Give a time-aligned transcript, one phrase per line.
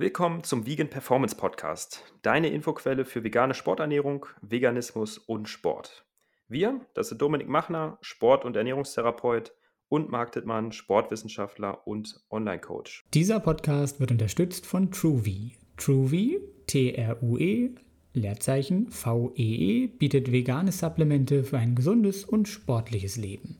[0.00, 6.06] Willkommen zum Vegan Performance Podcast, deine Infoquelle für vegane Sporternährung, Veganismus und Sport.
[6.48, 9.52] Wir, das sind Dominik Machner, Sport- und Ernährungstherapeut
[9.90, 13.04] und Marc Dittmann, Sportwissenschaftler und Online-Coach.
[13.12, 15.52] Dieser Podcast wird unterstützt von TrueV.
[15.76, 17.72] TrueV, T-R-U-E,
[18.14, 23.58] Leerzeichen V-E-E, -E, bietet vegane Supplemente für ein gesundes und sportliches Leben.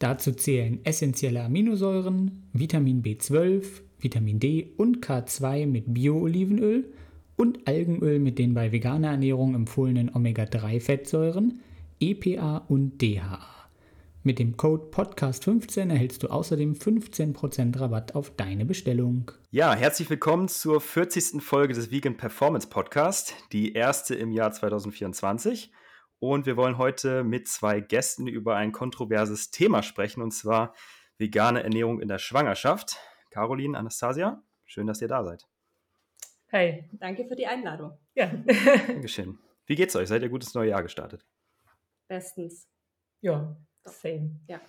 [0.00, 6.92] Dazu zählen essentielle Aminosäuren, Vitamin B12, Vitamin D und K2 mit Bio-Olivenöl
[7.36, 11.60] und Algenöl mit den bei veganer Ernährung empfohlenen Omega-3-Fettsäuren,
[12.00, 13.58] EPA und DHA.
[14.22, 19.30] Mit dem Code Podcast15 erhältst du außerdem 15% Rabatt auf deine Bestellung.
[19.50, 21.42] Ja, herzlich willkommen zur 40.
[21.42, 25.72] Folge des Vegan Performance Podcast, die erste im Jahr 2024.
[26.18, 30.74] Und wir wollen heute mit zwei Gästen über ein kontroverses Thema sprechen, und zwar
[31.16, 32.96] vegane Ernährung in der Schwangerschaft.
[33.30, 35.46] Caroline, Anastasia, schön, dass ihr da seid.
[36.46, 37.98] Hey, danke für die Einladung.
[38.14, 38.26] Ja.
[38.86, 39.38] Dankeschön.
[39.66, 40.08] Wie geht's euch?
[40.08, 41.26] Seid ihr gutes neue Jahr gestartet?
[42.08, 42.66] Bestens.
[43.20, 44.40] Ja, same.
[44.46, 44.60] Ja.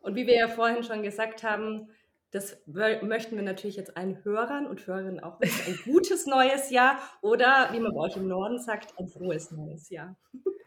[0.00, 1.88] Und wie wir ja vorhin schon gesagt haben,
[2.30, 7.70] das möchten wir natürlich jetzt allen Hörern und Hörerinnen auch ein gutes neues Jahr oder,
[7.72, 10.16] wie man bei euch im Norden sagt, ein frohes neues Jahr.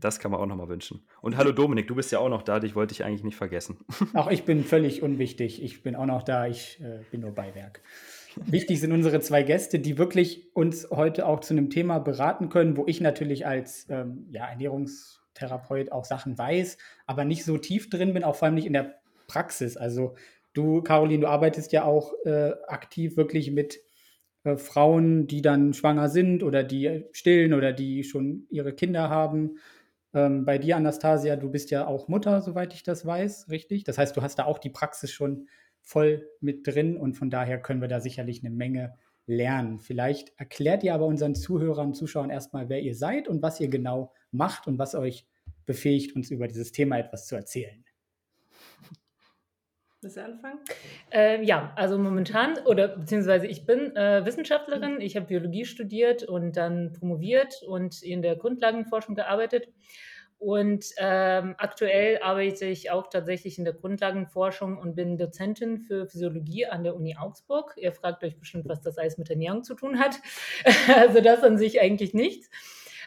[0.00, 1.04] Das kann man auch nochmal wünschen.
[1.20, 3.78] Und hallo Dominik, du bist ja auch noch da, dich wollte ich eigentlich nicht vergessen.
[4.14, 5.62] Auch ich bin völlig unwichtig.
[5.62, 7.82] Ich bin auch noch da, ich äh, bin nur Beiwerk.
[8.36, 12.76] Wichtig sind unsere zwei Gäste, die wirklich uns heute auch zu einem Thema beraten können,
[12.76, 18.14] wo ich natürlich als ähm, ja, Ernährungstherapeut auch Sachen weiß, aber nicht so tief drin
[18.14, 19.76] bin, auch vor allem nicht in der Praxis.
[19.76, 20.14] Also
[20.52, 23.80] du, Caroline, du arbeitest ja auch äh, aktiv wirklich mit
[24.44, 29.58] äh, Frauen, die dann schwanger sind oder die stillen oder die schon ihre Kinder haben.
[30.12, 33.84] Ähm, bei dir, Anastasia, du bist ja auch Mutter, soweit ich das weiß, richtig?
[33.84, 35.48] Das heißt, du hast da auch die Praxis schon
[35.82, 38.94] voll mit drin und von daher können wir da sicherlich eine Menge
[39.26, 39.78] lernen.
[39.78, 43.68] Vielleicht erklärt ihr aber unseren Zuhörern und Zuschauern erstmal, wer ihr seid und was ihr
[43.68, 45.26] genau macht und was euch
[45.66, 47.84] befähigt, uns über dieses Thema etwas zu erzählen.
[50.02, 50.60] Willst du anfangen?
[51.12, 56.56] Äh, ja, also momentan, oder beziehungsweise ich bin äh, Wissenschaftlerin, ich habe Biologie studiert und
[56.56, 59.68] dann promoviert und in der Grundlagenforschung gearbeitet.
[60.38, 66.64] Und ähm, aktuell arbeite ich auch tatsächlich in der Grundlagenforschung und bin Dozentin für Physiologie
[66.64, 67.74] an der Uni Augsburg.
[67.76, 70.16] Ihr fragt euch bestimmt, was das alles mit Ernährung zu tun hat.
[70.96, 72.48] also das an sich eigentlich nichts.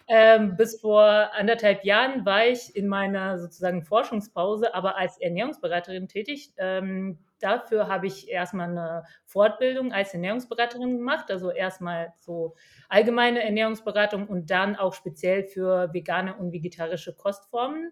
[0.07, 6.51] Ähm, bis vor anderthalb Jahren war ich in meiner sozusagen Forschungspause, aber als Ernährungsberaterin tätig.
[6.57, 12.55] Ähm, dafür habe ich erstmal eine Fortbildung als Ernährungsberaterin gemacht, also erstmal so
[12.89, 17.91] allgemeine Ernährungsberatung und dann auch speziell für vegane und vegetarische Kostformen.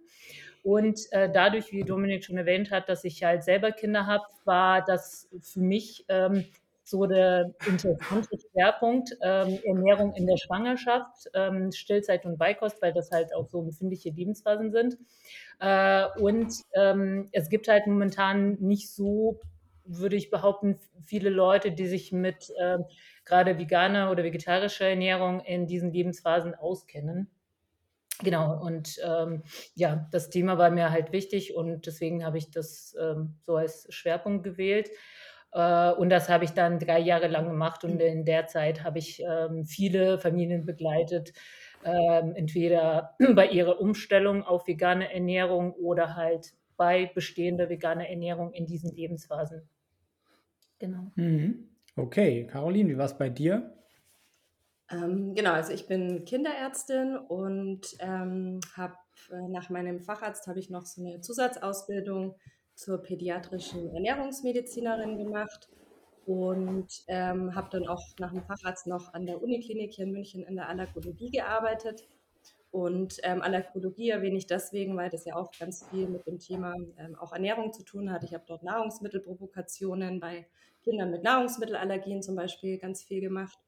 [0.64, 4.84] Und äh, dadurch, wie Dominik schon erwähnt hat, dass ich halt selber Kinder habe, war
[4.84, 6.46] das für mich ähm,
[6.92, 13.10] so der interessante Schwerpunkt ähm, Ernährung in der Schwangerschaft, ähm, Stillzeit und Beikost, weil das
[13.12, 14.98] halt auch so befindliche Lebensphasen sind.
[15.60, 19.40] Äh, und ähm, es gibt halt momentan nicht so,
[19.86, 22.78] würde ich behaupten, viele Leute, die sich mit äh,
[23.26, 27.32] gerade veganer oder vegetarischer Ernährung in diesen Lebensphasen auskennen.
[28.24, 29.44] Genau, und ähm,
[29.74, 33.88] ja, das Thema war mir halt wichtig und deswegen habe ich das ähm, so als
[33.90, 34.92] Schwerpunkt gewählt.
[35.54, 39.00] Äh, und das habe ich dann drei Jahre lang gemacht und in der Zeit habe
[39.00, 41.34] ich ähm, viele Familien begleitet,
[41.84, 48.66] ähm, entweder bei ihrer Umstellung auf vegane Ernährung oder halt bei bestehender veganer Ernährung in
[48.66, 49.70] diesen Lebensphasen.
[50.80, 51.12] Genau.
[51.16, 51.70] Mhm.
[51.96, 53.76] Okay, Caroline, wie war es bei dir?
[54.90, 58.96] Ähm, genau, also ich bin Kinderärztin und ähm, habe
[59.32, 62.36] äh, nach meinem Facharzt habe ich noch so eine Zusatzausbildung
[62.82, 65.70] zur pädiatrischen Ernährungsmedizinerin gemacht
[66.26, 70.44] und ähm, habe dann auch nach dem Facharzt noch an der Uniklinik hier in München
[70.44, 72.08] in der Allergologie gearbeitet.
[72.72, 76.74] Und ähm, Allergologie erwähne ich deswegen, weil das ja auch ganz viel mit dem Thema
[76.98, 78.24] ähm, auch Ernährung zu tun hat.
[78.24, 80.48] Ich habe dort Nahrungsmittelprovokationen bei
[80.84, 83.60] Kindern mit Nahrungsmittelallergien zum Beispiel ganz viel gemacht.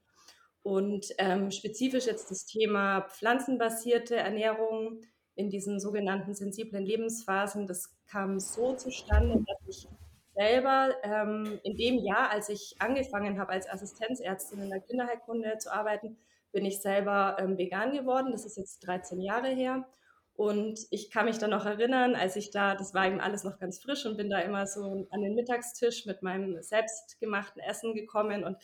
[0.63, 5.01] Und ähm, spezifisch jetzt das Thema pflanzenbasierte Ernährung
[5.35, 9.87] in diesen sogenannten sensiblen Lebensphasen, das kam so zustande, dass ich
[10.35, 15.71] selber ähm, in dem Jahr, als ich angefangen habe, als Assistenzärztin in der Kinderheilkunde zu
[15.71, 16.17] arbeiten,
[16.51, 18.31] bin ich selber ähm, vegan geworden.
[18.31, 19.87] Das ist jetzt 13 Jahre her.
[20.35, 23.59] Und ich kann mich dann noch erinnern, als ich da, das war eben alles noch
[23.59, 28.43] ganz frisch und bin da immer so an den Mittagstisch mit meinem selbstgemachten Essen gekommen
[28.43, 28.57] und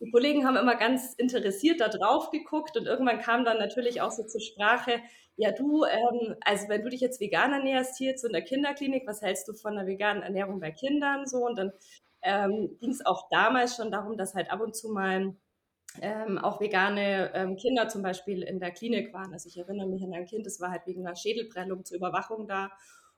[0.00, 4.10] die Kollegen haben immer ganz interessiert da drauf geguckt und irgendwann kam dann natürlich auch
[4.10, 5.00] so zur Sprache,
[5.36, 9.22] ja du, ähm, also wenn du dich jetzt vegan ernährst hier in der Kinderklinik, was
[9.22, 11.72] hältst du von einer veganen Ernährung bei Kindern so und dann
[12.22, 15.34] ähm, ging es auch damals schon darum, dass halt ab und zu mal
[16.00, 19.32] ähm, auch vegane ähm, Kinder zum Beispiel in der Klinik waren.
[19.32, 22.48] Also ich erinnere mich an ein Kind, das war halt wegen einer Schädelprellung zur Überwachung
[22.48, 22.70] da.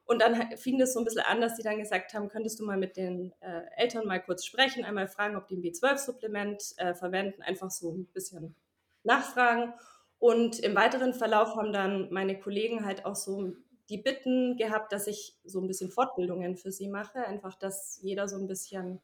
[0.05, 2.65] Und dann fing das so ein bisschen an, dass die dann gesagt haben, könntest du
[2.65, 6.95] mal mit den äh, Eltern mal kurz sprechen, einmal fragen, ob die ein B12-Supplement äh,
[6.95, 8.55] verwenden, einfach so ein bisschen
[9.03, 9.73] nachfragen.
[10.19, 13.53] Und im weiteren Verlauf haben dann meine Kollegen halt auch so
[13.89, 18.27] die Bitten gehabt, dass ich so ein bisschen Fortbildungen für sie mache, einfach, dass jeder
[18.27, 19.01] so ein bisschen,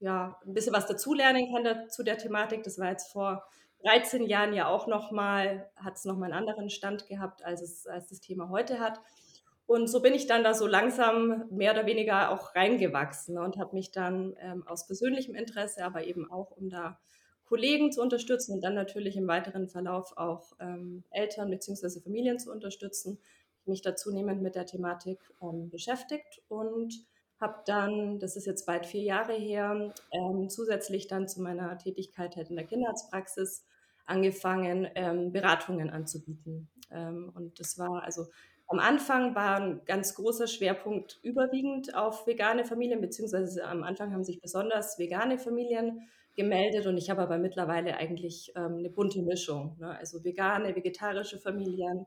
[0.00, 2.62] ja, ein bisschen was dazulernen kann zu der Thematik.
[2.64, 3.44] Das war jetzt vor
[3.84, 8.08] 13 Jahren ja auch nochmal, hat es nochmal einen anderen Stand gehabt, als es als
[8.08, 9.00] das Thema heute hat.
[9.66, 13.74] Und so bin ich dann da so langsam mehr oder weniger auch reingewachsen und habe
[13.74, 16.98] mich dann ähm, aus persönlichem Interesse, aber eben auch um da
[17.44, 22.00] Kollegen zu unterstützen und dann natürlich im weiteren Verlauf auch ähm, Eltern bzw.
[22.00, 23.18] Familien zu unterstützen,
[23.66, 27.06] mich da zunehmend mit der Thematik ähm, beschäftigt und
[27.40, 32.36] habe dann, das ist jetzt bald vier Jahre her, ähm, zusätzlich dann zu meiner Tätigkeit
[32.36, 33.64] halt in der Kinderarztpraxis
[34.06, 36.68] angefangen, ähm, Beratungen anzubieten.
[36.90, 38.26] Ähm, und das war also
[38.66, 44.24] am Anfang war ein ganz großer Schwerpunkt überwiegend auf vegane Familien, beziehungsweise am Anfang haben
[44.24, 49.76] sich besonders vegane Familien gemeldet und ich habe aber mittlerweile eigentlich ähm, eine bunte Mischung.
[49.78, 49.96] Ne?
[49.98, 52.06] Also vegane, vegetarische Familien,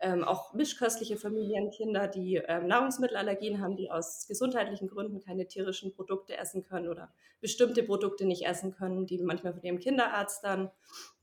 [0.00, 5.92] ähm, auch mischköstliche Familien, Kinder, die ähm, Nahrungsmittelallergien haben, die aus gesundheitlichen Gründen keine tierischen
[5.92, 10.70] Produkte essen können oder bestimmte Produkte nicht essen können, die manchmal von ihrem Kinderarzt dann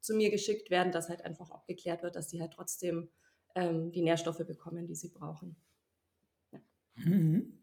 [0.02, 3.10] zu mir geschickt werden, dass halt einfach abgeklärt wird, dass sie halt trotzdem
[3.56, 5.56] ähm, die Nährstoffe bekommen, die sie brauchen.
[6.52, 6.60] Ja.
[6.96, 7.60] Mhm.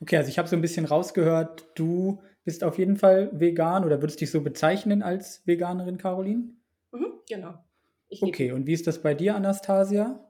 [0.00, 4.02] Okay, also ich habe so ein bisschen rausgehört, du bist auf jeden Fall vegan oder
[4.02, 6.54] würdest dich so bezeichnen als Veganerin, Caroline?
[6.92, 7.54] Mhm, genau.
[8.08, 10.26] Ich okay, und wie ist das bei dir, Anastasia?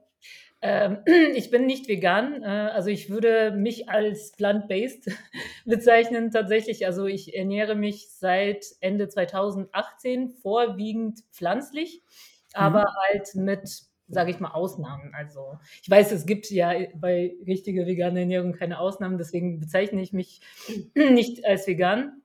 [0.61, 0.99] Ähm,
[1.35, 5.09] ich bin nicht vegan, äh, also ich würde mich als plant-based
[5.65, 6.85] bezeichnen tatsächlich.
[6.85, 12.61] Also ich ernähre mich seit Ende 2018 vorwiegend pflanzlich, mhm.
[12.61, 13.81] aber halt mit
[14.11, 15.13] sage ich mal, Ausnahmen.
[15.13, 20.13] Also ich weiß, es gibt ja bei richtiger veganer Ernährung keine Ausnahmen, deswegen bezeichne ich
[20.13, 20.41] mich
[20.95, 22.21] nicht als vegan.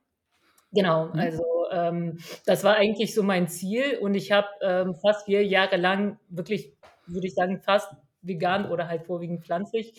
[0.71, 1.19] Genau, mhm.
[1.19, 5.77] also ähm, das war eigentlich so mein Ziel und ich habe ähm, fast vier Jahre
[5.77, 6.73] lang wirklich,
[7.05, 7.91] würde ich sagen, fast
[8.21, 9.93] vegan oder halt vorwiegend pflanzlich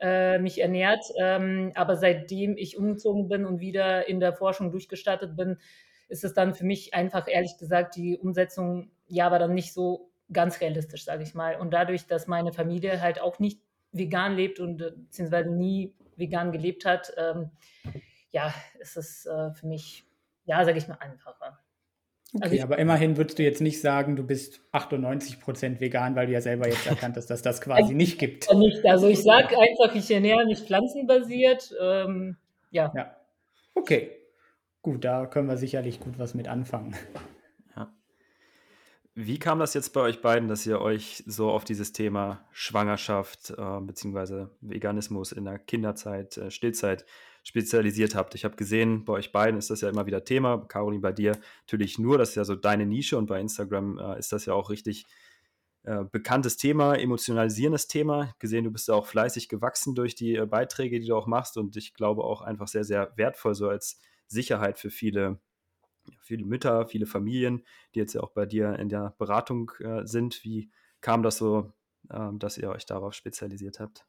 [0.00, 1.04] äh, mich ernährt.
[1.20, 5.58] Ähm, aber seitdem ich umgezogen bin und wieder in der Forschung durchgestartet bin,
[6.08, 10.10] ist es dann für mich einfach ehrlich gesagt die Umsetzung ja aber dann nicht so
[10.32, 11.56] ganz realistisch, sage ich mal.
[11.56, 13.60] Und dadurch, dass meine Familie halt auch nicht
[13.92, 17.50] vegan lebt und äh, beziehungsweise nie vegan gelebt hat, ähm,
[18.30, 20.06] ja, ist es äh, für mich,
[20.44, 21.58] ja, sage ich mal, einfacher.
[22.34, 26.16] Okay, also ich, aber immerhin würdest du jetzt nicht sagen, du bist 98 Prozent vegan,
[26.16, 28.50] weil du ja selber jetzt erkannt hast, dass das quasi nicht gibt.
[28.54, 28.86] Nicht.
[28.86, 31.74] Also ich sage einfach, ich ernähre mich pflanzenbasiert.
[31.78, 32.38] Ähm,
[32.70, 32.90] ja.
[32.96, 33.14] ja.
[33.74, 34.12] Okay.
[34.80, 36.96] Gut, da können wir sicherlich gut was mit anfangen.
[39.14, 43.50] Wie kam das jetzt bei euch beiden, dass ihr euch so auf dieses Thema Schwangerschaft
[43.50, 44.46] äh, bzw.
[44.62, 47.04] Veganismus in der Kinderzeit, äh, Stillzeit
[47.42, 48.34] spezialisiert habt?
[48.34, 50.64] Ich habe gesehen, bei euch beiden ist das ja immer wieder Thema.
[50.66, 54.18] Caroline, bei dir natürlich nur, das ist ja so deine Nische und bei Instagram äh,
[54.18, 55.04] ist das ja auch richtig
[55.82, 58.34] äh, bekanntes Thema, emotionalisierendes Thema.
[58.38, 61.58] Gesehen, du bist ja auch fleißig gewachsen durch die äh, Beiträge, die du auch machst
[61.58, 65.38] und ich glaube auch einfach sehr, sehr wertvoll so als Sicherheit für viele
[66.20, 67.64] viele Mütter, viele Familien,
[67.94, 70.44] die jetzt ja auch bei dir in der Beratung äh, sind.
[70.44, 71.72] Wie kam das so,
[72.10, 74.06] äh, dass ihr euch darauf spezialisiert habt?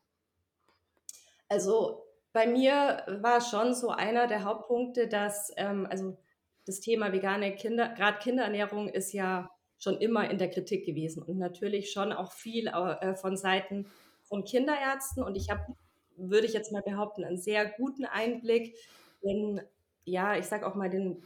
[1.49, 6.17] Also bei mir war schon so einer der Hauptpunkte, dass ähm, also
[6.65, 11.37] das Thema vegane Kinder, gerade Kinderernährung ist ja schon immer in der Kritik gewesen und
[11.37, 13.87] natürlich schon auch viel äh, von Seiten
[14.23, 15.61] von Kinderärzten und ich habe,
[16.15, 18.75] würde ich jetzt mal behaupten, einen sehr guten Einblick
[19.21, 19.61] in,
[20.05, 21.21] ja, ich sage auch mal den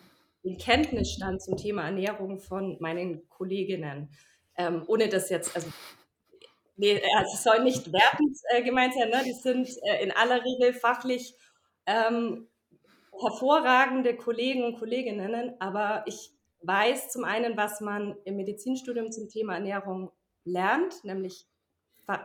[0.48, 4.10] den Kenntnisstand zum Thema Ernährung von meinen Kolleginnen.
[4.58, 5.68] Ähm, ohne das jetzt, also,
[6.78, 9.22] nee, also es soll nicht wertend äh, gemeint sein, ne?
[9.26, 11.36] die sind äh, in aller Regel fachlich
[11.86, 12.48] ähm,
[13.20, 19.56] hervorragende Kollegen und Kolleginnen, aber ich weiß zum einen, was man im Medizinstudium zum Thema
[19.56, 20.12] Ernährung
[20.44, 21.46] lernt, nämlich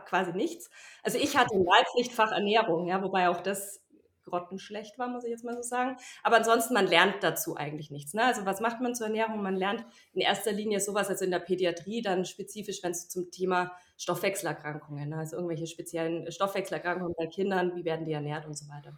[0.05, 0.69] quasi nichts.
[1.03, 3.82] Also ich hatte ein Wahlpflichtfach Ernährung, ja, wobei auch das
[4.23, 5.97] grottenschlecht war, muss ich jetzt mal so sagen.
[6.23, 8.13] Aber ansonsten, man lernt dazu eigentlich nichts.
[8.13, 8.23] Ne?
[8.23, 9.41] Also was macht man zur Ernährung?
[9.41, 13.31] Man lernt in erster Linie sowas, also in der Pädiatrie, dann spezifisch, wenn es zum
[13.31, 15.17] Thema Stoffwechselerkrankungen, ne?
[15.17, 18.97] also irgendwelche speziellen Stoffwechselerkrankungen bei Kindern, wie werden die ernährt und so weiter.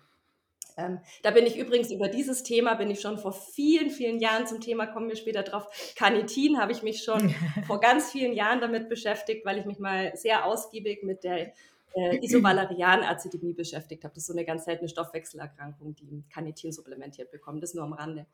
[0.78, 4.46] Ähm, da bin ich übrigens über dieses Thema, bin ich schon vor vielen, vielen Jahren
[4.46, 7.34] zum Thema, kommen wir später drauf, Carnitin habe ich mich schon
[7.68, 11.54] vor ganz vielen Jahren damit beschäftigt, weil ich mich mal sehr ausgiebig mit der
[11.96, 14.14] äh, Isovalerian-Azidemie beschäftigt habe.
[14.14, 17.62] Das ist so eine ganz seltene Stoffwechselerkrankung, die Carnitin supplementiert bekommen.
[17.62, 18.28] Das nur am Rande.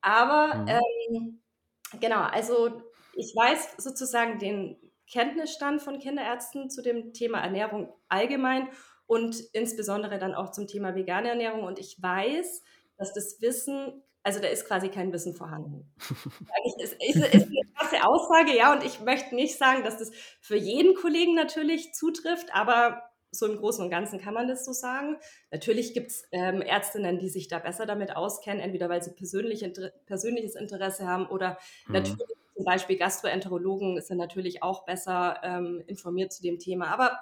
[0.00, 0.68] Aber mhm.
[0.68, 1.42] ähm,
[2.00, 2.82] genau, also
[3.14, 4.76] ich weiß sozusagen den
[5.10, 8.68] Kenntnisstand von Kinderärzten zu dem Thema Ernährung allgemein
[9.06, 11.64] und insbesondere dann auch zum Thema vegane Ernährung.
[11.64, 12.62] Und ich weiß,
[12.96, 15.92] dass das Wissen also da ist quasi kein Wissen vorhanden.
[16.80, 20.10] Es ist, ist, eine krasse Aussage, ja, und ich möchte nicht sagen, dass das
[20.40, 24.72] für jeden Kollegen natürlich zutrifft, aber so im Großen und Ganzen kann man das so
[24.72, 25.16] sagen.
[25.50, 29.62] Natürlich gibt es ähm, Ärztinnen, die sich da besser damit auskennen, entweder weil sie persönlich,
[29.62, 31.94] inter persönliches Interesse haben oder mhm.
[31.94, 36.88] natürlich zum Beispiel Gastroenterologen sind natürlich auch besser ähm, informiert zu dem Thema.
[36.88, 37.18] Aber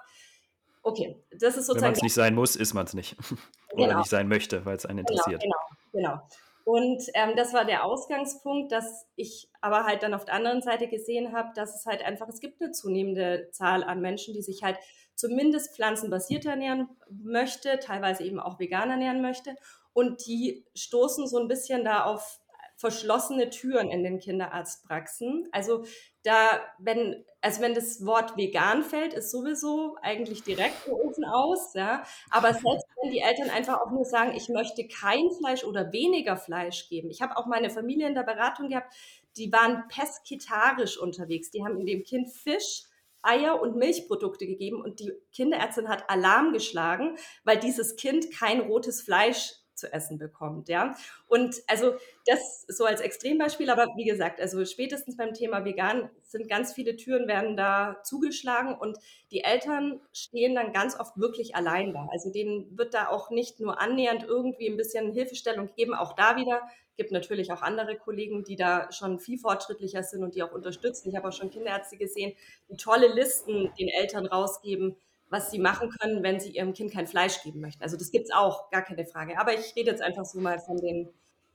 [0.82, 1.76] okay, das ist sozusagen.
[1.76, 3.16] Wenn man es nicht sein muss, ist man es nicht.
[3.72, 3.98] Oder genau.
[3.98, 5.42] nicht sein möchte, weil es einen genau, interessiert.
[5.42, 5.56] Genau,
[5.92, 6.08] genau.
[6.08, 6.28] genau.
[6.64, 10.88] Und ähm, das war der Ausgangspunkt, dass ich aber halt dann auf der anderen Seite
[10.88, 14.62] gesehen habe, dass es halt einfach, es gibt eine zunehmende Zahl an Menschen, die sich
[14.62, 14.78] halt
[15.14, 19.54] zumindest pflanzenbasiert ernähren möchte, teilweise eben auch vegan ernähren möchte.
[19.92, 22.39] Und die stoßen so ein bisschen da auf
[22.80, 25.46] verschlossene Türen in den Kinderarztpraxen.
[25.52, 25.84] Also
[26.22, 31.74] da, wenn, also wenn das Wort vegan fällt, ist sowieso eigentlich direkt der Ofen aus,
[31.74, 32.02] ja.
[32.30, 36.38] Aber selbst wenn die Eltern einfach auch nur sagen, ich möchte kein Fleisch oder weniger
[36.38, 37.10] Fleisch geben.
[37.10, 38.94] Ich habe auch meine Familie in der Beratung gehabt,
[39.36, 41.50] die waren pesketarisch unterwegs.
[41.50, 42.84] Die haben dem Kind Fisch,
[43.22, 49.02] Eier und Milchprodukte gegeben und die Kinderärztin hat Alarm geschlagen, weil dieses Kind kein rotes
[49.02, 50.94] Fleisch zu essen bekommt, ja.
[51.26, 51.94] Und also
[52.26, 56.96] das so als Extrembeispiel, aber wie gesagt, also spätestens beim Thema vegan sind ganz viele
[56.96, 58.98] Türen werden da zugeschlagen und
[59.32, 62.06] die Eltern stehen dann ganz oft wirklich allein da.
[62.12, 66.36] Also denen wird da auch nicht nur annähernd irgendwie ein bisschen Hilfestellung gegeben, auch da
[66.36, 66.62] wieder
[67.00, 71.08] gibt natürlich auch andere Kollegen, die da schon viel fortschrittlicher sind und die auch unterstützen.
[71.08, 72.34] Ich habe auch schon Kinderärzte gesehen,
[72.68, 74.96] die tolle Listen den Eltern rausgeben,
[75.30, 77.82] was sie machen können, wenn sie ihrem Kind kein Fleisch geben möchten.
[77.82, 79.38] Also das gibt es auch, gar keine Frage.
[79.38, 81.08] Aber ich rede jetzt einfach so mal von den,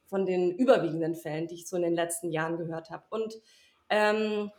[0.08, 3.04] von den überwiegenden Fällen, die ich so in den letzten Jahren gehört habe.
[3.10, 3.36] Und
[3.90, 4.50] ähm,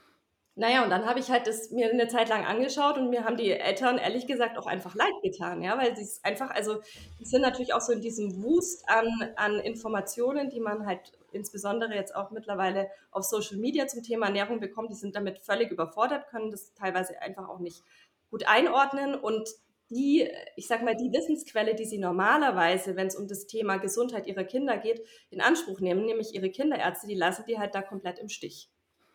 [0.58, 3.36] naja, und dann habe ich halt das mir eine Zeit lang angeschaut und mir haben
[3.36, 6.80] die Eltern ehrlich gesagt auch einfach leid getan, ja, weil sie es einfach, also
[7.20, 9.06] die sind natürlich auch so in diesem Wust an,
[9.36, 14.58] an Informationen, die man halt insbesondere jetzt auch mittlerweile auf Social Media zum Thema Ernährung
[14.58, 17.82] bekommt, die sind damit völlig überfordert, können das teilweise einfach auch nicht
[18.30, 19.48] gut einordnen und
[19.90, 24.26] die, ich sag mal, die Wissensquelle, die sie normalerweise, wenn es um das Thema Gesundheit
[24.26, 28.18] ihrer Kinder geht, in Anspruch nehmen, nämlich ihre Kinderärzte, die lassen die halt da komplett
[28.18, 28.68] im Stich.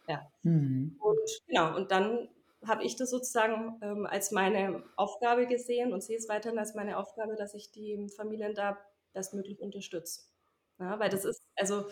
[0.08, 0.26] Ja.
[0.44, 0.98] Mhm.
[1.00, 2.30] Und genau, und dann
[2.66, 6.98] habe ich das sozusagen ähm, als meine Aufgabe gesehen und sehe es weiterhin als meine
[6.98, 8.78] Aufgabe, dass ich die Familien da
[9.14, 10.22] bestmöglich unterstütze.
[10.80, 11.86] Ja, weil das ist, also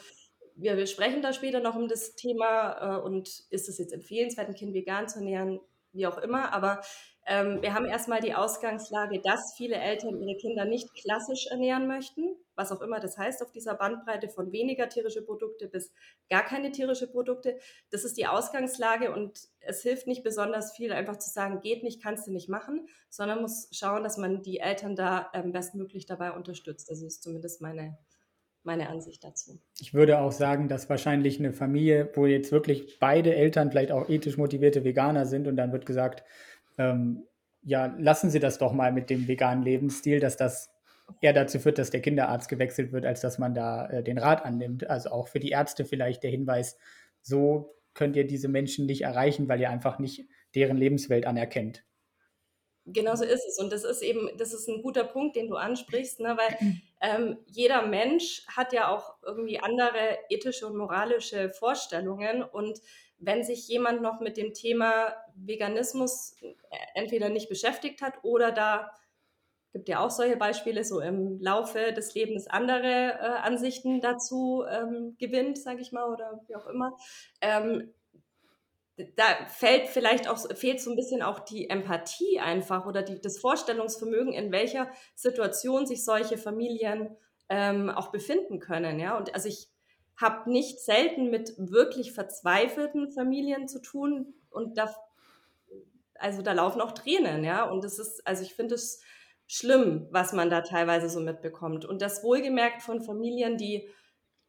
[0.55, 4.47] wir, wir sprechen da später noch um das Thema äh, und ist es jetzt empfehlenswert,
[4.47, 5.59] ein Kind vegan zu ernähren?
[5.93, 6.53] wie auch immer.
[6.53, 6.81] Aber
[7.29, 12.35] ähm, wir haben erstmal die Ausgangslage, dass viele Eltern ihre Kinder nicht klassisch ernähren möchten,
[12.55, 15.93] was auch immer das heißt auf dieser Bandbreite von weniger tierische Produkte bis
[16.27, 17.59] gar keine tierische Produkte.
[17.91, 22.01] Das ist die Ausgangslage und es hilft nicht besonders viel, einfach zu sagen, geht nicht,
[22.01, 26.31] kannst du nicht machen, sondern muss schauen, dass man die Eltern da ähm, bestmöglich dabei
[26.31, 26.89] unterstützt.
[26.89, 27.97] Das ist zumindest meine
[28.63, 29.59] meine Ansicht dazu.
[29.79, 34.09] Ich würde auch sagen, dass wahrscheinlich eine Familie, wo jetzt wirklich beide Eltern vielleicht auch
[34.09, 36.23] ethisch motivierte Veganer sind und dann wird gesagt,
[36.79, 37.27] ähm,
[37.61, 40.69] ja, lassen Sie das doch mal mit dem veganen Lebensstil, dass das
[41.21, 44.45] eher dazu führt, dass der Kinderarzt gewechselt wird, als dass man da äh, den Rat
[44.45, 44.89] annimmt.
[44.89, 46.77] Also auch für die Ärzte vielleicht der Hinweis,
[47.21, 51.83] so könnt ihr diese Menschen nicht erreichen, weil ihr einfach nicht deren Lebenswelt anerkennt.
[52.85, 53.59] Genau so ist es.
[53.59, 56.37] Und das ist eben, das ist ein guter Punkt, den du ansprichst, ne?
[56.37, 56.57] weil
[57.01, 62.41] ähm, jeder Mensch hat ja auch irgendwie andere ethische und moralische Vorstellungen.
[62.41, 62.79] Und
[63.19, 66.53] wenn sich jemand noch mit dem Thema Veganismus äh,
[66.95, 68.91] entweder nicht beschäftigt hat oder da
[69.71, 75.15] gibt ja auch solche Beispiele, so im Laufe des Lebens andere äh, Ansichten dazu ähm,
[75.19, 76.97] gewinnt, sage ich mal, oder wie auch immer,
[77.41, 77.93] ähm,
[79.15, 83.37] da fällt vielleicht auch, fehlt so ein bisschen auch die Empathie einfach oder die, das
[83.37, 87.15] Vorstellungsvermögen, in welcher Situation sich solche Familien
[87.47, 88.99] ähm, auch befinden können.
[88.99, 89.17] Ja?
[89.17, 89.69] Und also ich
[90.19, 94.93] habe nicht selten mit wirklich verzweifelten Familien zu tun und da,
[96.15, 97.63] also da laufen auch Tränen, ja.
[97.63, 99.01] Und das ist, also ich finde es
[99.47, 101.85] schlimm, was man da teilweise so mitbekommt.
[101.85, 103.89] Und das wohlgemerkt von Familien, die,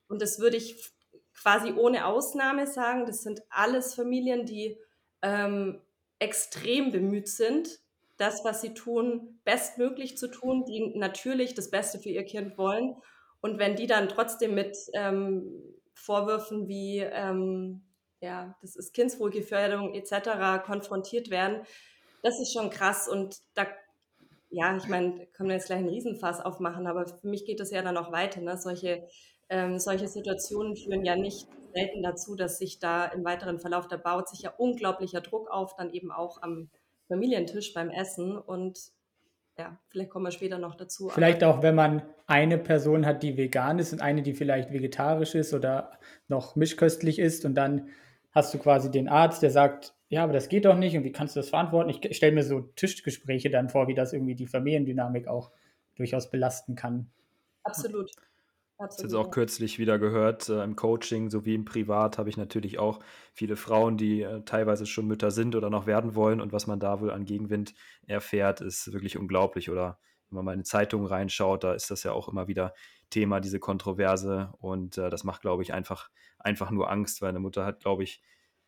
[0.08, 0.92] und das würde ich
[1.34, 4.76] quasi ohne Ausnahme sagen, das sind alles Familien, die
[5.22, 5.80] ähm,
[6.18, 7.78] extrem bemüht sind,
[8.16, 12.96] das, was sie tun, bestmöglich zu tun, die natürlich das Beste für ihr Kind wollen.
[13.40, 15.62] Und wenn die dann trotzdem mit ähm,
[15.94, 17.82] Vorwürfen wie, ähm,
[18.20, 20.64] ja, das ist Kindswohlgefährdung etc.
[20.64, 21.62] konfrontiert werden,
[22.22, 23.08] das ist schon krass.
[23.08, 23.66] Und da
[24.50, 27.70] ja, ich meine, können wir jetzt gleich einen Riesenfass aufmachen, aber für mich geht das
[27.70, 28.40] ja dann auch weiter.
[28.40, 28.58] Ne?
[28.58, 29.06] Solche,
[29.48, 33.96] ähm, solche Situationen führen ja nicht selten dazu, dass sich da im weiteren Verlauf, da
[33.96, 36.68] baut sich ja unglaublicher Druck auf, dann eben auch am
[37.06, 38.78] Familientisch beim Essen und
[39.58, 41.08] ja, vielleicht kommen wir später noch dazu.
[41.08, 45.34] Vielleicht auch, wenn man eine Person hat, die vegan ist und eine, die vielleicht vegetarisch
[45.34, 45.92] ist oder
[46.28, 47.88] noch mischköstlich ist und dann
[48.32, 51.12] hast du quasi den Arzt, der sagt, ja, aber das geht doch nicht und wie
[51.12, 51.90] kannst du das verantworten?
[51.90, 55.50] Ich stelle mir so Tischgespräche dann vor, wie das irgendwie die Familiendynamik auch
[55.96, 57.10] durchaus belasten kann.
[57.62, 58.10] Absolut.
[58.80, 62.78] Das jetzt auch kürzlich wieder gehört, äh, im Coaching sowie im Privat habe ich natürlich
[62.78, 63.00] auch
[63.34, 66.40] viele Frauen, die äh, teilweise schon Mütter sind oder noch werden wollen.
[66.40, 67.74] Und was man da wohl an Gegenwind
[68.06, 69.68] erfährt, ist wirklich unglaublich.
[69.68, 69.98] Oder
[70.30, 72.72] wenn man mal in Zeitungen reinschaut, da ist das ja auch immer wieder
[73.10, 74.50] Thema, diese Kontroverse.
[74.60, 76.08] Und äh, das macht, glaube ich, einfach,
[76.38, 78.22] einfach nur Angst, weil eine Mutter hat, glaube ich,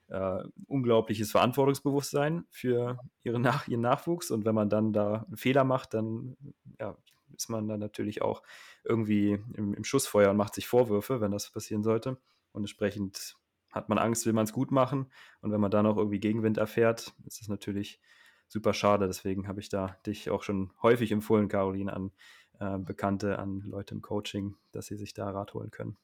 [0.09, 4.31] äh, unglaubliches Verantwortungsbewusstsein für ihre Nach ihren Nachwuchs.
[4.31, 6.37] Und wenn man dann da einen Fehler macht, dann
[6.79, 6.99] ja,
[7.35, 8.43] ist man dann natürlich auch
[8.85, 12.19] irgendwie im, im Schussfeuer und macht sich Vorwürfe, wenn das passieren sollte.
[12.53, 13.37] Und entsprechend
[13.71, 15.11] hat man Angst, will man es gut machen.
[15.41, 18.01] Und wenn man dann auch irgendwie Gegenwind erfährt, ist das natürlich
[18.49, 19.07] super schade.
[19.07, 22.13] Deswegen habe ich da dich auch schon häufig empfohlen, Caroline, an
[22.59, 25.97] äh, Bekannte, an Leute im Coaching, dass sie sich da Rat holen können.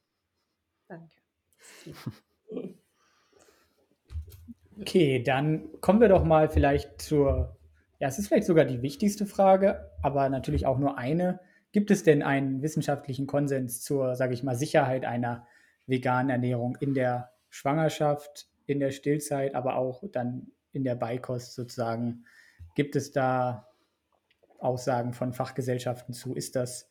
[0.89, 1.17] Danke.
[4.81, 7.59] Okay, dann kommen wir doch mal vielleicht zur
[8.01, 11.41] ja, es ist vielleicht sogar die wichtigste Frage, aber natürlich auch nur eine.
[11.73, 15.47] Gibt es denn einen wissenschaftlichen Konsens zur, sage ich mal, Sicherheit einer
[15.87, 22.25] veganen Ernährung in der Schwangerschaft, in der Stillzeit, aber auch dann in der Beikost sozusagen?
[22.75, 23.69] Gibt es da
[24.59, 26.35] Aussagen von Fachgesellschaften zu?
[26.35, 26.89] Ist das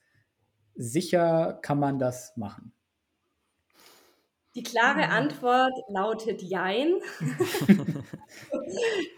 [0.76, 1.60] sicher?
[1.62, 2.72] Kann man das machen?
[4.56, 5.12] Die klare mhm.
[5.12, 6.96] Antwort lautet Jein.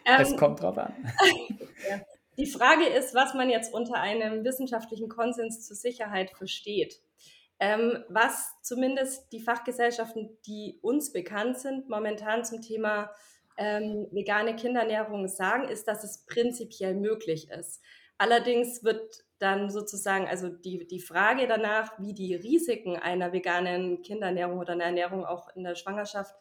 [0.19, 0.93] es kommt drauf an.
[2.39, 7.01] Die Frage ist, was man jetzt unter einem wissenschaftlichen Konsens zur Sicherheit versteht.
[7.59, 13.11] Ähm, was zumindest die Fachgesellschaften, die uns bekannt sind, momentan zum Thema
[13.57, 17.81] ähm, vegane Kinderernährung sagen, ist, dass es prinzipiell möglich ist.
[18.17, 24.59] Allerdings wird dann sozusagen, also die, die Frage danach, wie die Risiken einer veganen Kinderernährung
[24.59, 26.33] oder einer Ernährung auch in der Schwangerschaft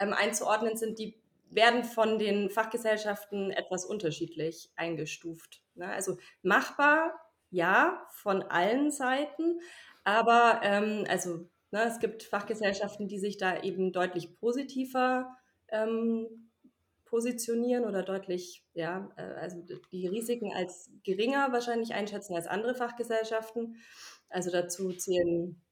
[0.00, 5.62] ähm, einzuordnen sind, die werden von den Fachgesellschaften etwas unterschiedlich eingestuft.
[5.74, 5.86] Ne?
[5.86, 7.14] Also machbar,
[7.50, 9.60] ja, von allen Seiten,
[10.02, 15.36] aber ähm, also ne, es gibt Fachgesellschaften, die sich da eben deutlich positiver
[15.68, 16.50] ähm,
[17.14, 23.76] positionieren oder deutlich, ja, äh, also die Risiken als geringer wahrscheinlich einschätzen als andere Fachgesellschaften.
[24.28, 25.62] Also dazu zählen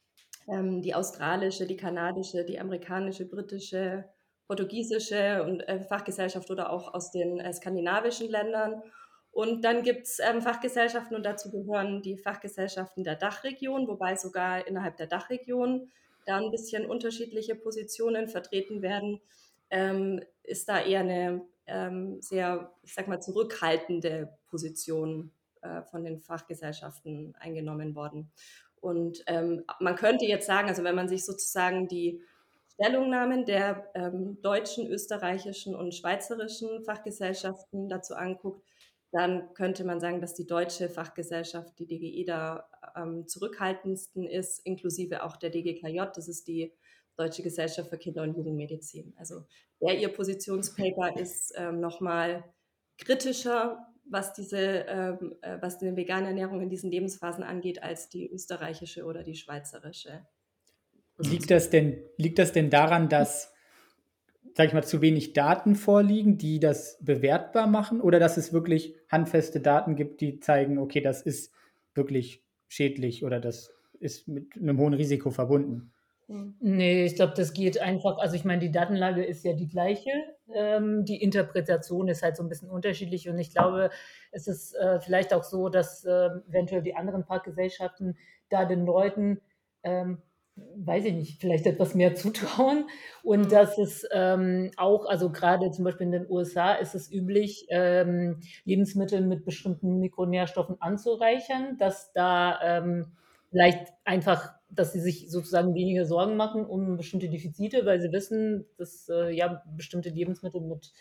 [0.46, 4.04] ähm, die australische, die kanadische, die amerikanische, britische,
[4.46, 8.82] portugiesische und äh, Fachgesellschaft oder auch aus den äh, skandinavischen Ländern.
[9.30, 14.66] Und dann gibt es ähm, Fachgesellschaften und dazu gehören die Fachgesellschaften der Dachregion, wobei sogar
[14.66, 15.90] innerhalb der Dachregion
[16.26, 19.20] da ein bisschen unterschiedliche Positionen vertreten werden
[19.72, 26.20] ähm, ist da eher eine ähm, sehr, ich sag mal, zurückhaltende Position äh, von den
[26.20, 28.30] Fachgesellschaften eingenommen worden.
[28.80, 32.20] Und ähm, man könnte jetzt sagen, also wenn man sich sozusagen die
[32.74, 38.64] Stellungnahmen der ähm, deutschen, österreichischen und schweizerischen Fachgesellschaften dazu anguckt,
[39.12, 45.22] dann könnte man sagen, dass die deutsche Fachgesellschaft, die DGE, da am zurückhaltendsten ist, inklusive
[45.22, 46.00] auch der DGKJ.
[46.14, 46.72] Das ist die
[47.16, 49.12] Deutsche Gesellschaft für Kinder- und Jugendmedizin.
[49.18, 49.44] Also
[49.82, 52.42] der ihr Positionspaper ist ähm, nochmal
[52.96, 58.30] kritischer, was diese, ähm, äh, was die vegane Ernährung in diesen Lebensphasen angeht, als die
[58.30, 60.26] österreichische oder die schweizerische.
[61.22, 63.52] Liegt das denn, liegt das denn daran, dass,
[64.54, 68.94] sag ich mal, zu wenig Daten vorliegen, die das bewertbar machen, oder dass es wirklich
[69.08, 71.52] handfeste Daten gibt, die zeigen, okay, das ist
[71.94, 75.92] wirklich schädlich oder das ist mit einem hohen Risiko verbunden?
[76.60, 80.10] Nee, ich glaube, das geht einfach, also ich meine, die Datenlage ist ja die gleiche.
[80.54, 83.90] Ähm, die Interpretation ist halt so ein bisschen unterschiedlich und ich glaube,
[84.30, 88.16] es ist äh, vielleicht auch so, dass äh, eventuell die anderen Parkgesellschaften
[88.48, 89.40] da den Leuten,
[89.82, 90.22] ähm,
[90.56, 92.86] weiß ich nicht, vielleicht etwas mehr zutrauen
[93.22, 93.48] und mhm.
[93.48, 98.40] dass es ähm, auch, also gerade zum Beispiel in den USA ist es üblich, ähm,
[98.64, 103.12] Lebensmittel mit bestimmten Mikronährstoffen anzureichern, dass da ähm,
[103.50, 108.64] vielleicht einfach dass sie sich sozusagen weniger Sorgen machen um bestimmte Defizite, weil sie wissen,
[108.78, 110.92] dass äh, ja bestimmte Lebensmittel mit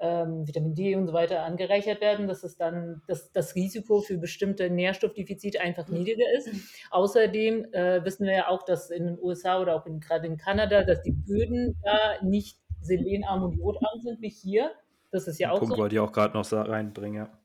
[0.00, 4.18] ähm, Vitamin D und so weiter angereichert werden, dass es dann dass das Risiko für
[4.18, 6.48] bestimmte Nährstoffdefizite einfach niedriger ist.
[6.90, 10.36] Außerdem äh, wissen wir ja auch, dass in den USA oder auch in, gerade in
[10.36, 14.72] Kanada, dass die Böden da nicht selenarm und jodarm sind wie hier.
[15.10, 15.80] Das ist ja auch Punkt so.
[15.80, 17.39] wollte ich auch gerade noch reinbringen, ja.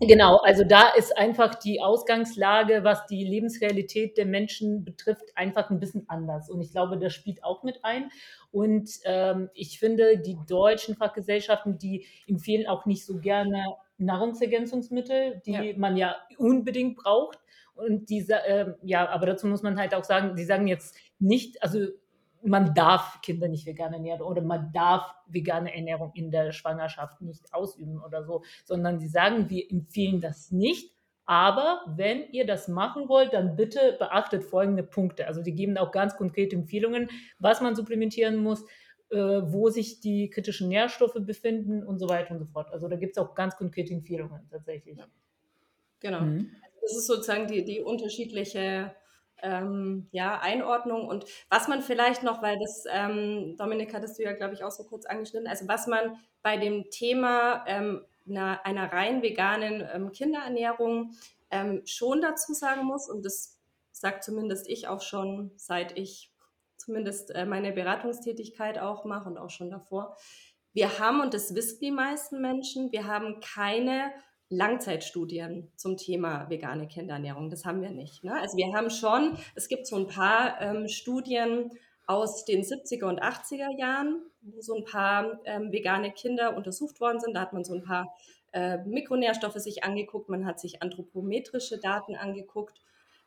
[0.00, 5.80] Genau, also da ist einfach die Ausgangslage, was die Lebensrealität der Menschen betrifft, einfach ein
[5.80, 6.50] bisschen anders.
[6.50, 8.10] Und ich glaube, das spielt auch mit ein.
[8.50, 15.52] Und ähm, ich finde, die deutschen Fachgesellschaften, die empfehlen auch nicht so gerne Nahrungsergänzungsmittel, die
[15.52, 15.76] ja.
[15.76, 17.38] man ja unbedingt braucht.
[17.74, 21.62] Und diese, äh, ja, aber dazu muss man halt auch sagen, die sagen jetzt nicht,
[21.62, 21.88] also
[22.44, 27.52] man darf Kinder nicht vegan ernähren oder man darf vegane Ernährung in der Schwangerschaft nicht
[27.54, 30.94] ausüben oder so, sondern sie sagen, wir empfehlen das nicht.
[31.26, 35.26] Aber wenn ihr das machen wollt, dann bitte beachtet folgende Punkte.
[35.26, 38.62] Also die geben auch ganz konkrete Empfehlungen, was man supplementieren muss,
[39.10, 42.70] äh, wo sich die kritischen Nährstoffe befinden und so weiter und so fort.
[42.72, 44.98] Also da gibt es auch ganz konkrete Empfehlungen tatsächlich.
[46.00, 46.20] Genau.
[46.20, 46.50] Mhm.
[46.82, 48.94] Das ist sozusagen die, die unterschiedliche
[49.44, 54.32] ähm, ja, Einordnung und was man vielleicht noch, weil das, ähm, Dominik, hattest du ja,
[54.32, 58.92] glaube ich, auch so kurz angeschnitten, also was man bei dem Thema ähm, einer, einer
[58.92, 61.12] rein veganen ähm, Kinderernährung
[61.50, 63.58] ähm, schon dazu sagen muss, und das
[63.92, 66.32] sagt zumindest ich auch schon, seit ich
[66.76, 70.16] zumindest äh, meine Beratungstätigkeit auch mache und auch schon davor,
[70.72, 74.12] wir haben, und das wissen die meisten Menschen, wir haben keine
[74.48, 77.50] Langzeitstudien zum Thema vegane Kinderernährung.
[77.50, 78.24] Das haben wir nicht.
[78.24, 78.34] Ne?
[78.40, 81.70] Also wir haben schon, es gibt so ein paar ähm, Studien
[82.06, 87.20] aus den 70er und 80er Jahren, wo so ein paar ähm, vegane Kinder untersucht worden
[87.20, 87.34] sind.
[87.34, 88.14] Da hat man so ein paar
[88.52, 92.80] äh, Mikronährstoffe sich angeguckt, man hat sich anthropometrische Daten angeguckt.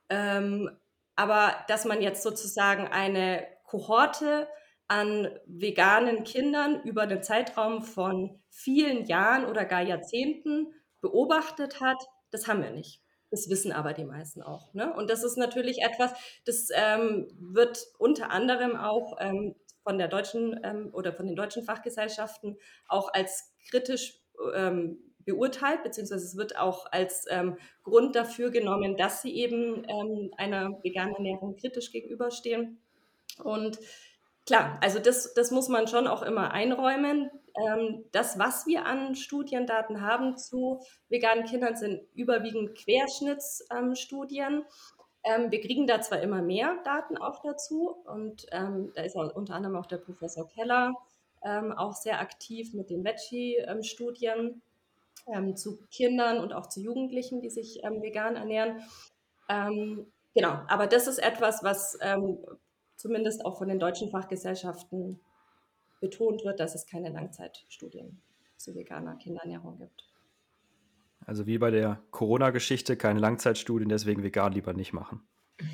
[0.09, 0.69] Ähm,
[1.15, 4.47] aber dass man jetzt sozusagen eine Kohorte
[4.87, 11.97] an veganen Kindern über den Zeitraum von vielen Jahren oder gar Jahrzehnten beobachtet hat,
[12.31, 13.01] das haben wir nicht.
[13.29, 14.73] Das wissen aber die meisten auch.
[14.73, 14.93] Ne?
[14.93, 16.13] Und das ist natürlich etwas,
[16.45, 21.63] das ähm, wird unter anderem auch ähm, von der deutschen ähm, oder von den deutschen
[21.63, 22.57] Fachgesellschaften
[22.87, 24.19] auch als kritisch
[24.53, 30.31] ähm, beurteilt, beziehungsweise es wird auch als ähm, Grund dafür genommen, dass sie eben ähm,
[30.37, 32.79] einer veganen Ernährung kritisch gegenüberstehen.
[33.43, 33.77] Und
[34.45, 37.29] klar, also das, das muss man schon auch immer einräumen.
[37.57, 44.63] Ähm, das, was wir an Studiendaten haben zu veganen Kindern, sind überwiegend Querschnittsstudien.
[45.23, 49.33] Ähm, wir kriegen da zwar immer mehr Daten auch dazu und ähm, da ist auch
[49.35, 50.93] unter anderem auch der Professor Keller
[51.43, 54.61] ähm, auch sehr aktiv mit den Veggie-Studien
[55.33, 58.83] ähm, zu Kindern und auch zu Jugendlichen, die sich ähm, vegan ernähren.
[60.33, 61.97] genau, aber das ist etwas, was
[62.97, 65.21] zumindest auch von den deutschen Fachgesellschaften
[65.99, 68.21] betont wird, dass es keine Langzeitstudien
[68.57, 70.09] zu veganer Kinderernährung gibt.
[71.25, 75.21] Also wie bei der Corona-Geschichte, keine Langzeitstudien, deswegen vegan lieber nicht machen.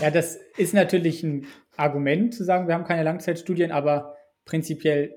[0.00, 5.14] Ja, das ist natürlich ein Argument zu sagen, wir haben keine Langzeitstudien, aber prinzipiell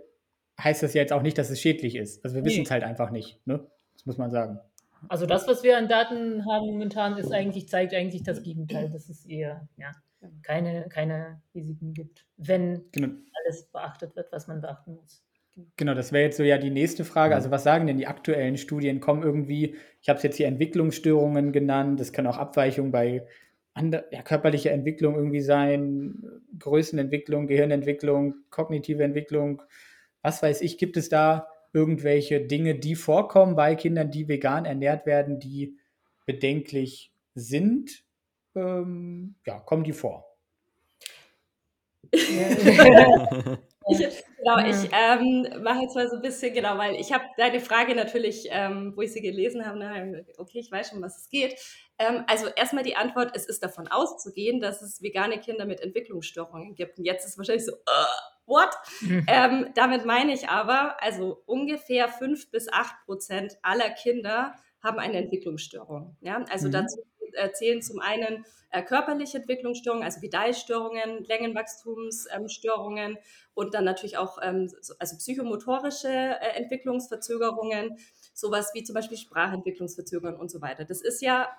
[0.61, 2.23] heißt das ja jetzt auch nicht, dass es schädlich ist.
[2.23, 3.65] Also wir wissen es halt einfach nicht, ne?
[3.93, 4.59] Das muss man sagen.
[5.07, 8.89] Also das, was wir an Daten haben momentan, ist eigentlich, zeigt eigentlich das Gegenteil.
[8.91, 9.91] Das ist eher, ja,
[10.43, 13.09] keine, keine Risiken gibt, wenn genau.
[13.41, 15.23] alles beachtet wird, was man beachten muss.
[15.75, 17.35] Genau, das wäre jetzt so ja die nächste Frage.
[17.35, 18.99] Also was sagen denn die aktuellen Studien?
[18.99, 23.27] Kommen irgendwie, ich habe es jetzt hier Entwicklungsstörungen genannt, das können auch Abweichungen bei
[23.73, 29.61] ander, ja, körperlicher Entwicklung irgendwie sein, Größenentwicklung, Gehirnentwicklung, kognitive Entwicklung,
[30.21, 35.05] was weiß ich, gibt es da irgendwelche Dinge, die vorkommen bei Kindern, die vegan ernährt
[35.05, 35.77] werden, die
[36.25, 38.03] bedenklich sind?
[38.59, 40.25] Ähm, ja, kommen die vor.
[42.11, 42.23] ich,
[44.37, 47.95] genau, ich ähm, mache jetzt mal so ein bisschen, genau, weil ich habe deine Frage
[47.95, 51.55] natürlich, ähm, wo ich sie gelesen habe, ne, okay, ich weiß schon, was es geht.
[51.97, 56.75] Ähm, also erstmal die Antwort, es ist davon auszugehen, dass es vegane Kinder mit Entwicklungsstörungen
[56.75, 56.97] gibt.
[56.97, 58.05] Und jetzt ist wahrscheinlich so, uh,
[58.45, 58.69] what?
[59.01, 59.71] Mhm.
[59.75, 66.17] Damit meine ich aber, also ungefähr fünf bis acht Prozent aller Kinder haben eine Entwicklungsstörung.
[66.21, 66.43] Ja?
[66.49, 66.71] Also mhm.
[66.71, 66.99] dazu
[67.53, 73.17] zählen zum einen äh, körperliche Entwicklungsstörungen, also Vidalstörungen, Längenwachstumsstörungen ähm,
[73.53, 77.97] und dann natürlich auch ähm, so, also psychomotorische äh, Entwicklungsverzögerungen,
[78.33, 80.85] sowas wie zum Beispiel Sprachentwicklungsverzögerungen und so weiter.
[80.85, 81.49] Das ist ja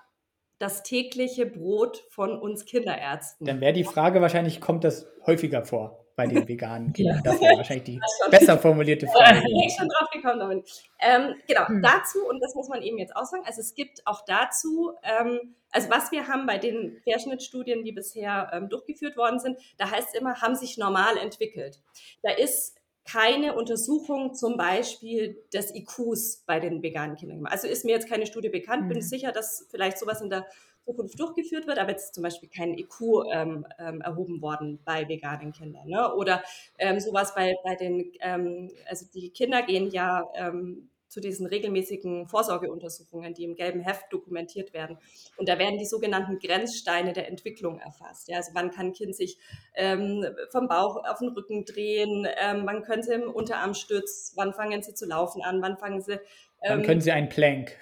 [0.57, 3.45] das tägliche Brot von uns Kinderärzten.
[3.45, 6.00] Dann wäre die Frage wahrscheinlich, kommt das häufiger vor?
[6.15, 7.21] Bei den veganen Kindern.
[7.23, 9.41] Das wäre wahrscheinlich die besser formulierte Frage.
[9.41, 10.65] bin ich schon drauf gekommen, Dominik.
[10.99, 11.81] Ähm, genau, hm.
[11.81, 15.55] dazu, und das muss man eben jetzt auch sagen, also es gibt auch dazu, ähm,
[15.71, 20.09] also was wir haben bei den Querschnittstudien, die bisher ähm, durchgeführt worden sind, da heißt
[20.13, 21.79] es immer, haben sich normal entwickelt.
[22.21, 27.45] Da ist keine Untersuchung zum Beispiel des IQs bei den veganen Kindern.
[27.47, 29.01] Also ist mir jetzt keine Studie bekannt, bin mhm.
[29.01, 30.45] sicher, dass vielleicht sowas in der
[30.85, 35.07] Zukunft durchgeführt wird, aber jetzt ist zum Beispiel kein IQ ähm, ähm, erhoben worden bei
[35.07, 35.87] veganen Kindern.
[35.87, 36.13] Ne?
[36.13, 36.43] Oder
[36.77, 42.27] ähm, sowas bei, bei den, ähm, also die Kinder gehen ja ähm, zu diesen regelmäßigen
[42.27, 44.97] Vorsorgeuntersuchungen, die im gelben Heft dokumentiert werden.
[45.35, 48.29] Und da werden die sogenannten Grenzsteine der Entwicklung erfasst.
[48.29, 49.37] Ja, also wann kann ein Kind sich
[49.75, 54.83] ähm, vom Bauch auf den Rücken drehen, ähm, wann können sie im Unterarmstütz, wann fangen
[54.83, 56.13] sie zu laufen an, wann fangen sie...
[56.13, 57.77] Ähm, wann können sie einen Plank?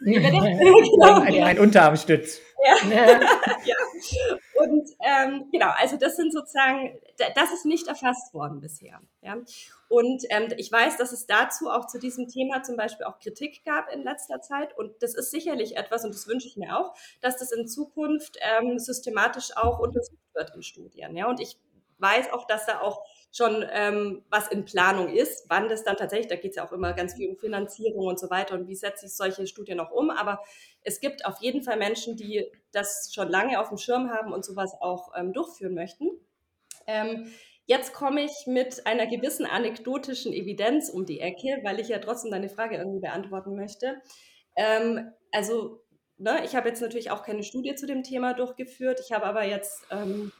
[0.04, 1.20] genau.
[1.20, 2.40] ein, ein Unterarmstütz.
[2.60, 3.20] Ja.
[3.64, 3.76] ja.
[4.56, 9.00] Und ähm, genau, also das sind sozusagen, das ist nicht erfasst worden bisher.
[9.22, 9.36] Ja.
[9.88, 13.64] Und ähm, ich weiß, dass es dazu auch zu diesem Thema zum Beispiel auch Kritik
[13.64, 14.76] gab in letzter Zeit.
[14.76, 18.38] Und das ist sicherlich etwas, und das wünsche ich mir auch, dass das in Zukunft
[18.40, 21.16] ähm, systematisch auch untersucht wird in Studien.
[21.16, 21.28] Ja.
[21.28, 21.58] Und ich
[21.98, 26.28] weiß auch, dass da auch schon ähm, was in Planung ist, wann das dann tatsächlich,
[26.28, 28.74] da geht es ja auch immer ganz viel um Finanzierung und so weiter und wie
[28.74, 30.10] setze ich solche Studien noch um.
[30.10, 30.40] Aber
[30.82, 34.44] es gibt auf jeden Fall Menschen, die das schon lange auf dem Schirm haben und
[34.44, 36.10] sowas auch ähm, durchführen möchten.
[36.86, 37.30] Ähm,
[37.66, 42.30] jetzt komme ich mit einer gewissen anekdotischen Evidenz um die Ecke, weil ich ja trotzdem
[42.30, 44.00] deine Frage irgendwie beantworten möchte.
[44.56, 45.82] Ähm, also,
[46.16, 49.00] ne, ich habe jetzt natürlich auch keine Studie zu dem Thema durchgeführt.
[49.04, 50.32] Ich habe aber jetzt ähm,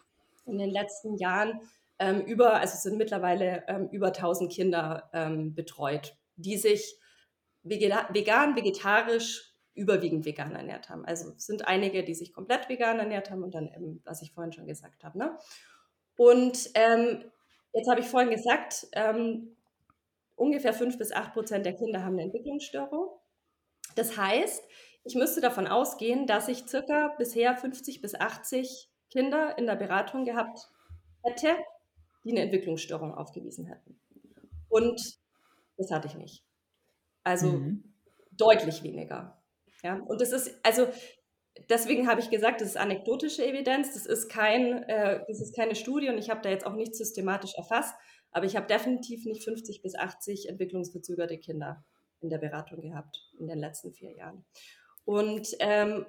[0.46, 1.60] in den letzten Jahren
[1.98, 6.98] ähm, über, also es sind mittlerweile ähm, über 1000 Kinder ähm, betreut, die sich
[7.62, 11.04] vegan, vegetarisch, überwiegend vegan ernährt haben.
[11.04, 14.32] Also es sind einige, die sich komplett vegan ernährt haben und dann eben, was ich
[14.32, 15.18] vorhin schon gesagt habe.
[15.18, 15.38] Ne?
[16.16, 17.24] Und ähm,
[17.72, 19.56] jetzt habe ich vorhin gesagt, ähm,
[20.34, 23.08] ungefähr 5 bis 8 Prozent der Kinder haben eine Entwicklungsstörung.
[23.94, 24.64] Das heißt,
[25.04, 30.24] ich müsste davon ausgehen, dass ich circa bisher 50 bis 80 Kinder in der Beratung
[30.24, 30.68] gehabt
[31.22, 31.56] hätte,
[32.28, 33.98] die eine Entwicklungsstörung aufgewiesen hätten.
[34.68, 35.18] Und
[35.78, 36.44] das hatte ich nicht.
[37.24, 37.94] Also mhm.
[38.32, 39.42] deutlich weniger.
[39.82, 40.88] Ja, und das ist, also
[41.70, 45.74] deswegen habe ich gesagt, das ist anekdotische Evidenz, das ist, kein, äh, das ist keine
[45.74, 47.94] Studie und ich habe da jetzt auch nicht systematisch erfasst,
[48.30, 51.84] aber ich habe definitiv nicht 50 bis 80 entwicklungsverzögerte Kinder
[52.20, 54.44] in der Beratung gehabt in den letzten vier Jahren.
[55.04, 56.04] Und ähm,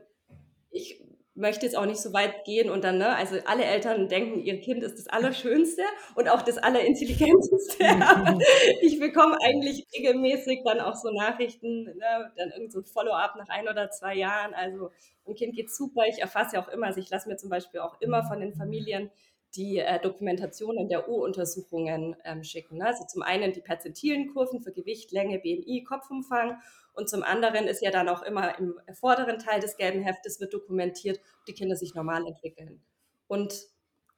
[0.71, 1.01] ich
[1.39, 4.59] möchte jetzt auch nicht so weit gehen und dann, ne, also alle Eltern denken, ihr
[4.61, 5.81] Kind ist das Allerschönste
[6.15, 7.83] und auch das Allerintelligenteste.
[8.81, 13.49] ich bekomme eigentlich regelmäßig dann auch so Nachrichten, ne, dann irgend so ein Follow-up nach
[13.49, 14.53] ein oder zwei Jahren.
[14.53, 14.91] Also,
[15.27, 16.03] ein Kind geht super.
[16.07, 18.53] Ich erfasse ja auch immer, also ich lasse mir zum Beispiel auch immer von den
[18.53, 19.11] Familien
[19.55, 22.77] die äh, Dokumentationen der U-Untersuchungen ähm, schicken.
[22.77, 22.85] Ne?
[22.85, 26.57] Also zum einen die perzentilen Kurven für Gewicht, Länge, BMI, Kopfumfang
[26.99, 30.53] und zum anderen ist ja dann auch immer im vorderen Teil des gelben Heftes wird
[30.53, 32.83] dokumentiert, ob die Kinder sich normal entwickeln.
[33.27, 33.53] Und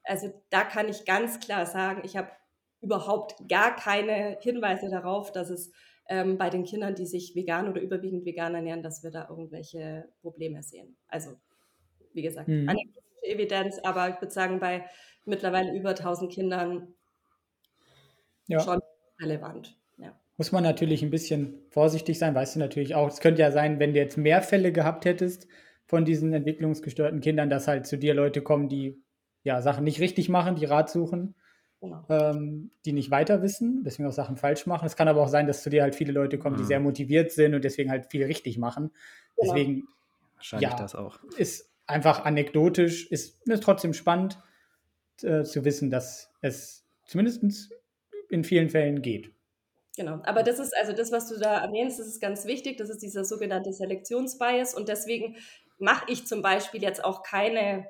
[0.04, 2.32] also da kann ich ganz klar sagen, ich habe
[2.82, 5.72] überhaupt gar keine Hinweise darauf, dass es
[6.10, 10.10] ähm, bei den Kindern, die sich vegan oder überwiegend vegan ernähren, dass wir da irgendwelche
[10.22, 10.98] Probleme sehen.
[11.08, 11.38] Also
[12.14, 12.68] wie gesagt, mhm.
[12.68, 14.90] anekdotische Evidenz, aber ich würde sagen, bei
[15.26, 16.96] mittlerweile über 1000 Kindern
[18.48, 18.60] ja.
[18.60, 18.82] schon
[19.20, 19.78] relevant.
[20.42, 23.08] Muss man natürlich ein bisschen vorsichtig sein, weißt du natürlich auch.
[23.08, 25.48] Es könnte ja sein, wenn du jetzt mehr Fälle gehabt hättest
[25.86, 29.00] von diesen entwicklungsgestörten Kindern, dass halt zu dir Leute kommen, die
[29.44, 31.36] ja Sachen nicht richtig machen, die Rat suchen,
[31.80, 32.04] genau.
[32.10, 34.88] ähm, die nicht weiter wissen, deswegen auch Sachen falsch machen.
[34.88, 36.68] Es kann aber auch sein, dass zu dir halt viele Leute kommen, die mhm.
[36.70, 38.90] sehr motiviert sind und deswegen halt viel richtig machen.
[39.38, 39.54] Genau.
[39.54, 39.84] Deswegen
[40.38, 41.20] wahrscheinlich ja, das auch.
[41.38, 44.40] Ist einfach anekdotisch, ist, ist trotzdem spannend
[45.22, 47.70] äh, zu wissen, dass es zumindest
[48.32, 49.30] in vielen Fällen geht.
[50.02, 52.78] Genau, aber das ist also das, was du da erwähnst, das ist ganz wichtig.
[52.78, 55.36] Das ist dieser sogenannte Selektionsbias und deswegen
[55.78, 57.86] mache ich zum Beispiel jetzt auch keine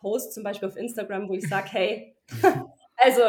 [0.00, 2.16] Posts, zum Beispiel auf Instagram, wo ich sage, hey,
[2.96, 3.22] also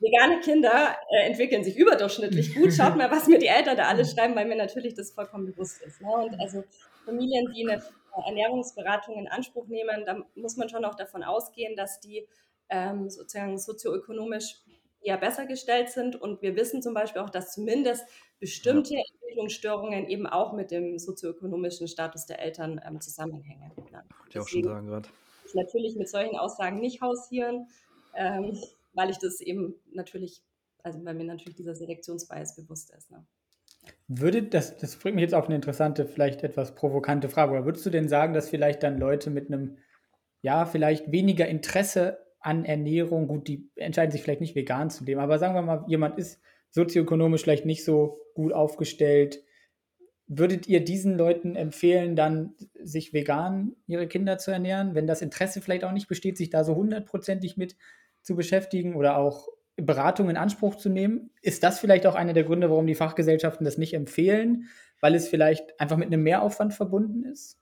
[0.00, 2.72] vegane Kinder äh, entwickeln sich überdurchschnittlich gut.
[2.72, 5.80] Schaut mal, was mir die Eltern da alle schreiben, weil mir natürlich das vollkommen bewusst
[5.82, 6.00] ist.
[6.00, 6.10] Ne?
[6.10, 6.64] Und also
[7.04, 7.80] Familien, die eine
[8.26, 12.26] Ernährungsberatung in Anspruch nehmen, da muss man schon auch davon ausgehen, dass die
[12.68, 14.56] ähm, sozusagen sozioökonomisch
[15.04, 16.20] eher besser gestellt sind.
[16.20, 18.04] Und wir wissen zum Beispiel auch, dass zumindest
[18.40, 19.02] bestimmte ja.
[19.14, 23.70] Entwicklungsstörungen eben auch mit dem sozioökonomischen Status der Eltern ähm, zusammenhängen.
[23.92, 25.08] Ja, ich auch schon sagen gerade.
[25.54, 27.68] Natürlich mit solchen Aussagen nicht hausieren,
[28.16, 28.58] ähm,
[28.92, 30.42] weil ich das eben natürlich,
[30.82, 33.10] also weil mir natürlich dieser Selektionsbias bewusst ist.
[33.10, 33.24] Ne?
[34.08, 37.86] Würde das, das bringt mich jetzt auf eine interessante, vielleicht etwas provokante Frage, aber würdest
[37.86, 39.78] du denn sagen, dass vielleicht dann Leute mit einem,
[40.42, 45.20] ja, vielleicht weniger Interesse an Ernährung, gut, die entscheiden sich vielleicht nicht vegan zu leben,
[45.20, 49.42] aber sagen wir mal, jemand ist sozioökonomisch vielleicht nicht so gut aufgestellt.
[50.26, 55.62] Würdet ihr diesen Leuten empfehlen, dann sich vegan ihre Kinder zu ernähren, wenn das Interesse
[55.62, 57.76] vielleicht auch nicht besteht, sich da so hundertprozentig mit
[58.20, 61.30] zu beschäftigen oder auch Beratung in Anspruch zu nehmen?
[61.40, 64.68] Ist das vielleicht auch einer der Gründe, warum die Fachgesellschaften das nicht empfehlen,
[65.00, 67.58] weil es vielleicht einfach mit einem Mehraufwand verbunden ist?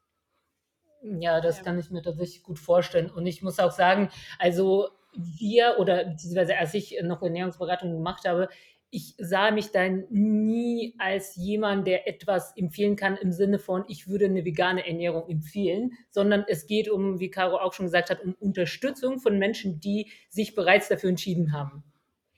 [1.02, 3.10] Ja, das kann ich mir tatsächlich gut vorstellen.
[3.10, 8.48] Und ich muss auch sagen, also wir oder beziehungsweise als ich noch Ernährungsberatung gemacht habe,
[8.94, 14.06] ich sah mich dann nie als jemand, der etwas empfehlen kann im Sinne von, ich
[14.06, 18.22] würde eine vegane Ernährung empfehlen, sondern es geht um, wie Caro auch schon gesagt hat,
[18.22, 21.82] um Unterstützung von Menschen, die sich bereits dafür entschieden haben.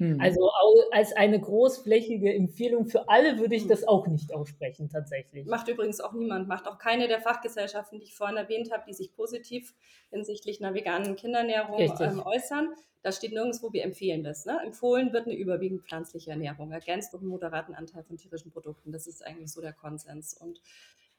[0.04, 0.20] Hm.
[0.20, 0.50] Also
[0.92, 5.46] als eine großflächige Empfehlung für alle würde ich das auch nicht aussprechen, tatsächlich.
[5.46, 8.92] Macht übrigens auch niemand, macht auch keine der Fachgesellschaften, die ich vorhin erwähnt habe, die
[8.92, 9.74] sich positiv
[10.10, 12.68] hinsichtlich einer veganen Kindernährung ähm, äußern.
[13.02, 14.46] Da steht nirgendwo, wir empfehlen das.
[14.46, 14.58] Ne?
[14.64, 18.92] Empfohlen wird eine überwiegend pflanzliche Ernährung, ergänzt durch einen moderaten Anteil von tierischen Produkten.
[18.92, 20.34] Das ist eigentlich so der Konsens.
[20.34, 20.60] Und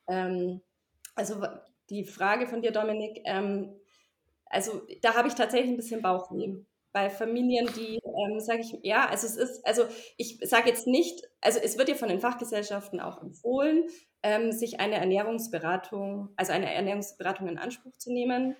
[0.08, 0.62] ähm,
[1.16, 1.44] also
[1.90, 3.76] die Frage von dir, Dominik, ähm,
[4.46, 6.56] also da habe ich tatsächlich ein bisschen Bauchweh
[6.96, 9.84] bei Familien, die, ähm, sage ich, ja, also es ist, also
[10.16, 13.84] ich sage jetzt nicht, also es wird ja von den Fachgesellschaften auch empfohlen,
[14.24, 18.56] ähm, sich eine Ernährungsberatung, also eine Ernährungsberatung in Anspruch zu nehmen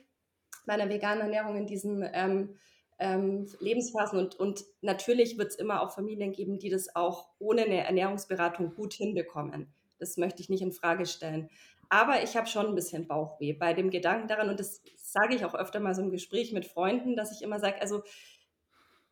[0.66, 2.58] bei einer veganen Ernährung in diesen ähm,
[3.00, 4.20] ähm Lebensphasen.
[4.20, 8.76] Und, und natürlich wird es immer auch Familien geben, die das auch ohne eine Ernährungsberatung
[8.76, 9.74] gut hinbekommen.
[9.98, 11.50] Das möchte ich nicht in Frage stellen.
[11.88, 14.82] Aber ich habe schon ein bisschen Bauchweh bei dem Gedanken daran, und das
[15.16, 18.04] sage ich auch öfter mal so im Gespräch mit Freunden, dass ich immer sage, also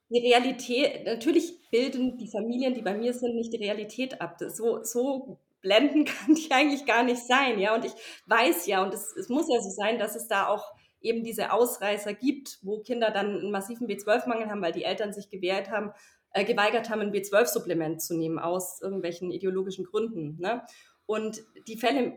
[0.09, 4.37] die Realität, natürlich bilden die Familien, die bei mir sind, nicht die Realität ab.
[4.49, 7.73] So, so blenden kann die eigentlich gar nicht sein, ja.
[7.73, 7.93] Und ich
[8.27, 11.51] weiß ja, und es, es muss ja so sein, dass es da auch eben diese
[11.51, 15.91] Ausreißer gibt, wo Kinder dann einen massiven B12-Mangel haben, weil die Eltern sich gewehrt haben,
[16.31, 20.37] äh, geweigert haben, ein B12-Supplement zu nehmen aus irgendwelchen ideologischen Gründen.
[20.39, 20.63] Ne?
[21.05, 22.13] Und die Fälle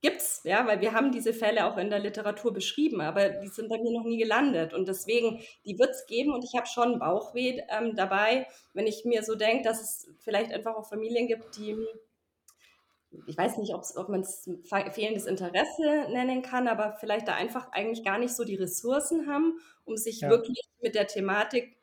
[0.00, 3.68] gibt's, ja, weil wir haben diese Fälle auch in der Literatur beschrieben, aber die sind
[3.68, 6.98] bei mir noch nie gelandet und deswegen, die wird es geben und ich habe schon
[6.98, 11.56] Bauchweh ähm, dabei, wenn ich mir so denke, dass es vielleicht einfach auch Familien gibt,
[11.56, 11.76] die
[13.26, 14.48] ich weiß nicht, ob man es
[14.92, 19.58] fehlendes Interesse nennen kann, aber vielleicht da einfach eigentlich gar nicht so die Ressourcen haben,
[19.86, 20.28] um sich ja.
[20.28, 21.76] wirklich mit der Thematik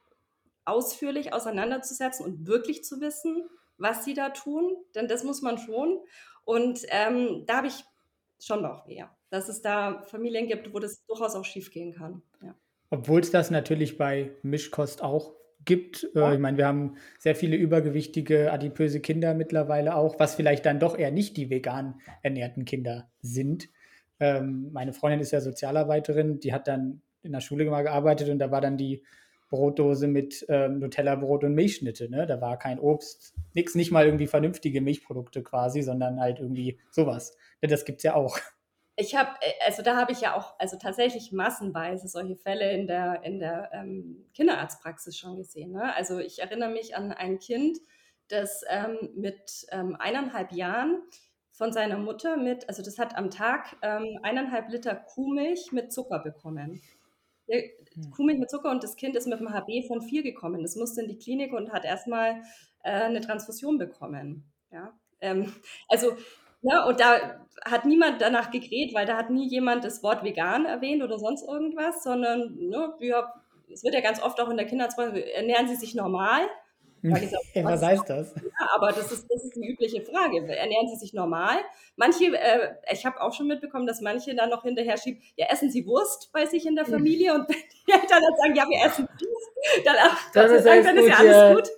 [0.66, 6.00] ausführlich auseinanderzusetzen und wirklich zu wissen, was sie da tun, denn das muss man schon.
[6.44, 7.84] Und ähm, da habe ich
[8.46, 9.16] schon Bauchweh, ja.
[9.30, 12.22] Dass es da Familien gibt, wo das durchaus auch schief gehen kann.
[12.42, 12.56] Ja.
[12.90, 15.34] Obwohl es das natürlich bei Mischkost auch
[15.66, 16.08] gibt.
[16.16, 16.34] Äh, ja.
[16.34, 20.98] ich meine, wir haben sehr viele übergewichtige, adipöse Kinder mittlerweile auch, was vielleicht dann doch
[20.98, 23.70] eher nicht die vegan ernährten Kinder sind.
[24.20, 28.40] Ähm, meine Freundin ist ja Sozialarbeiterin, die hat dann in der Schule mal gearbeitet und
[28.40, 29.04] da war dann die
[29.50, 32.10] Brotdose mit ähm, Nutella-Brot und Milchschnitte.
[32.10, 32.26] Ne?
[32.26, 37.36] Da war kein Obst, nichts, nicht mal irgendwie vernünftige Milchprodukte quasi, sondern halt irgendwie sowas.
[37.62, 38.38] Ne, das gibt es ja auch.
[38.98, 42.88] Ich habe, äh, also da habe ich ja auch, also tatsächlich massenweise solche Fälle in
[42.88, 45.74] der, in der ähm, Kinderarztpraxis schon gesehen.
[45.74, 45.94] Ne?
[45.96, 47.78] Also ich erinnere mich an ein Kind,
[48.30, 51.02] das ähm, mit ähm, eineinhalb Jahren
[51.52, 56.20] von seiner Mutter mit, also das hat am Tag ähm, eineinhalb Liter Kuhmilch mit Zucker
[56.20, 56.82] bekommen.
[57.48, 58.12] Hm.
[58.12, 60.62] Kuhmilch mit Zucker und das Kind ist mit einem HB von 4 gekommen.
[60.62, 62.42] Das musste in die Klinik und hat erstmal
[62.84, 64.52] äh, eine Transfusion bekommen.
[64.72, 64.94] Ja?
[65.22, 65.54] Ähm,
[65.88, 66.16] also,
[66.62, 70.66] ja, und da hat niemand danach gegräht, weil da hat nie jemand das Wort vegan
[70.66, 73.28] erwähnt oder sonst irgendwas, sondern ne, wir,
[73.72, 76.42] es wird ja ganz oft auch in der Kinderzeugung, ernähren sie sich normal.
[77.12, 78.34] Sag, was heißt das?
[78.36, 80.38] Ja, aber das ist, das ist die übliche Frage.
[80.48, 81.58] Ernähren Sie sich normal?
[81.96, 85.70] Manche, äh, ich habe auch schon mitbekommen, dass manche dann noch hinterher schieben, ja, essen
[85.70, 87.34] Sie Wurst bei sich in der Familie?
[87.34, 87.56] Und wenn
[87.88, 91.08] die Eltern dann sagen, ja, wir essen Wurst, dann, ach, dann, ist, dann, dann ist
[91.08, 91.54] ja alles ja.
[91.54, 91.70] gut.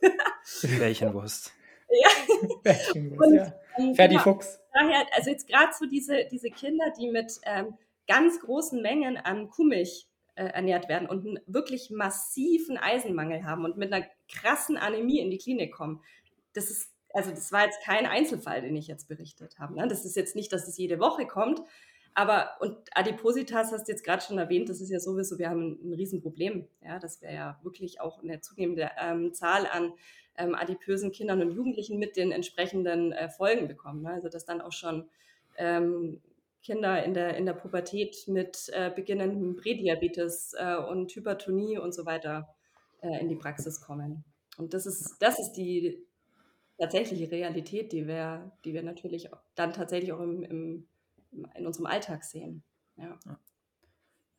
[0.79, 1.53] Bärchenwurst.
[1.89, 2.09] Ja.
[2.63, 3.53] Bärchenwurst, ja.
[3.77, 4.59] Ähm, Ferdi genau, Fuchs.
[4.73, 9.49] Daher, also jetzt gerade so diese, diese Kinder, die mit ähm, ganz großen Mengen an
[9.49, 15.19] Kuhmilch äh, ernährt werden und einen wirklich massiven Eisenmangel haben und mit einer krassen Anämie
[15.19, 16.01] in die Klinik kommen.
[16.53, 19.75] Das ist, also das war jetzt kein Einzelfall, den ich jetzt berichtet habe.
[19.75, 19.87] Ne?
[19.87, 21.61] Das ist jetzt nicht, dass es jede Woche kommt,
[22.13, 25.73] aber und Adipositas hast du jetzt gerade schon erwähnt, das ist ja sowieso, wir haben
[25.73, 29.93] ein, ein Riesenproblem, ja, dass wir ja wirklich auch eine zunehmende ähm, Zahl an
[30.35, 34.01] ähm, adipösen Kindern und Jugendlichen mit den entsprechenden äh, Folgen bekommen.
[34.01, 34.13] Ne?
[34.13, 35.07] Also dass dann auch schon
[35.57, 36.21] ähm,
[36.63, 42.05] Kinder in der, in der Pubertät mit äh, beginnendem Prädiabetes äh, und Hypertonie und so
[42.05, 42.56] weiter
[43.01, 44.23] äh, in die Praxis kommen.
[44.57, 46.05] Und das ist, das ist die
[46.77, 50.87] tatsächliche Realität, die wir, die wir natürlich dann tatsächlich auch im, im,
[51.55, 52.63] in unserem Alltag sehen.
[52.97, 53.17] Ja.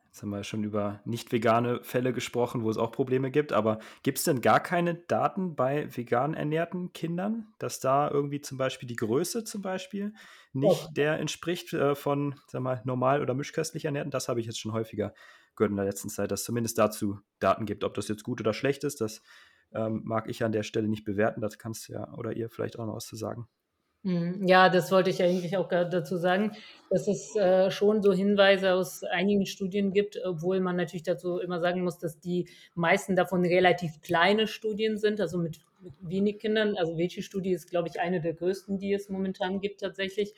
[0.07, 3.53] Jetzt haben wir schon über nicht vegane Fälle gesprochen, wo es auch Probleme gibt.
[3.53, 8.59] Aber gibt es denn gar keine Daten bei vegan ernährten Kindern, dass da irgendwie zum
[8.59, 10.15] Beispiel die Größe zum Beispiel
[10.53, 10.93] nicht oh.
[10.93, 14.11] der entspricht äh, von, sag mal, normal oder mischköstlich ernährten?
[14.11, 15.13] Das habe ich jetzt schon häufiger
[15.59, 17.85] gehört in der letzten Zeit, dass es zumindest dazu Daten gibt.
[17.85, 19.21] Ob das jetzt gut oder schlecht ist, das
[19.73, 21.43] ähm, mag ich an der Stelle nicht bewerten.
[21.43, 23.49] Das kannst du ja oder ihr vielleicht auch noch was zu sagen.
[24.05, 24.47] Mhm.
[24.47, 26.53] Ja, das wollte ich eigentlich auch dazu sagen,
[26.89, 31.61] dass es äh, schon so Hinweise aus einigen Studien gibt, obwohl man natürlich dazu immer
[31.61, 36.77] sagen muss, dass die meisten davon relativ kleine Studien sind, also mit, mit wenig Kindern.
[36.77, 40.33] Also Veci-Studie ist, glaube ich, eine der größten, die es momentan gibt tatsächlich.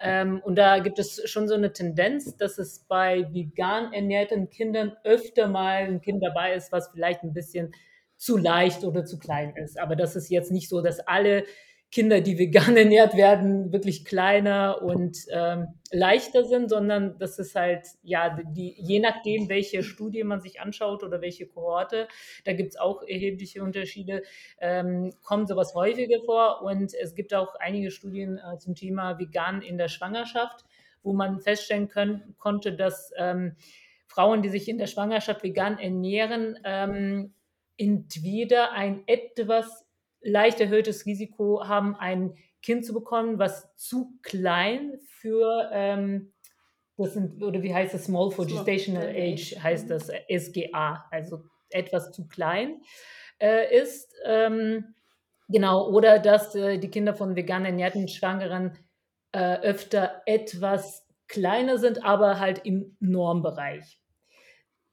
[0.00, 4.92] Ähm, und da gibt es schon so eine Tendenz, dass es bei vegan ernährten Kindern
[5.02, 7.72] öfter mal ein Kind dabei ist, was vielleicht ein bisschen
[8.16, 9.78] zu leicht oder zu klein ist.
[9.78, 11.44] Aber das ist jetzt nicht so, dass alle
[11.90, 17.86] Kinder, die vegan ernährt werden, wirklich kleiner und ähm, leichter sind, sondern das ist halt,
[18.02, 22.08] ja, die, je nachdem, welche Studie man sich anschaut oder welche Kohorte,
[22.44, 24.22] da gibt es auch erhebliche Unterschiede,
[24.60, 26.62] ähm, kommt sowas häufiger vor.
[26.62, 30.64] Und es gibt auch einige Studien äh, zum Thema vegan in der Schwangerschaft,
[31.02, 33.56] wo man feststellen können, konnte, dass ähm,
[34.06, 37.32] Frauen, die sich in der Schwangerschaft vegan ernähren, ähm,
[37.78, 39.87] entweder ein etwas
[40.20, 46.32] leicht erhöhtes Risiko haben, ein Kind zu bekommen, was zu klein für, ähm,
[46.96, 52.10] das sind, oder wie heißt das, Small for Gestational Age heißt das, SGA, also etwas
[52.10, 52.82] zu klein
[53.40, 54.12] äh, ist.
[54.24, 54.94] Ähm,
[55.48, 58.76] genau, oder dass äh, die Kinder von vegan ernährten Schwangeren
[59.32, 64.00] äh, öfter etwas kleiner sind, aber halt im Normbereich.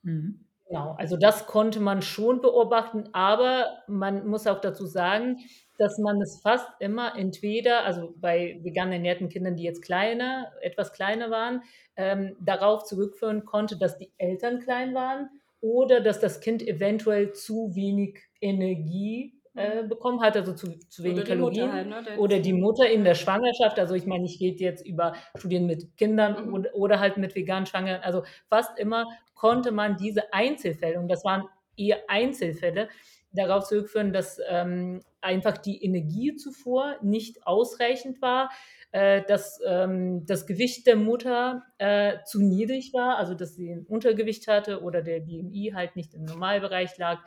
[0.04, 0.46] Mhm.
[0.68, 5.38] Genau, also das konnte man schon beobachten, aber man muss auch dazu sagen,
[5.78, 10.91] dass man es fast immer entweder, also bei vegan ernährten Kindern, die jetzt kleiner, etwas
[10.93, 11.61] kleiner waren,
[11.97, 15.30] ähm, darauf zurückführen konnte, dass die Eltern klein waren
[15.61, 21.20] oder dass das Kind eventuell zu wenig Energie äh, bekommen hat, also zu, zu wenig
[21.20, 21.72] oder Kalorien.
[21.72, 22.18] Halt, ne?
[22.18, 23.80] Oder die Mutter in der Schwangerschaft.
[23.80, 26.53] Also ich meine, ich gehe jetzt über Studien mit Kindern mhm.
[26.53, 28.01] oder, oder, halt mit veganen Schwangeren.
[28.01, 31.43] Also fast immer konnte man diese Einzelfälle, und das waren
[31.78, 32.89] eher Einzelfälle,
[33.32, 38.49] darauf zurückführen, dass ähm, einfach die Energiezufuhr nicht ausreichend war,
[38.96, 43.86] äh, dass ähm, das Gewicht der Mutter äh, zu niedrig war, also dass sie ein
[43.86, 47.20] Untergewicht hatte oder der BMI halt nicht im Normalbereich lag.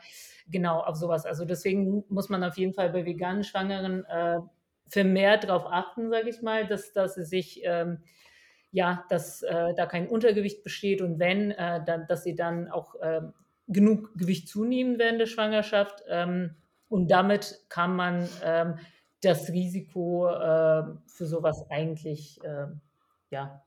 [0.47, 1.27] Genau, auf sowas.
[1.27, 4.39] Also deswegen muss man auf jeden Fall bei veganen Schwangeren äh,
[4.87, 7.99] vermehrt darauf achten, sage ich mal, dass, dass sie sich ähm,
[8.71, 12.95] ja, dass äh, da kein Untergewicht besteht und wenn, äh, dann, dass sie dann auch
[12.95, 13.21] äh,
[13.67, 16.01] genug Gewicht zunehmen während der Schwangerschaft.
[16.09, 16.55] Ähm,
[16.87, 18.79] und damit kann man ähm,
[19.21, 22.67] das Risiko äh, für sowas eigentlich äh,
[23.31, 23.63] ja,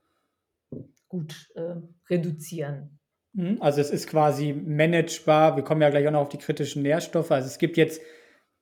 [1.07, 1.75] gut äh,
[2.09, 2.99] reduzieren.
[3.33, 5.55] Mhm, also es ist quasi managebar.
[5.55, 7.31] Wir kommen ja gleich auch noch auf die kritischen Nährstoffe.
[7.31, 8.01] Also es gibt jetzt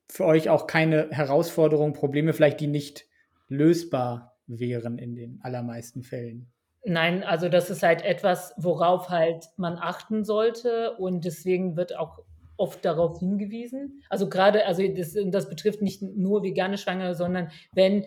[0.10, 3.06] für euch auch keine Herausforderungen, Probleme vielleicht, die nicht
[3.48, 6.52] lösbar wären in den allermeisten Fällen.
[6.84, 12.20] Nein, also das ist halt etwas, worauf halt man achten sollte und deswegen wird auch
[12.62, 14.04] oft darauf hingewiesen.
[14.08, 18.06] Also gerade, also das, das betrifft nicht nur vegane Schwangere, sondern wenn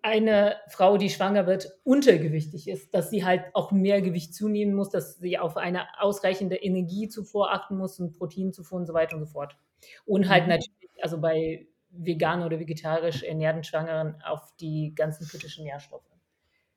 [0.00, 4.88] eine Frau, die schwanger wird, untergewichtig ist, dass sie halt auch mehr Gewicht zunehmen muss,
[4.88, 9.30] dass sie auf eine ausreichende Energiezufuhr achten muss und Proteinzufuhr und so weiter und so
[9.30, 9.54] fort.
[10.06, 10.50] Und halt mhm.
[10.50, 16.10] natürlich, also bei vegan oder vegetarisch ernährten Schwangeren auf die ganzen kritischen Nährstoffe.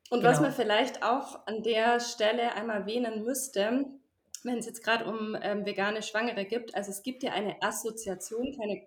[0.09, 0.30] Und genau.
[0.30, 3.86] was man vielleicht auch an der Stelle einmal erwähnen müsste,
[4.46, 8.56] wenn es jetzt gerade um ähm, vegane Schwangere gibt, also es gibt ja eine Assoziation,
[8.58, 8.86] keine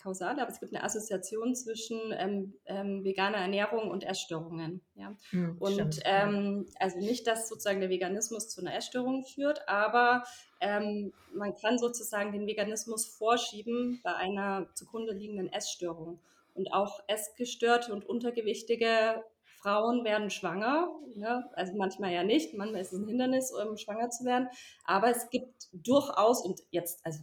[0.00, 4.80] kausale, aber es gibt eine Assoziation zwischen ähm, ähm, veganer Ernährung und Essstörungen.
[4.94, 5.14] Ja?
[5.32, 10.24] Mhm, und ähm, also nicht, dass sozusagen der Veganismus zu einer Essstörung führt, aber
[10.60, 16.18] ähm, man kann sozusagen den Veganismus vorschieben bei einer zugrunde liegenden Essstörung.
[16.54, 19.22] Und auch essgestörte und untergewichtige
[19.62, 24.10] Frauen werden schwanger, ja, also manchmal ja nicht, manchmal ist es ein Hindernis, um schwanger
[24.10, 24.48] zu werden,
[24.84, 27.20] aber es gibt durchaus und jetzt, also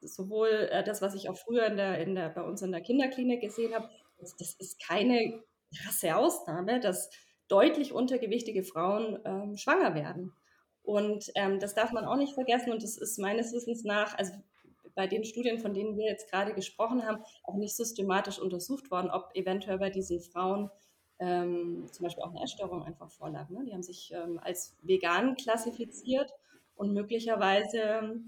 [0.00, 2.80] sowohl äh, das, was ich auch früher in der, in der, bei uns in der
[2.80, 5.42] Kinderklinik gesehen habe, das, das ist keine
[5.76, 7.10] krasse Ausnahme, dass
[7.48, 10.32] deutlich untergewichtige Frauen ähm, schwanger werden.
[10.82, 14.32] Und ähm, das darf man auch nicht vergessen und das ist meines Wissens nach, also
[14.94, 19.10] bei den Studien, von denen wir jetzt gerade gesprochen haben, auch nicht systematisch untersucht worden,
[19.10, 20.70] ob eventuell bei diesen Frauen
[21.22, 23.48] ähm, zum Beispiel auch eine Essstörung einfach vorlag.
[23.48, 23.64] Ne?
[23.64, 26.34] Die haben sich ähm, als vegan klassifiziert
[26.74, 28.20] und möglicherweise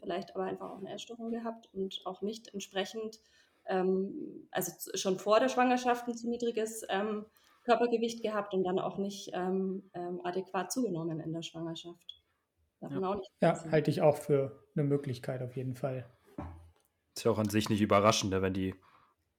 [0.00, 3.20] vielleicht aber einfach auch eine Essstörung gehabt und auch nicht entsprechend,
[3.66, 7.26] ähm, also schon vor der Schwangerschaft ein zu niedriges ähm,
[7.64, 12.24] Körpergewicht gehabt und dann auch nicht ähm, ähm, adäquat zugenommen in der Schwangerschaft.
[12.80, 13.00] Darf ja.
[13.00, 16.10] man auch nicht ja, halte ich auch für eine Möglichkeit auf jeden Fall.
[17.16, 18.74] Ist ja auch an sich nicht überraschend, ne, wenn die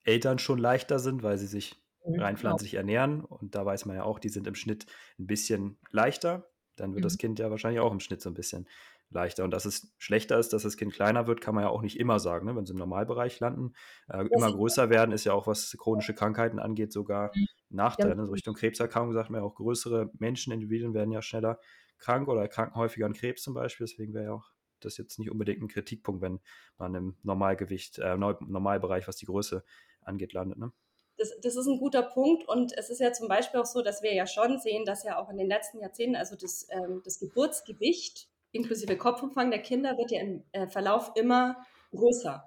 [0.05, 1.75] Eltern schon leichter sind, weil sie sich
[2.15, 2.81] rein pflanzlich genau.
[2.81, 3.25] ernähren.
[3.25, 4.85] Und da weiß man ja auch, die sind im Schnitt
[5.19, 6.49] ein bisschen leichter.
[6.75, 7.07] Dann wird mhm.
[7.07, 8.67] das Kind ja wahrscheinlich auch im Schnitt so ein bisschen
[9.09, 9.43] leichter.
[9.43, 11.99] Und dass es schlechter ist, dass das Kind kleiner wird, kann man ja auch nicht
[11.99, 12.45] immer sagen.
[12.45, 12.55] Ne?
[12.55, 13.73] Wenn sie im Normalbereich landen,
[14.09, 18.15] äh, immer größer werden, ist ja auch, was chronische Krankheiten angeht, sogar ein Nachteil.
[18.15, 18.25] Ne?
[18.25, 21.59] So Richtung Krebserkrankung sagt man ja auch, größere Menschen, Individuen werden ja schneller
[21.99, 23.87] krank oder erkranken häufiger an Krebs zum Beispiel.
[23.87, 26.39] Deswegen wäre ja auch das jetzt nicht unbedingt ein Kritikpunkt, wenn
[26.77, 29.63] man im Normalgewicht, äh, Normalbereich, was die Größe
[30.01, 30.59] angeht, landet.
[30.59, 30.71] Ne?
[31.17, 32.47] Das, das, ist ein guter Punkt.
[32.47, 35.19] Und es ist ja zum Beispiel auch so, dass wir ja schon sehen, dass ja
[35.19, 40.11] auch in den letzten Jahrzehnten, also das, ähm, das Geburtsgewicht inklusive Kopfumfang der Kinder wird
[40.11, 41.57] ja im äh, Verlauf immer
[41.91, 42.43] größer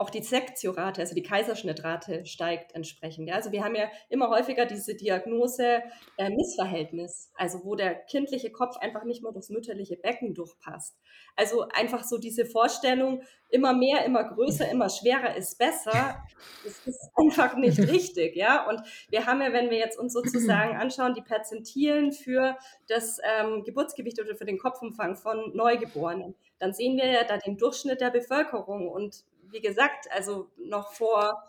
[0.00, 3.28] auch die Sektiorate, also die Kaiserschnittrate steigt entsprechend.
[3.28, 3.34] Ja.
[3.34, 5.82] Also wir haben ja immer häufiger diese Diagnose
[6.16, 10.96] äh, Missverhältnis, also wo der kindliche Kopf einfach nicht mehr durchs mütterliche Becken durchpasst.
[11.36, 16.24] Also einfach so diese Vorstellung, immer mehr, immer größer, immer schwerer ist besser,
[16.64, 18.36] das ist einfach nicht richtig.
[18.36, 18.66] Ja.
[18.70, 18.80] Und
[19.10, 22.56] wir haben ja, wenn wir jetzt uns sozusagen anschauen, die Perzentilen für
[22.88, 27.58] das ähm, Geburtsgewicht oder für den Kopfumfang von Neugeborenen, dann sehen wir ja da den
[27.58, 31.42] Durchschnitt der Bevölkerung und wie gesagt, also noch vor,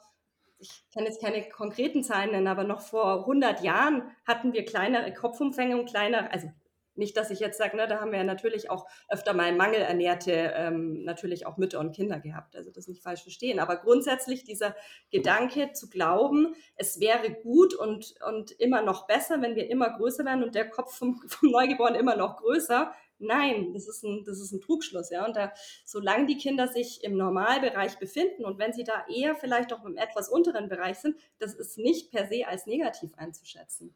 [0.60, 5.14] ich kann jetzt keine konkreten Zahlen nennen, aber noch vor 100 Jahren hatten wir kleinere
[5.14, 6.50] Kopfumfänge und kleinere, also
[6.96, 10.54] nicht, dass ich jetzt sage, ne, da haben wir ja natürlich auch öfter mal mangelernährte,
[10.56, 12.56] ähm, natürlich auch Mütter und Kinder gehabt.
[12.56, 13.60] Also das nicht falsch verstehen.
[13.60, 14.76] Aber grundsätzlich dieser
[15.10, 20.26] Gedanke zu glauben, es wäre gut und, und immer noch besser, wenn wir immer größer
[20.26, 24.40] werden und der Kopf vom, vom Neugeborenen immer noch größer, Nein, das ist ein, das
[24.40, 25.26] ist ein Trugschluss, ja.
[25.26, 25.54] Und da,
[25.86, 29.98] solange die Kinder sich im Normalbereich befinden und wenn sie da eher vielleicht auch im
[29.98, 33.96] etwas unteren Bereich sind, das ist nicht per se als negativ einzuschätzen.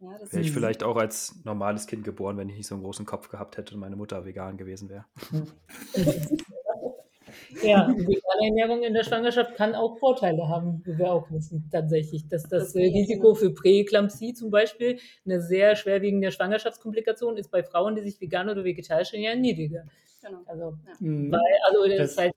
[0.00, 3.04] Ja, wäre ich vielleicht auch als normales Kind geboren, wenn ich nicht so einen großen
[3.04, 5.04] Kopf gehabt hätte und meine Mutter vegan gewesen wäre.
[7.62, 12.28] Ja, vegane Ernährung in der Schwangerschaft kann auch Vorteile haben, wie wir auch wissen, tatsächlich.
[12.28, 17.94] Dass das, das Risiko für Präeklampsie zum Beispiel eine sehr schwerwiegende Schwangerschaftskomplikation ist bei Frauen,
[17.94, 19.84] die sich vegan oder vegetarisch ernähren, niedriger.
[20.22, 20.38] Genau.
[20.46, 20.94] Also, ja.
[21.00, 21.32] Mhm.
[21.32, 22.34] weil, also das, das heißt,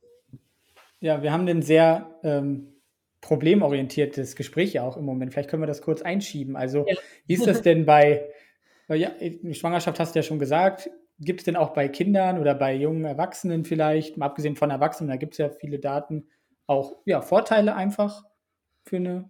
[1.00, 2.74] ja, wir haben ein sehr ähm,
[3.20, 5.34] problemorientiertes Gespräch ja auch im Moment.
[5.34, 6.56] Vielleicht können wir das kurz einschieben.
[6.56, 6.96] Also, ja.
[7.26, 8.30] wie ist das denn bei,
[8.90, 9.12] ja,
[9.52, 10.90] Schwangerschaft hast du ja schon gesagt,
[11.26, 15.10] gibt es denn auch bei Kindern oder bei jungen Erwachsenen vielleicht, mal abgesehen von Erwachsenen,
[15.10, 16.28] da gibt es ja viele Daten,
[16.68, 18.24] auch ja, Vorteile einfach
[18.84, 19.30] für eine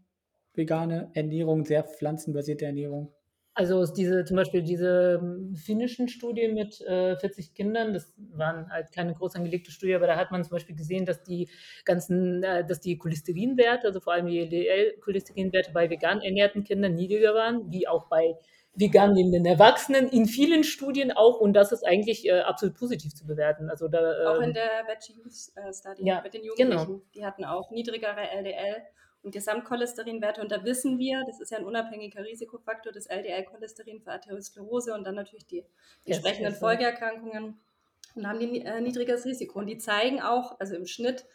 [0.53, 3.13] vegane Ernährung, sehr pflanzenbasierte Ernährung?
[3.55, 8.91] Also diese, zum Beispiel diese ähm, finnischen Studien mit äh, 40 Kindern, das waren halt
[8.91, 11.49] keine groß angelegte Studie, aber da hat man zum Beispiel gesehen, dass die
[11.85, 17.35] ganzen, äh, dass die Cholesterinwerte, also vor allem die LDL-Cholesterinwerte bei vegan ernährten Kindern niedriger
[17.35, 18.35] waren, wie auch bei
[18.75, 21.39] vegan lebenden Erwachsenen in vielen Studien auch.
[21.39, 23.69] Und das ist eigentlich äh, absolut positiv zu bewerten.
[23.69, 26.85] Also da, äh, auch in ähm, der Veggie Youth äh, Study ja, mit den Jugendlichen,
[26.87, 27.01] genau.
[27.13, 28.83] die hatten auch niedrigere LDL
[29.21, 30.41] und Gesamtcholesterinwerte.
[30.41, 35.03] Und da wissen wir, das ist ja ein unabhängiger Risikofaktor, das LDL-Cholesterin für Arteriosklerose und
[35.05, 35.65] dann natürlich die
[36.05, 37.59] entsprechenden Folgeerkrankungen
[38.15, 39.59] und haben die äh, niedriges Risiko.
[39.59, 41.25] Und die zeigen auch, also im Schnitt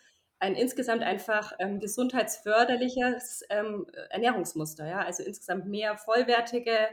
[0.41, 6.89] ein insgesamt einfach ähm, gesundheitsförderliches ähm, Ernährungsmuster, ja, also insgesamt mehr vollwertige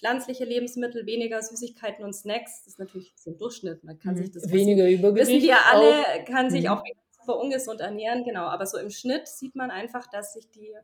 [0.00, 2.64] pflanzliche Lebensmittel, weniger Süßigkeiten und Snacks.
[2.64, 3.84] Das ist natürlich so ein Durchschnitt.
[3.84, 4.18] Man kann mhm.
[4.18, 5.28] sich das weniger wissen, Übergewicht.
[5.28, 6.24] Wissen wir alle, auch.
[6.24, 6.70] kann sich mhm.
[6.70, 6.82] auch
[7.20, 8.46] super ungesund ernähren, genau.
[8.46, 10.74] Aber so im Schnitt sieht man einfach, dass sich die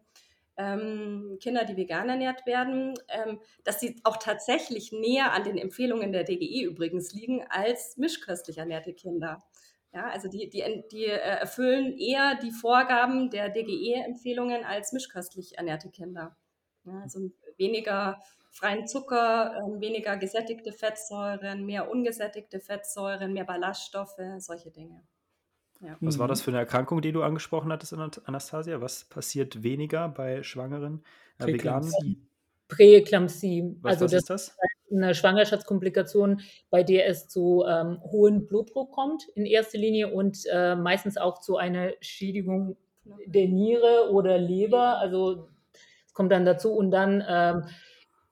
[0.59, 6.13] ähm, Kinder, die vegan ernährt werden, ähm, dass sie auch tatsächlich näher an den Empfehlungen
[6.13, 9.43] der DGE übrigens liegen als mischköstlich ernährte Kinder.
[9.95, 10.63] Ja, also die, die,
[10.93, 16.37] die äh, erfüllen eher die Vorgaben der DGE-Empfehlungen als mischköstlich ernährte Kinder.
[16.85, 18.23] Ja, also weniger
[18.57, 25.03] freien Zucker, ähm, weniger gesättigte Fettsäuren, mehr ungesättigte Fettsäuren, mehr Ballaststoffe, solche Dinge.
[25.81, 25.97] Ja.
[26.01, 28.81] Was war das für eine Erkrankung, die du angesprochen hattest, Anastasia?
[28.81, 31.05] Was passiert weniger bei Schwangeren
[31.39, 31.93] äh, Veganen?
[32.69, 33.77] Präeklampsie.
[33.83, 34.57] Was, also was das ist das?
[34.91, 36.41] eine Schwangerschaftskomplikation,
[36.71, 41.41] bei der es zu ähm, hohen Blutdruck kommt in erster Linie und äh, meistens auch
[41.41, 42.77] zu einer Schädigung
[43.27, 44.99] der Niere oder Leber.
[44.99, 45.49] Also
[46.07, 47.65] es kommt dann dazu und dann ähm,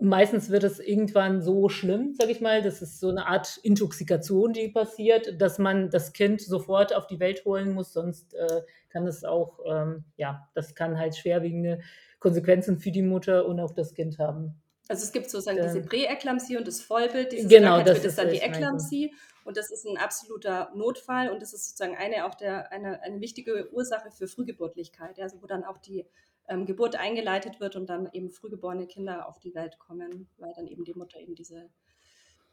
[0.05, 4.53] Meistens wird es irgendwann so schlimm, sage ich mal, das ist so eine Art Intoxikation,
[4.53, 9.07] die passiert, dass man das Kind sofort auf die Welt holen muss, sonst äh, kann
[9.07, 11.81] es auch, ähm, ja, das kann halt schwerwiegende
[12.19, 14.55] Konsequenzen für die Mutter und auch das Kind haben.
[14.89, 18.29] Also es gibt sozusagen ähm, diese Präeklampsie und das Vollbild, dieses genau, das ist dann
[18.29, 19.13] die Eklampsie.
[19.45, 23.21] Und das ist ein absoluter Notfall und das ist sozusagen eine auch der eine, eine
[23.21, 26.07] wichtige Ursache für Frühgeburtlichkeit, also wo dann auch die
[26.49, 30.67] ähm, Geburt eingeleitet wird und dann eben frühgeborene Kinder auf die Welt kommen, weil dann
[30.67, 31.71] eben die Mutter eben diese,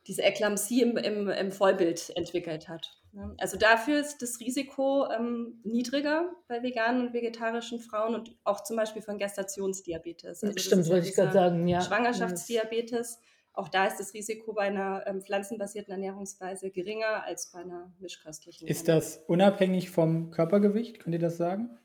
[0.07, 2.97] diese Eklampsie im, im, im Vollbild entwickelt hat.
[3.11, 3.35] Ne?
[3.39, 8.77] Also dafür ist das Risiko ähm, niedriger bei veganen und vegetarischen Frauen und auch zum
[8.77, 10.43] Beispiel von Gestationsdiabetes.
[10.43, 11.81] Also Stimmt, wollte ich gerade sagen, ja.
[11.81, 13.19] Schwangerschaftsdiabetes
[13.53, 18.67] auch da ist das Risiko bei einer ähm, pflanzenbasierten Ernährungsweise geringer als bei einer mischköstlichen.
[18.67, 20.99] Ist das unabhängig vom Körpergewicht?
[20.99, 21.77] Könnt ihr das sagen?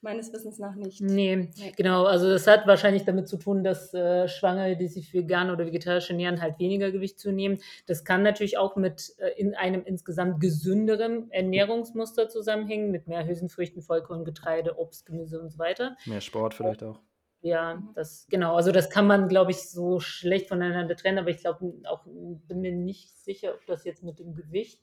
[0.00, 1.00] Meines Wissens nach nicht.
[1.00, 2.04] Nee, nee, genau.
[2.04, 6.08] Also das hat wahrscheinlich damit zu tun, dass äh, Schwangere, die sich vegan oder vegetarisch
[6.08, 7.58] ernähren, halt weniger Gewicht zunehmen.
[7.86, 13.82] Das kann natürlich auch mit äh, in einem insgesamt gesünderen Ernährungsmuster zusammenhängen, mit mehr Hülsenfrüchten,
[13.82, 15.96] Vollkorn, Getreide, Obst, Gemüse und so weiter.
[16.06, 17.00] Mehr Sport vielleicht auch.
[17.40, 18.54] Ja, das genau.
[18.54, 22.60] Also das kann man, glaube ich, so schlecht voneinander trennen, aber ich glaube auch, bin
[22.60, 24.80] mir nicht sicher, ob das jetzt mit dem Gewicht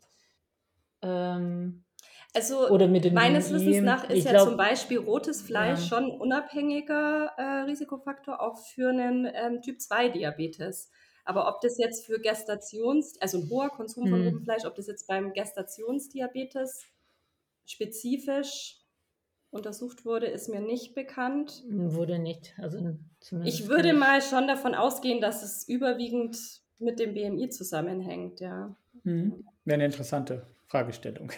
[1.02, 1.85] ähm,
[2.36, 3.52] also oder mit dem meines.
[3.54, 5.86] Wissens nach ist Ich ja glaub- zum Beispiel rotes Fleisch Ja.
[5.98, 10.90] schon ein unabhängiger äh, Risikofaktor auch für einen ähm, Typ-2-Diabetes.
[11.24, 14.26] Aber ob das jetzt für Gestations, also ein hoher Konsum von Hm.
[14.28, 16.84] rotem Fleisch, ob das jetzt beim Gestationsdiabetes
[17.66, 18.78] spezifisch
[19.50, 21.64] untersucht wurde, ist mir nicht bekannt.
[21.70, 22.54] Wurde nicht.
[22.58, 24.00] Also zumindest Ich würde nicht.
[24.00, 26.38] mal schon davon ausgehen, dass es überwiegend
[26.78, 28.76] mit dem BMI zusammenhängt, ja.
[29.04, 29.46] Mhm.
[29.64, 31.32] Wäre eine interessante Fragestellung.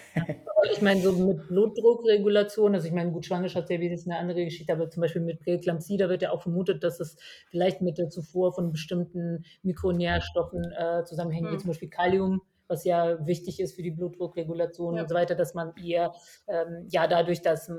[0.72, 4.90] Ich meine, so mit Blutdruckregulation, also ich meine, gut, Schwangerschaftsdiabetes ist eine andere Geschichte, aber
[4.90, 7.16] zum Beispiel mit Präeklampsie, da wird ja auch vermutet, dass es
[7.48, 11.58] vielleicht mit der Zufuhr von bestimmten Mikronährstoffen äh, zusammenhängt, wie Hm.
[11.60, 15.02] zum Beispiel Kalium, was ja wichtig ist für die Blutdruckregulation Ja.
[15.02, 16.12] und so weiter, dass man eher,
[16.48, 17.70] ähm, ja, dadurch, dass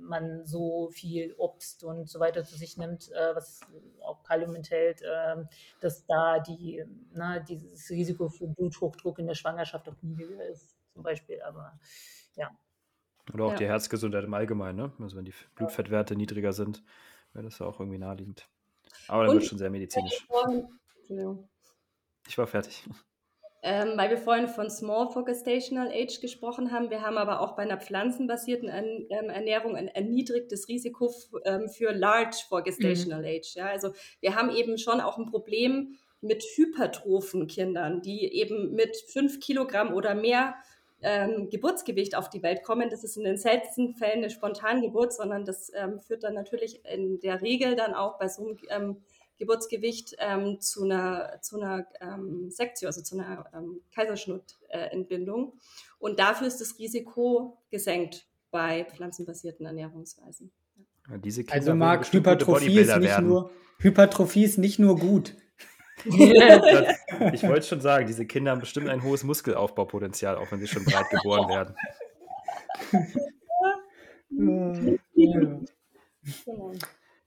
[0.00, 3.60] man so viel Obst und so weiter zu sich nimmt, äh, was
[4.02, 5.48] auch Kalium enthält, ähm,
[5.80, 11.02] dass da die, na, dieses Risiko für Bluthochdruck in der Schwangerschaft auch niedriger ist, zum
[11.02, 11.78] Beispiel, aber
[13.34, 13.58] Oder auch Ja.
[13.58, 14.92] die Herzgesundheit im Allgemeinen, ne?
[15.00, 16.82] Also wenn die Blutfettwerte niedriger sind,
[17.32, 18.48] wäre das ja auch irgendwie naheliegend.
[19.08, 20.26] Aber dann wird schon sehr medizinisch.
[20.26, 20.68] Vorhin.
[22.26, 22.84] Ich war fertig.
[23.62, 26.88] Ähm, weil wir vorhin von Small for Gestational Age gesprochen haben.
[26.88, 31.12] Wir haben aber auch bei einer pflanzenbasierten Ern ähm, Ernährung ein erniedrigtes Risiko
[31.44, 33.54] ähm, für Large for Gestational Age.
[33.56, 33.66] Ja?
[33.66, 39.40] Also wir haben eben schon auch ein Problem mit hypertrophen Kindern, die eben mit fünf
[39.40, 40.54] Kilogramm oder mehr
[41.02, 42.90] ähm, Geburtsgewicht auf die Welt kommen.
[42.90, 47.20] Das ist in den seltensten Fällen eine Spontangeburt, sondern das ähm, führt dann natürlich in
[47.20, 48.96] der Regel dann auch bei so einem ähm,
[49.38, 55.52] Geburtsgewicht ähm, zu einer, zu einer ähm, Sektio, also zu einer ähm, Kaiserschnittentbindung.
[55.98, 60.50] Und dafür ist das Risiko gesenkt bei pflanzenbasierten Ernährungsweisen.
[61.10, 63.28] Ja, Diese Kinder Also Marc, Hypertrophie ist nicht werden.
[63.28, 65.34] nur Hypertrophie ist nicht nur gut.
[66.04, 66.14] Das,
[67.32, 70.84] ich wollte schon sagen, diese Kinder haben bestimmt ein hohes Muskelaufbaupotenzial, auch wenn sie schon
[70.84, 71.74] breit geboren werden.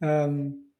[0.02, 0.72] Ähm,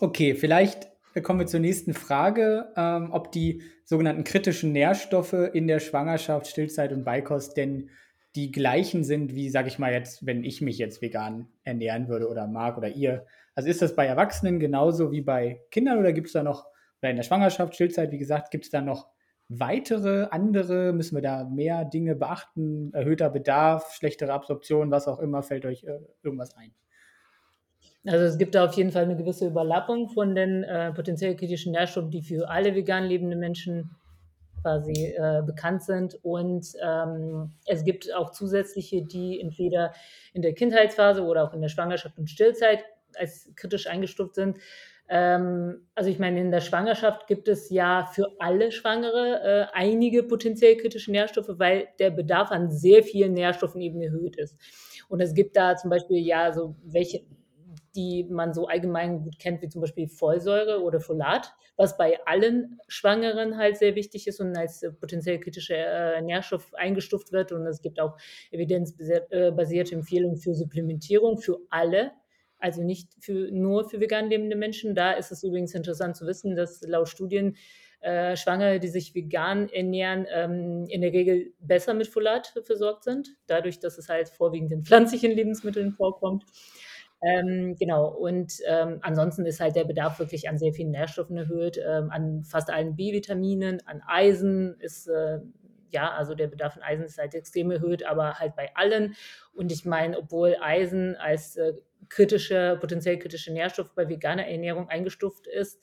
[0.00, 0.88] okay, vielleicht
[1.22, 6.92] kommen wir zur nächsten Frage, ähm, ob die sogenannten kritischen Nährstoffe in der Schwangerschaft, Stillzeit
[6.92, 7.90] und Beikost denn
[8.34, 12.28] die gleichen sind, wie, sage ich mal jetzt, wenn ich mich jetzt vegan ernähren würde
[12.28, 13.24] oder mag oder ihr.
[13.54, 16.66] Also ist das bei Erwachsenen genauso wie bei Kindern oder gibt es da noch,
[17.02, 19.08] oder in der Schwangerschaft, Stillzeit, wie gesagt, gibt es da noch
[19.48, 25.42] weitere, andere, müssen wir da mehr Dinge beachten, erhöhter Bedarf, schlechtere Absorption, was auch immer,
[25.42, 26.74] fällt euch äh, irgendwas ein?
[28.06, 31.72] Also es gibt da auf jeden Fall eine gewisse Überlappung von den äh, potenziell kritischen
[31.72, 33.90] Nährstoffen, die für alle vegan lebende Menschen
[34.62, 36.18] quasi äh, bekannt sind.
[36.22, 39.92] Und ähm, es gibt auch zusätzliche, die entweder
[40.32, 42.84] in der Kindheitsphase oder auch in der Schwangerschaft und Stillzeit
[43.16, 44.58] als kritisch eingestuft sind.
[45.08, 50.22] Ähm, also ich meine, in der Schwangerschaft gibt es ja für alle Schwangere äh, einige
[50.24, 54.56] potenziell kritische Nährstoffe, weil der Bedarf an sehr vielen Nährstoffen eben erhöht ist.
[55.08, 57.22] Und es gibt da zum Beispiel ja so welche,
[57.94, 62.80] die man so allgemein gut kennt, wie zum Beispiel Folsäure oder Folat, was bei allen
[62.88, 67.52] Schwangeren halt sehr wichtig ist und als äh, potenziell kritischer äh, Nährstoff eingestuft wird.
[67.52, 68.16] Und es gibt auch
[68.50, 72.10] evidenzbasierte Empfehlungen für Supplementierung für alle,
[72.66, 74.96] also nicht für, nur für vegan lebende Menschen.
[74.96, 77.56] Da ist es übrigens interessant zu wissen, dass laut Studien
[78.00, 83.36] äh, Schwangere, die sich vegan ernähren, ähm, in der Regel besser mit Folat versorgt sind,
[83.46, 86.44] dadurch, dass es halt vorwiegend in pflanzlichen Lebensmitteln vorkommt.
[87.22, 91.78] Ähm, genau, und ähm, ansonsten ist halt der Bedarf wirklich an sehr vielen Nährstoffen erhöht,
[91.78, 95.38] ähm, an fast allen B-Vitaminen, an Eisen ist, äh,
[95.90, 99.14] ja, also der Bedarf an Eisen ist halt extrem erhöht, aber halt bei allen.
[99.54, 101.72] Und ich meine, obwohl Eisen als äh,
[102.08, 105.82] kritischer, potenziell kritischer Nährstoff bei veganer Ernährung eingestuft ist,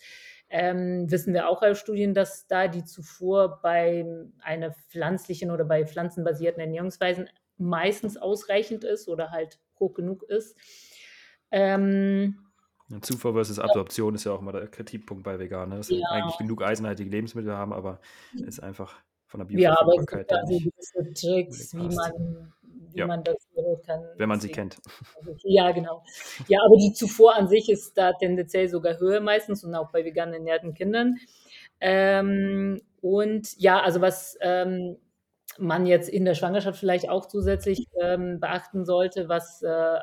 [0.50, 4.06] ähm, wissen wir auch aus Studien, dass da die Zufuhr bei
[4.42, 10.58] einer pflanzlichen oder bei pflanzenbasierten Ernährungsweisen meistens ausreichend ist oder halt hoch genug ist.
[11.52, 12.38] Ähm,
[13.02, 16.08] Zufuhr versus Absorption ist ja auch immer der Kritikpunkt bei Veganer, dass sie Ja.
[16.12, 18.00] eigentlich genug eisenhaltige Lebensmittel haben, aber
[18.46, 18.96] ist einfach
[19.26, 22.54] von der ja, aber es gibt Bioverfügbarkeit da so gewisse Tricks, wie man,
[22.94, 23.08] wie Ja.
[23.08, 23.36] man das
[23.86, 24.04] kann.
[24.18, 25.44] wenn man sie Deswegen- kennt.
[25.44, 26.04] Ja, genau.
[26.48, 30.04] Ja, aber die Zufuhr an sich ist da tendenziell sogar höher meistens und auch bei
[30.06, 31.18] vegan ernährten Kindern.
[31.80, 34.98] Ähm, und ja, also was ähm,
[35.58, 39.98] man jetzt in der Schwangerschaft vielleicht auch zusätzlich ähm, beachten sollte, was äh,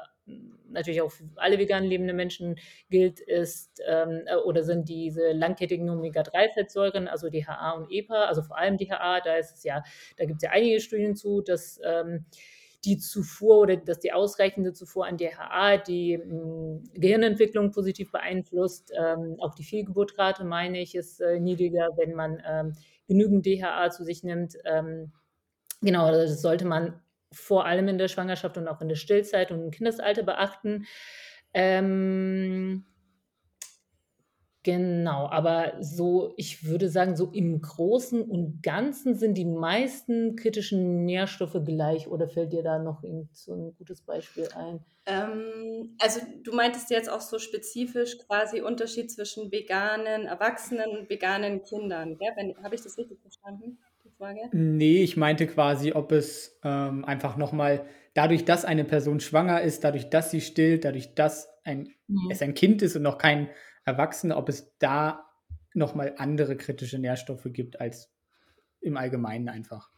[0.69, 2.57] natürlich auch für alle vegan lebenden Menschen
[2.89, 8.57] gilt, ist ähm, äh, oder sind diese langkettigen Omega-3-Fettsäuren, also DHA und EPA, also vor
[8.59, 9.83] allem DHA, da ist es ja,
[10.19, 12.27] da gibt es ja einige Studien zu, dass ähm,
[12.85, 18.93] die Zufuhr oder dass die ausreichende Zufuhr an DHA die mh, hm, Gehirnentwicklung positiv beeinflusst.
[18.99, 22.73] Ähm, auch die Fehlgeburtrate, meine ich, ist äh, niedriger, wenn man ähm,
[23.07, 24.57] genügend DHA zu sich nimmt.
[24.65, 25.13] Ähm,
[25.83, 27.01] genau, das sollte man
[27.33, 30.87] vor allem in der Schwangerschaft und auch in der Stillzeit und im Kindesalter beachten.
[31.53, 32.85] Ähm,
[34.63, 41.05] genau, aber so, ich würde sagen, so im Großen und Ganzen sind die meisten kritischen
[41.05, 43.03] Nährstoffe gleich oder fällt dir da noch
[43.33, 44.81] so ein gutes Beispiel ein?
[45.07, 51.63] Ähm, also du meintest jetzt auch so spezifisch quasi Unterschied zwischen veganen Erwachsenen und veganen
[51.65, 52.19] Kindern.
[52.63, 53.79] Habe ich das richtig verstanden?
[54.21, 54.41] Frage?
[54.53, 59.83] Nee, ich meinte quasi, ob es ähm, einfach nochmal, dadurch, dass eine Person schwanger ist,
[59.83, 62.31] dadurch, dass sie stillt, dadurch, dass ein, mhm.
[62.31, 63.49] es ein Kind ist und noch kein
[63.85, 65.27] Erwachsener, ob es da
[65.75, 68.13] nochmal andere kritische Nährstoffe gibt als
[68.81, 69.91] im Allgemeinen einfach.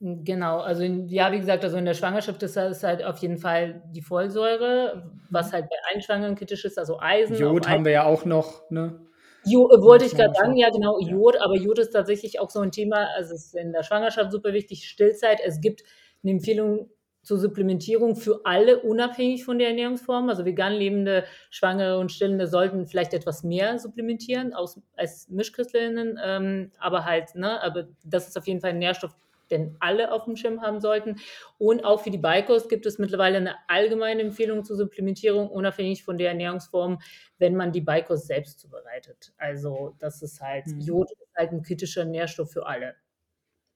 [0.00, 3.38] Genau, also in, ja, wie gesagt, also in der Schwangerschaft ist das halt auf jeden
[3.38, 7.36] Fall die Folsäure, was halt bei allen Schwangeren kritisch ist, also Eisen.
[7.36, 9.00] Jod haben wir ja auch noch, ne?
[9.46, 12.60] Jo, äh, wollte ich gerade sagen, ja genau, Jod, aber Jod ist tatsächlich auch so
[12.60, 15.38] ein Thema, also es ist in der Schwangerschaft super wichtig, Stillzeit.
[15.44, 15.84] Es gibt
[16.22, 16.90] eine Empfehlung
[17.24, 20.28] zur Supplementierung für alle, unabhängig von der Ernährungsform.
[20.28, 26.70] Also vegan lebende Schwangere und Stillende sollten vielleicht etwas mehr supplementieren aus, als Mischkristallinnen, ähm,
[26.78, 29.16] aber halt, ne, aber das ist auf jeden Fall ein Nährstoff,
[29.50, 31.16] denn alle auf dem Schirm haben sollten.
[31.58, 36.18] Und auch für die Beikost gibt es mittlerweile eine allgemeine Empfehlung zur Supplementierung, unabhängig von
[36.18, 36.98] der Ernährungsform,
[37.38, 39.32] wenn man die Beikost selbst zubereitet.
[39.36, 40.80] Also das ist halt, mhm.
[40.80, 42.94] Jod ist halt ein kritischer Nährstoff für alle.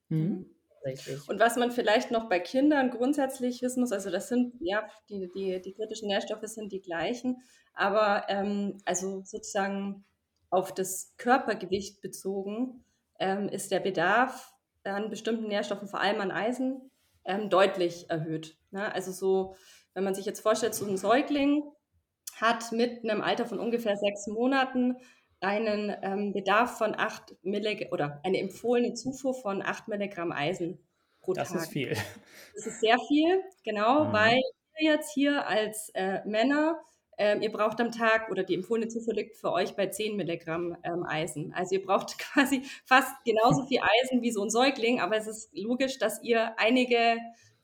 [0.09, 0.47] Mhm.
[1.29, 5.31] Und was man vielleicht noch bei Kindern grundsätzlich wissen muss, also das sind, ja, die,
[5.35, 7.43] die, die kritischen Nährstoffe sind die gleichen,
[7.75, 10.05] aber ähm, also sozusagen
[10.51, 12.85] auf das Körpergewicht bezogen
[13.19, 14.55] ähm, ist der Bedarf
[14.85, 16.91] an bestimmten Nährstoffen, vor allem an Eisen,
[17.25, 18.57] ähm, deutlich erhöht.
[18.71, 18.93] Ne?
[18.93, 19.57] Also so,
[19.95, 21.63] wenn man sich jetzt vorstellt, so ein Säugling
[22.37, 24.97] hat mit einem Alter von ungefähr sechs Monaten
[25.41, 30.79] einen ähm, Bedarf von 8 Milligramm oder eine empfohlene Zufuhr von 8 Milligramm Eisen
[31.21, 31.59] pro das Tag.
[31.59, 31.97] Das ist viel.
[32.55, 34.13] Das ist sehr viel, genau, mhm.
[34.13, 34.41] weil
[34.77, 36.81] wir jetzt hier als äh, Männer
[37.21, 40.77] ähm, ihr braucht am Tag oder die empfohlene Zufuhr liegt für euch bei 10 Milligramm
[40.85, 41.53] ähm, Eisen.
[41.53, 45.51] Also ihr braucht quasi fast genauso viel Eisen wie so ein Säugling, aber es ist
[45.53, 47.19] logisch, dass ihr einige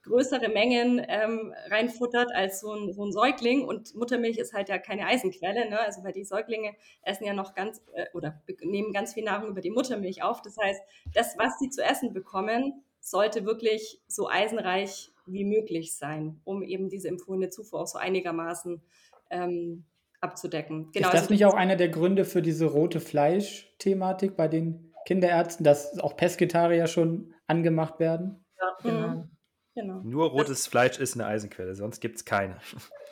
[0.04, 3.64] größere Mengen ähm, reinfuttert als so ein, so ein Säugling.
[3.64, 5.80] Und Muttermilch ist halt ja keine Eisenquelle, ne?
[5.80, 9.60] also weil die Säuglinge essen ja noch ganz äh, oder nehmen ganz viel Nahrung über
[9.60, 10.42] die Muttermilch auf.
[10.42, 10.80] Das heißt,
[11.14, 16.88] das, was sie zu essen bekommen, sollte wirklich so eisenreich wie möglich sein, um eben
[16.88, 18.82] diese empfohlene Zufuhr auch so einigermaßen
[19.30, 19.84] ähm,
[20.20, 20.90] abzudecken.
[20.92, 24.92] Genau, ist das also, nicht auch einer der Gründe für diese rote Fleisch-Thematik bei den
[25.06, 28.44] Kinderärzten, dass auch Pesketarier schon angemacht werden?
[28.58, 29.08] Ja, genau.
[29.08, 29.33] Mhm.
[29.74, 30.00] Genau.
[30.02, 32.58] Nur rotes das, Fleisch ist eine Eisenquelle, sonst gibt es keine.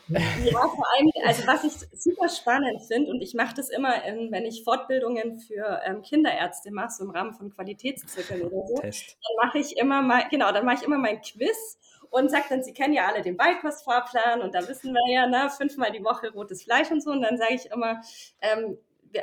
[0.08, 4.32] Ja, vor allem, also was ich super spannend finde, und ich mache das immer, in,
[4.32, 9.16] wenn ich Fortbildungen für ähm, Kinderärzte mache, so im Rahmen von Qualitätszirkeln oder so, Test.
[9.22, 11.78] dann mache ich immer mal, genau, dann mache ich immer mein Quiz
[12.10, 15.48] und sagt dann, Sie kennen ja alle den Beikostfahrplan und da wissen wir ja, ne,
[15.50, 17.10] fünfmal die Woche rotes Fleisch und so.
[17.10, 18.02] Und dann sage ich immer,
[18.40, 18.76] ähm,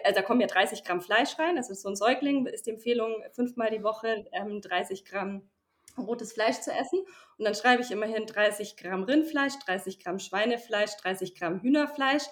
[0.04, 2.72] also da kommen ja 30 Gramm Fleisch rein, das ist so ein Säugling, ist die
[2.72, 5.50] Empfehlung, fünfmal die Woche ähm, 30 Gramm
[6.02, 7.00] rotes Fleisch zu essen.
[7.38, 12.24] Und dann schreibe ich immerhin 30 Gramm Rindfleisch, 30 Gramm Schweinefleisch, 30 Gramm Hühnerfleisch.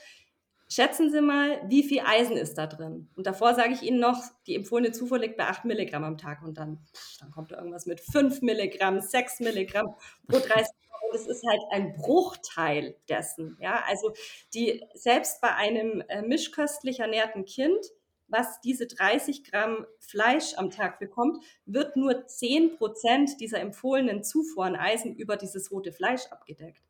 [0.70, 3.10] Schätzen Sie mal, wie viel Eisen ist da drin?
[3.16, 6.44] Und davor sage ich Ihnen noch, die empfohlene Zufuhr liegt bei 8 Milligramm am Tag
[6.44, 6.86] und dann,
[7.22, 9.96] dann kommt irgendwas mit 5 Milligramm, 6 Milligramm
[10.28, 10.68] pro 30
[11.08, 13.58] und es ist halt ein Bruchteil dessen.
[13.60, 14.14] Ja, also
[14.54, 17.86] die, selbst bei einem äh, mischköstlich ernährten Kind,
[18.28, 24.66] was diese 30 Gramm Fleisch am Tag bekommt, wird nur 10 Prozent dieser empfohlenen Zufuhr
[24.66, 26.84] an Eisen über dieses rote Fleisch abgedeckt.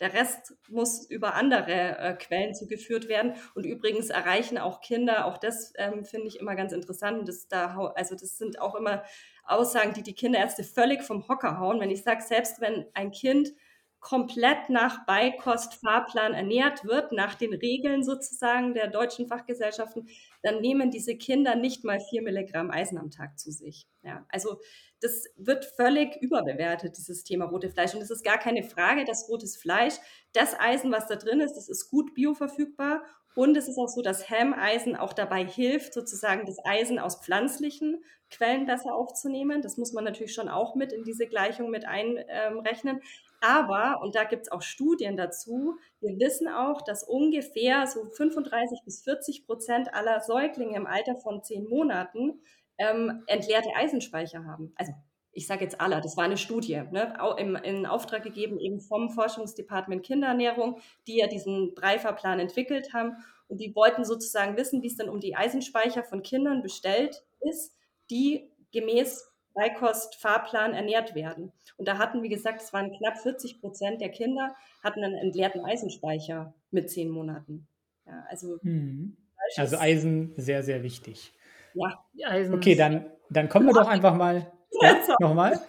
[0.00, 3.34] Der Rest muss über andere äh, Quellen zugeführt werden.
[3.54, 7.28] Und übrigens erreichen auch Kinder, auch das ähm, finde ich immer ganz interessant.
[7.28, 9.04] Das, da, also das sind auch immer
[9.44, 11.80] Aussagen, die die Kinderärzte völlig vom Hocker hauen.
[11.80, 13.52] Wenn ich sage, selbst wenn ein Kind
[14.00, 20.08] komplett nach Beikostfahrplan ernährt wird, nach den Regeln sozusagen der deutschen Fachgesellschaften,
[20.42, 23.86] dann nehmen diese Kinder nicht mal vier Milligramm Eisen am Tag zu sich.
[24.02, 24.58] Ja, also
[25.02, 27.94] das wird völlig überbewertet, dieses Thema rote Fleisch.
[27.94, 29.94] Und es ist gar keine Frage, dass rotes Fleisch,
[30.32, 33.02] das Eisen, was da drin ist, das ist gut bioverfügbar.
[33.36, 38.02] Und es ist auch so, dass Hemmeisen auch dabei hilft, sozusagen das Eisen aus pflanzlichen
[38.30, 39.62] Quellen besser aufzunehmen.
[39.62, 43.00] Das muss man natürlich schon auch mit in diese Gleichung mit einrechnen.
[43.40, 48.80] Aber, und da gibt es auch Studien dazu, wir wissen auch, dass ungefähr so 35
[48.84, 52.42] bis 40 Prozent aller Säuglinge im Alter von zehn Monaten
[52.76, 54.72] ähm, entleerte Eisenspeicher haben.
[54.76, 54.92] Also
[55.32, 59.10] ich sage jetzt aller, das war eine Studie, ne, im, in Auftrag gegeben eben vom
[59.10, 63.16] Forschungsdepartement Kinderernährung, die ja diesen Breifahrplan entwickelt haben.
[63.48, 67.76] Und die wollten sozusagen wissen, wie es dann um die Eisenspeicher von Kindern bestellt ist,
[68.10, 69.29] die gemäß
[69.60, 71.52] Beikost-Fahrplan ernährt werden.
[71.76, 75.62] Und da hatten, wie gesagt, es waren knapp 40 Prozent der Kinder, hatten einen entleerten
[75.62, 77.66] Eisenspeicher mit zehn Monaten.
[78.06, 79.18] Ja, also, mhm.
[79.56, 81.34] also Eisen sehr, sehr wichtig.
[81.74, 82.02] Ja.
[82.26, 84.50] Eisen okay, dann, dann kommen wir doch einfach mal.
[84.80, 85.60] Ja, nochmal?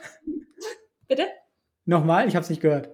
[1.07, 1.27] Bitte?
[1.85, 2.27] Nochmal?
[2.27, 2.89] Ich habe es nicht gehört.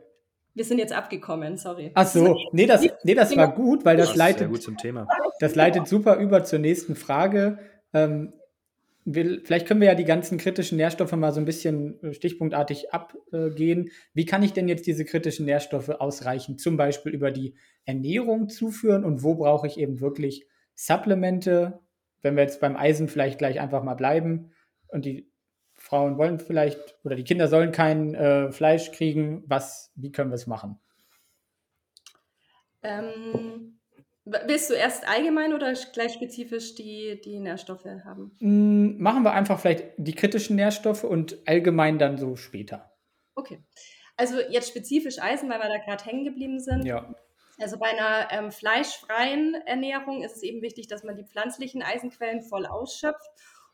[0.55, 1.91] Wir sind jetzt abgekommen, sorry.
[1.93, 5.07] Ach so, nee, das, nee, das war gut, weil das, das leitet, gut zum Thema.
[5.39, 7.59] das leitet super über zur nächsten Frage.
[7.93, 8.33] Ähm,
[9.09, 12.93] wir, vielleicht können wir ja die ganzen kritischen Nährstoffe mal so ein bisschen äh, stichpunktartig
[12.93, 13.89] abgehen.
[14.13, 17.55] Wie kann ich denn jetzt diese kritischen Nährstoffe ausreichend zum Beispiel über die
[17.85, 20.45] Ernährung zuführen und wo brauche ich eben wirklich
[20.75, 21.79] Supplemente?
[22.21, 24.51] Wenn wir jetzt beim Eisen vielleicht gleich einfach mal bleiben
[24.89, 25.31] und die
[25.75, 29.43] Frauen wollen vielleicht oder die Kinder sollen kein äh, Fleisch kriegen.
[29.47, 30.79] Was, wie können wir es machen?
[32.83, 33.56] Ähm,
[34.45, 38.35] willst du erst allgemein oder gleich spezifisch die, die Nährstoffe haben?
[38.39, 42.91] Mm, machen wir einfach vielleicht die kritischen Nährstoffe und allgemein dann so später.
[43.35, 43.63] Okay.
[44.15, 46.85] Also jetzt spezifisch Eisen, weil wir da gerade hängen geblieben sind.
[46.85, 47.13] Ja.
[47.59, 52.43] Also bei einer ähm, fleischfreien Ernährung ist es eben wichtig, dass man die pflanzlichen Eisenquellen
[52.43, 53.29] voll ausschöpft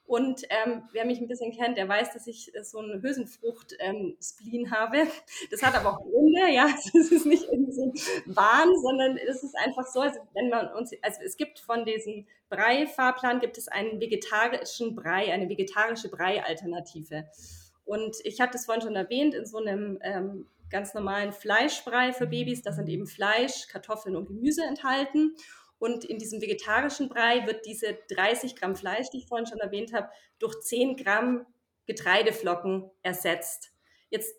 [0.06, 4.66] und ähm, wer mich ein bisschen kennt, der weiß, dass ich äh, so einen Hülsenfrucht-Spleen
[4.66, 4.98] ähm, habe.
[5.50, 6.68] Das hat aber auch Gründe, ja.
[6.94, 7.94] Es ist nicht irgendwie so ein
[8.36, 12.28] Wahn, sondern es ist einfach so, also wenn man uns, also es gibt von diesem
[12.50, 17.26] Brei-Fahrplan gibt es einen vegetarischen Brei, eine vegetarische Brei-Alternative.
[17.86, 22.28] Und ich habe das vorhin schon erwähnt, in so einem ähm, ganz normalen Fleischbrei für
[22.28, 25.36] Babys, da sind eben Fleisch, Kartoffeln und Gemüse enthalten.
[25.84, 29.92] Und in diesem vegetarischen Brei wird diese 30 Gramm Fleisch, die ich vorhin schon erwähnt
[29.92, 30.10] habe,
[30.40, 31.46] durch 10 Gramm
[31.88, 33.74] Getreideflocken ersetzt.
[34.10, 34.34] Jetzt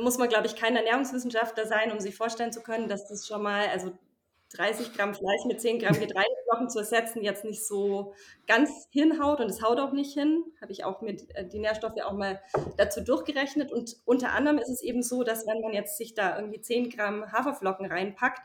[0.00, 3.42] muss man, glaube ich, kein Ernährungswissenschaftler sein, um sich vorstellen zu können, dass das schon
[3.42, 3.92] mal, also
[4.54, 8.14] 30 Gramm Fleisch mit 10 Gramm Getreideflocken zu ersetzen, jetzt nicht so
[8.46, 10.42] ganz hinhaut und es haut auch nicht hin.
[10.62, 12.40] Habe ich auch mit äh, die Nährstoffe auch mal
[12.78, 13.70] dazu durchgerechnet.
[13.72, 16.88] Und unter anderem ist es eben so, dass wenn man jetzt sich da irgendwie 10
[16.88, 18.40] Gramm Haferflocken reinpackt,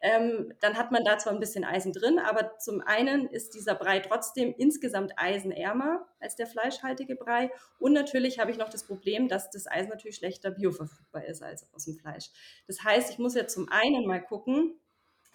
[0.00, 3.74] ähm, dann hat man da zwar ein bisschen Eisen drin, aber zum einen ist dieser
[3.74, 7.50] Brei trotzdem insgesamt eisenärmer als der fleischhaltige Brei.
[7.78, 11.72] Und natürlich habe ich noch das Problem, dass das Eisen natürlich schlechter bioverfügbar ist als
[11.72, 12.30] aus dem Fleisch.
[12.66, 14.78] Das heißt, ich muss ja zum einen mal gucken,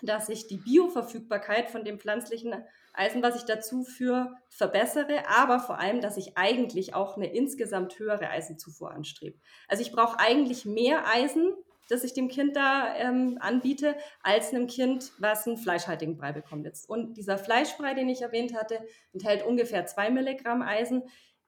[0.04, 2.54] dass ich die Bioverfügbarkeit von dem pflanzlichen
[2.94, 7.98] Eisen, was ich dazu führe, verbessere, aber vor allem, dass ich eigentlich auch eine insgesamt
[8.00, 9.40] höhere Eisenzufuhr anstrebe.
[9.68, 11.54] Also ich brauche eigentlich mehr Eisen,
[11.92, 16.66] das ich dem Kind da ähm, anbiete, als einem Kind, was einen fleischhaltigen Brei bekommt
[16.66, 16.90] jetzt.
[16.90, 18.80] Und dieser Fleischbrei, den ich erwähnt hatte,
[19.14, 21.04] enthält ungefähr zwei Milligramm Eisen.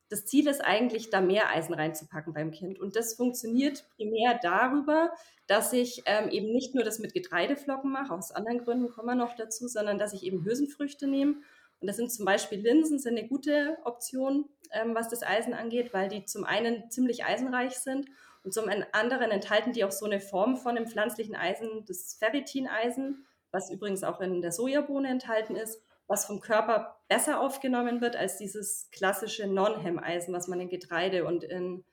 [0.10, 2.78] Das Ziel ist eigentlich, da mehr Eisen reinzupacken beim Kind.
[2.78, 5.12] Und das funktioniert primär darüber,
[5.48, 9.16] dass ich ähm, eben nicht nur das mit Getreideflocken mache, aus anderen Gründen kommen wir
[9.16, 11.36] noch dazu, sondern dass ich eben Hülsenfrüchte nehme.
[11.80, 15.94] Und das sind zum Beispiel Linsen, sind eine gute Option, ähm, was das Eisen angeht,
[15.94, 18.10] weil die zum einen ziemlich eisenreich sind
[18.44, 23.26] und zum anderen enthalten die auch so eine Form von dem pflanzlichen Eisen, das Ferritineisen,
[23.52, 28.38] was übrigens auch in der Sojabohne enthalten ist, was vom Körper besser aufgenommen wird als
[28.38, 31.86] dieses klassische Non-Hem-Eisen, was man in Getreide und in,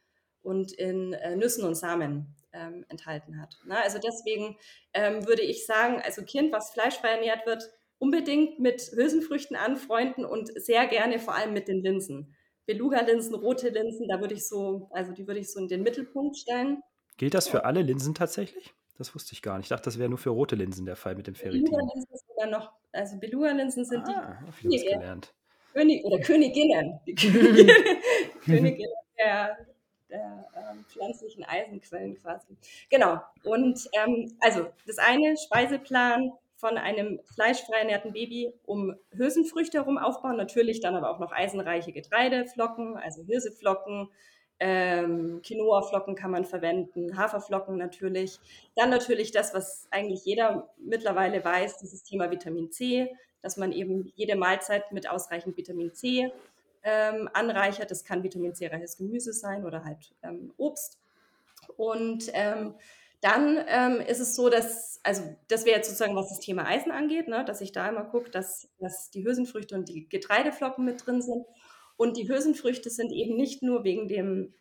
[0.42, 3.56] und in äh, Nüssen und Samen ähm, enthalten hat.
[3.64, 4.58] Na, also deswegen
[4.92, 10.50] ähm, würde ich sagen, also Kind, was fleischfrei ernährt wird, unbedingt mit Hülsenfrüchten anfreunden und
[10.60, 12.34] sehr gerne vor allem mit den Linsen.
[12.66, 16.36] Beluga-Linsen, rote Linsen, da würde ich so, also die würde ich so in den Mittelpunkt
[16.36, 16.82] stellen.
[17.16, 18.74] Gilt das für alle Linsen tatsächlich?
[18.96, 19.64] Das wusste ich gar nicht.
[19.64, 21.64] Ich dachte, das wäre nur für rote Linsen der Fall mit dem Ferritin.
[21.64, 25.34] Beluga-Linsen sogar noch, also Beluga-Linsen sind ah, die Könige, gelernt.
[25.72, 27.00] König, oder Königinnen.
[27.06, 27.76] Die Königinnen,
[28.44, 29.56] Königinnen der,
[30.10, 32.56] der ähm, pflanzlichen Eisenquellen quasi.
[32.90, 33.20] Genau.
[33.44, 40.36] Und ähm, also das eine, Speiseplan, von einem fleischfrei ernährten Baby um Hülsenfrüchte herum aufbauen.
[40.36, 44.08] Natürlich dann aber auch noch eisenreiche Getreideflocken, also Hirseflocken,
[44.62, 48.38] ähm, Quinoa-Flocken kann man verwenden, Haferflocken natürlich.
[48.76, 54.12] Dann natürlich das, was eigentlich jeder mittlerweile weiß, dieses Thema Vitamin C, dass man eben
[54.16, 56.30] jede Mahlzeit mit ausreichend Vitamin C
[56.82, 57.90] ähm, anreichert.
[57.90, 60.98] Das kann Vitamin C-reiches Gemüse sein oder halt ähm, Obst.
[61.78, 62.74] Und ähm,
[63.20, 66.90] dann ähm, ist es so, dass, also das wäre jetzt sozusagen, was das Thema Eisen
[66.90, 71.06] angeht, ne, dass ich da immer gucke, dass, dass die Hülsenfrüchte und die Getreideflocken mit
[71.06, 71.44] drin sind.
[71.96, 74.54] Und die Hülsenfrüchte sind eben nicht nur wegen dem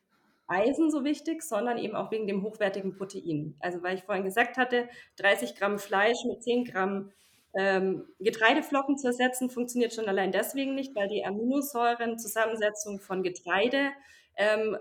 [0.47, 3.55] Eisen so wichtig, sondern eben auch wegen dem hochwertigen Protein.
[3.59, 7.11] Also weil ich vorhin gesagt hatte, 30 Gramm Fleisch mit 10 Gramm
[7.55, 13.91] ähm, Getreideflocken zu ersetzen, funktioniert schon allein deswegen nicht, weil die Aminosäurenzusammensetzung von Getreide
[14.35, 14.77] ähm,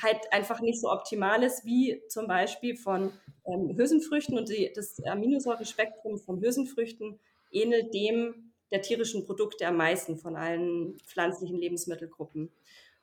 [0.00, 3.12] halt einfach nicht so optimal ist wie zum Beispiel von
[3.46, 7.18] ähm, Hülsenfrüchten und die, das Aminosäurespektrum von Hülsenfrüchten
[7.50, 12.50] ähnelt dem der tierischen Produkte am meisten von allen pflanzlichen Lebensmittelgruppen.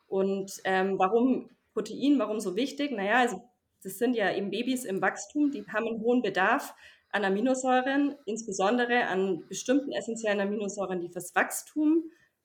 [0.07, 2.91] Und ähm, warum Protein, warum so wichtig?
[2.91, 3.41] Naja, also
[3.83, 6.73] das sind ja eben Babys im Wachstum, die haben einen hohen Bedarf
[7.11, 12.03] an Aminosäuren, insbesondere an bestimmten essentiellen Aminosäuren, die fürs Wachstum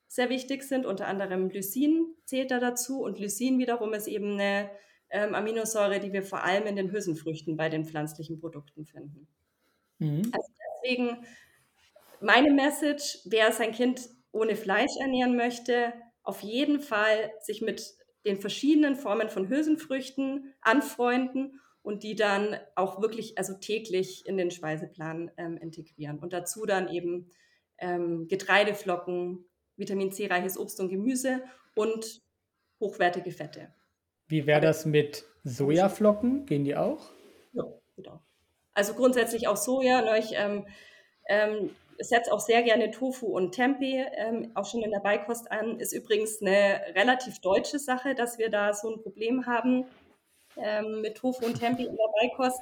[0.08, 0.86] sehr wichtig sind.
[0.86, 4.70] Unter anderem Lysin zählt da dazu und Lysin wiederum ist eben eine
[5.10, 9.28] ähm, Aminosäure, die wir vor allem in den Hülsenfrüchten bei den pflanzlichen Produkten finden.
[9.98, 10.30] Mhm.
[10.32, 10.52] Also
[10.82, 11.24] deswegen
[12.20, 15.92] meine Message, wer sein Kind ohne Fleisch ernähren möchte,
[16.22, 17.94] auf jeden Fall sich mit
[18.26, 24.50] den verschiedenen Formen von Hülsenfrüchten anfreunden und die dann auch wirklich, also täglich in den
[24.50, 26.18] Speiseplan ähm, integrieren.
[26.18, 27.30] Und dazu dann eben
[27.78, 29.47] ähm, Getreideflocken,
[29.78, 31.42] Vitamin C-reiches Obst und Gemüse
[31.74, 32.20] und
[32.80, 33.72] hochwertige Fette.
[34.26, 36.44] Wie wäre das mit Sojaflocken?
[36.44, 37.10] Gehen die auch?
[37.52, 37.64] Ja,
[37.96, 38.20] genau.
[38.74, 40.02] Also grundsätzlich auch Soja.
[40.02, 40.66] Ne, ich ähm,
[41.28, 45.80] ähm, setze auch sehr gerne Tofu und Tempeh ähm, auch schon in der Beikost an.
[45.80, 49.86] Ist übrigens eine relativ deutsche Sache, dass wir da so ein Problem haben
[50.56, 52.60] ähm, mit Tofu und Tempeh in der Beikost.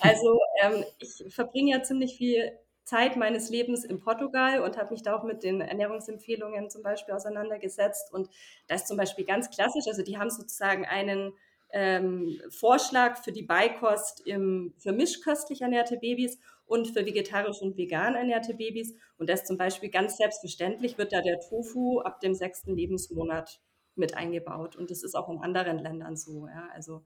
[0.00, 2.52] Also ähm, ich verbringe ja ziemlich viel
[2.86, 7.14] Zeit meines Lebens in Portugal und habe mich da auch mit den Ernährungsempfehlungen zum Beispiel
[7.14, 8.12] auseinandergesetzt.
[8.12, 8.30] Und
[8.68, 9.84] das ist zum Beispiel ganz klassisch.
[9.88, 11.32] Also die haben sozusagen einen
[11.72, 18.14] ähm, Vorschlag für die Beikost im, für mischköstlich ernährte Babys und für vegetarisch und vegan
[18.14, 18.94] ernährte Babys.
[19.18, 23.60] Und das zum Beispiel ganz selbstverständlich wird da der Tofu ab dem sechsten Lebensmonat
[23.96, 24.76] mit eingebaut.
[24.76, 26.46] Und das ist auch in anderen Ländern so.
[26.46, 26.68] Ja?
[26.72, 27.02] Also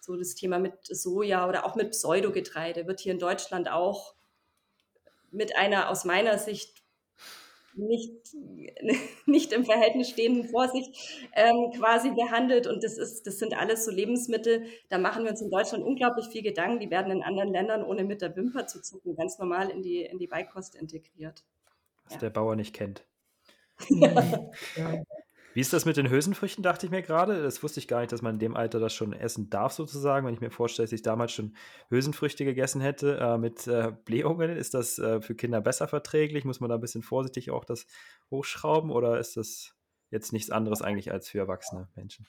[0.00, 4.14] so das Thema mit Soja oder auch mit Pseudogetreide wird hier in Deutschland auch
[5.32, 6.82] mit einer aus meiner Sicht
[7.74, 8.34] nicht,
[9.26, 10.94] nicht im Verhältnis stehenden Vorsicht
[11.34, 12.66] ähm, quasi behandelt.
[12.66, 16.26] Und das, ist, das sind alles so Lebensmittel, da machen wir uns in Deutschland unglaublich
[16.26, 16.80] viel Gedanken.
[16.80, 20.02] Die werden in anderen Ländern, ohne mit der Wimper zu zucken, ganz normal in die,
[20.02, 21.44] in die Beikost integriert.
[22.04, 22.20] Was ja.
[22.20, 23.04] der Bauer nicht kennt.
[23.88, 24.42] ja.
[25.54, 27.42] Wie ist das mit den Hülsenfrüchten, dachte ich mir gerade.
[27.42, 30.26] Das wusste ich gar nicht, dass man in dem Alter das schon essen darf, sozusagen.
[30.26, 31.54] Wenn ich mir vorstelle, dass ich damals schon
[31.90, 36.44] Hülsenfrüchte gegessen hätte äh, mit äh, Blähungen, ist das äh, für Kinder besser verträglich?
[36.44, 37.86] Muss man da ein bisschen vorsichtig auch das
[38.30, 39.74] hochschrauben oder ist das
[40.10, 42.26] jetzt nichts anderes eigentlich als für erwachsene Menschen?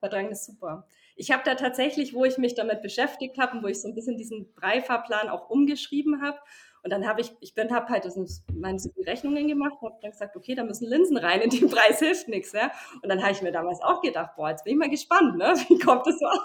[0.00, 0.86] Verdrängen ist super.
[1.14, 3.94] Ich habe da tatsächlich, wo ich mich damit beschäftigt habe und wo ich so ein
[3.94, 6.38] bisschen diesen Breifahrplan auch umgeschrieben habe
[6.86, 8.16] und dann habe ich, ich bin, habe halt das,
[8.54, 11.98] meine Rechnungen gemacht und habe dann gesagt, okay, da müssen Linsen rein, in den Preis
[11.98, 12.52] hilft nichts.
[12.52, 12.70] Ja?
[13.02, 15.46] Und dann habe ich mir damals auch gedacht, boah, jetzt bin ich mal gespannt, ne?
[15.68, 16.40] wie kommt das so an?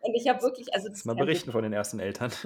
[0.00, 2.32] und ich habe wirklich, also das mal berichten von den ersten Eltern.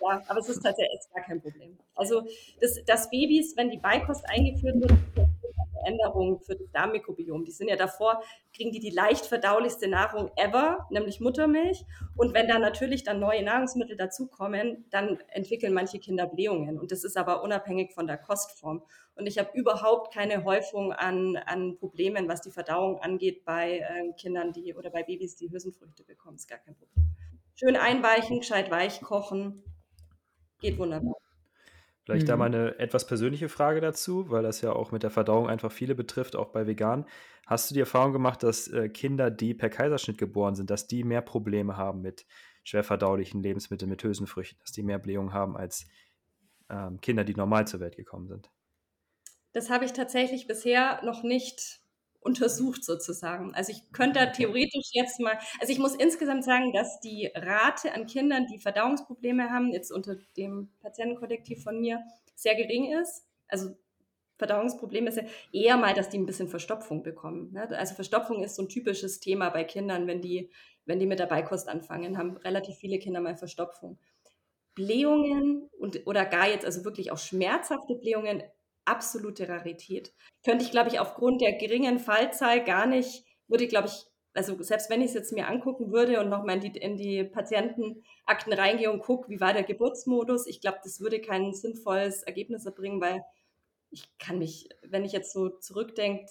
[0.00, 1.76] Ja, aber es ist tatsächlich gar kein Problem.
[1.96, 2.22] Also
[2.60, 4.92] das, das Babys, wenn die Beikost eingeführt wird,
[5.78, 7.44] Veränderungen für das Darmmikrobiom.
[7.44, 8.22] Die sind ja davor,
[8.54, 11.84] kriegen die die leicht verdaulichste Nahrung ever, nämlich Muttermilch.
[12.16, 16.78] Und wenn da natürlich dann neue Nahrungsmittel dazukommen, dann entwickeln manche Kinder Blähungen.
[16.78, 18.82] Und das ist aber unabhängig von der Kostform.
[19.14, 24.12] Und ich habe überhaupt keine Häufung an, an Problemen, was die Verdauung angeht, bei äh,
[24.16, 26.36] Kindern, die oder bei Babys, die Hülsenfrüchte bekommen.
[26.36, 27.16] Ist gar kein Problem.
[27.56, 29.64] Schön einweichen, gescheit weich kochen.
[30.60, 31.16] Geht wunderbar.
[32.08, 32.28] Vielleicht mhm.
[32.28, 35.70] da mal eine etwas persönliche Frage dazu, weil das ja auch mit der Verdauung einfach
[35.70, 37.04] viele betrifft, auch bei Veganen.
[37.46, 41.04] Hast du die Erfahrung gemacht, dass äh, Kinder, die per Kaiserschnitt geboren sind, dass die
[41.04, 42.24] mehr Probleme haben mit
[42.64, 45.86] schwer verdaulichen Lebensmitteln, mit Hülsenfrüchten, dass die mehr Blähungen haben als
[46.70, 48.50] ähm, Kinder, die normal zur Welt gekommen sind?
[49.52, 51.82] Das habe ich tatsächlich bisher noch nicht
[52.20, 53.54] untersucht sozusagen.
[53.54, 54.32] Also ich könnte okay.
[54.34, 59.50] theoretisch jetzt mal, also ich muss insgesamt sagen, dass die Rate an Kindern, die Verdauungsprobleme
[59.50, 62.02] haben, jetzt unter dem Patientenkollektiv von mir,
[62.34, 63.24] sehr gering ist.
[63.48, 63.76] Also
[64.36, 67.52] Verdauungsprobleme ist ja eher mal, dass die ein bisschen Verstopfung bekommen.
[67.52, 67.68] Ne?
[67.76, 70.50] Also Verstopfung ist so ein typisches Thema bei Kindern, wenn die,
[70.84, 73.98] wenn die mit der Beikost anfangen, haben relativ viele Kinder mal Verstopfung.
[74.74, 78.44] Blähungen und, oder gar jetzt also wirklich auch schmerzhafte Blähungen
[78.88, 80.12] absolute Rarität.
[80.44, 84.60] Könnte ich, glaube ich, aufgrund der geringen Fallzahl gar nicht, würde ich, glaube ich, also
[84.62, 88.52] selbst wenn ich es jetzt mir angucken würde und nochmal in die, in die Patientenakten
[88.52, 93.00] reingehe und gucke, wie war der Geburtsmodus, ich glaube, das würde kein sinnvolles Ergebnis erbringen,
[93.00, 93.24] weil
[93.90, 96.26] ich kann mich, wenn ich jetzt so zurückdenke,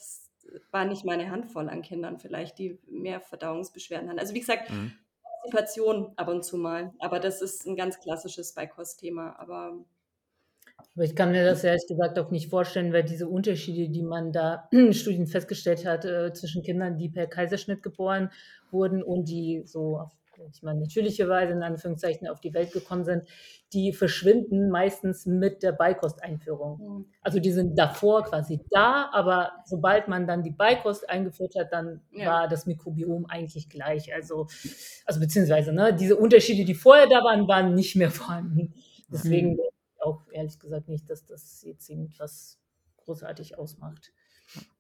[0.72, 4.20] war nicht meine Handvoll an Kindern vielleicht, die mehr Verdauungsbeschwerden haben.
[4.20, 4.94] Also wie gesagt, mhm.
[5.48, 6.94] Konstipation ab und zu mal.
[7.00, 9.36] Aber das ist ein ganz klassisches Beikostthema.
[9.40, 9.78] Aber
[10.98, 14.32] aber ich kann mir das ehrlich gesagt auch nicht vorstellen, weil diese Unterschiede, die man
[14.32, 18.32] da in Studien festgestellt hat, äh, zwischen Kindern, die per Kaiserschnitt geboren
[18.72, 20.12] wurden und die so auf
[20.54, 23.24] ich meine, natürliche Weise in Anführungszeichen auf die Welt gekommen sind,
[23.74, 26.78] die verschwinden meistens mit der Beikosteinführung.
[26.80, 27.06] Mhm.
[27.22, 32.02] Also die sind davor quasi da, aber sobald man dann die Beikost eingeführt hat, dann
[32.12, 32.28] ja.
[32.28, 34.14] war das Mikrobiom eigentlich gleich.
[34.14, 34.46] Also,
[35.08, 38.76] also beziehungsweise ne, diese Unterschiede, die vorher da waren, waren nicht mehr vorhanden.
[39.10, 39.62] Deswegen mhm
[40.00, 42.60] auch ehrlich gesagt nicht, dass das jetzt irgendwas
[42.98, 44.14] großartig ausmacht.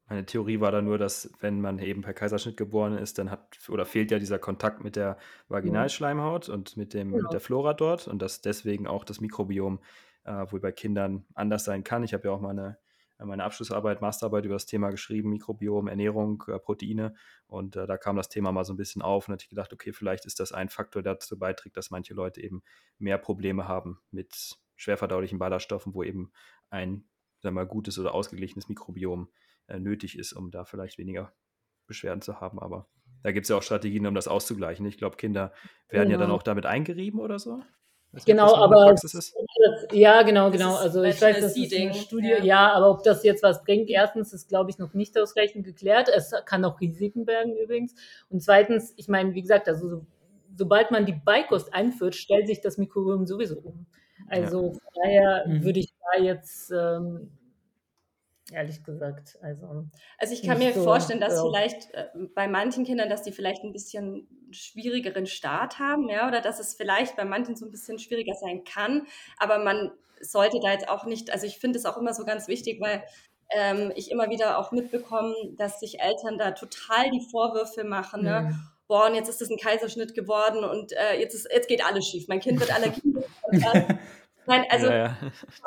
[0.09, 3.57] Meine Theorie war da nur, dass wenn man eben per Kaiserschnitt geboren ist, dann hat
[3.68, 5.18] oder fehlt ja dieser Kontakt mit der
[5.49, 7.24] Vaginalschleimhaut und mit, dem, genau.
[7.24, 9.80] mit der Flora dort und dass deswegen auch das Mikrobiom
[10.24, 12.03] äh, wohl bei Kindern anders sein kann.
[12.03, 12.78] Ich habe ja auch meine,
[13.18, 17.13] meine Abschlussarbeit, Masterarbeit über das Thema geschrieben, Mikrobiom, Ernährung, äh, Proteine
[17.47, 19.74] und äh, da kam das Thema mal so ein bisschen auf und hatte ich gedacht,
[19.74, 22.63] okay, vielleicht ist das ein Faktor, der dazu beiträgt, dass manche Leute eben
[22.97, 26.32] mehr Probleme haben mit schwerverdaulichen Ballaststoffen, wo eben
[26.69, 27.03] ein
[27.41, 29.30] sagen wir mal, gutes oder ausgeglichenes Mikrobiom
[29.67, 31.34] äh, nötig ist, um da vielleicht weniger
[31.86, 32.59] Beschwerden zu haben.
[32.59, 32.88] Aber
[33.23, 34.86] da gibt es ja auch Strategien, um das auszugleichen.
[34.86, 35.53] Ich glaube, Kinder
[35.89, 36.11] werden genau.
[36.11, 36.36] ja dann genau.
[36.36, 37.61] auch damit eingerieben oder so.
[38.25, 38.95] genau, aber
[39.91, 40.75] ja, genau, genau.
[40.75, 42.43] Also ich weiß, das ist eine Studie, ja.
[42.43, 42.73] ja.
[42.73, 46.09] aber ob das jetzt was bringt, erstens ist, glaube ich, noch nicht ausreichend geklärt.
[46.09, 47.93] Es kann auch Risiken bergen übrigens.
[48.30, 50.05] Und zweitens, ich meine, wie gesagt, also so,
[50.55, 53.86] sobald man die Beikost einführt, stellt sich das Mikrobiom sowieso um.
[54.28, 55.63] Also von daher mhm.
[55.63, 57.32] würde ich da jetzt ähm,
[58.51, 59.86] ehrlich gesagt, also.
[60.18, 61.45] Also ich kann mir so, vorstellen, dass so.
[61.45, 66.41] vielleicht äh, bei manchen Kindern, dass die vielleicht ein bisschen schwierigeren Start haben, ja, oder
[66.41, 69.07] dass es vielleicht bei manchen so ein bisschen schwieriger sein kann.
[69.38, 69.91] Aber man
[70.22, 73.03] sollte da jetzt auch nicht, also ich finde es auch immer so ganz wichtig, weil
[73.49, 78.41] ähm, ich immer wieder auch mitbekomme, dass sich Eltern da total die Vorwürfe machen, ne?
[78.41, 78.47] mhm.
[78.47, 78.59] ne?
[78.88, 82.07] Boah, und jetzt ist es ein Kaiserschnitt geworden und äh, jetzt, ist, jetzt geht alles
[82.07, 82.27] schief.
[82.27, 83.23] Mein Kind wird Allergien.
[84.47, 85.17] Nein, also ja, ja.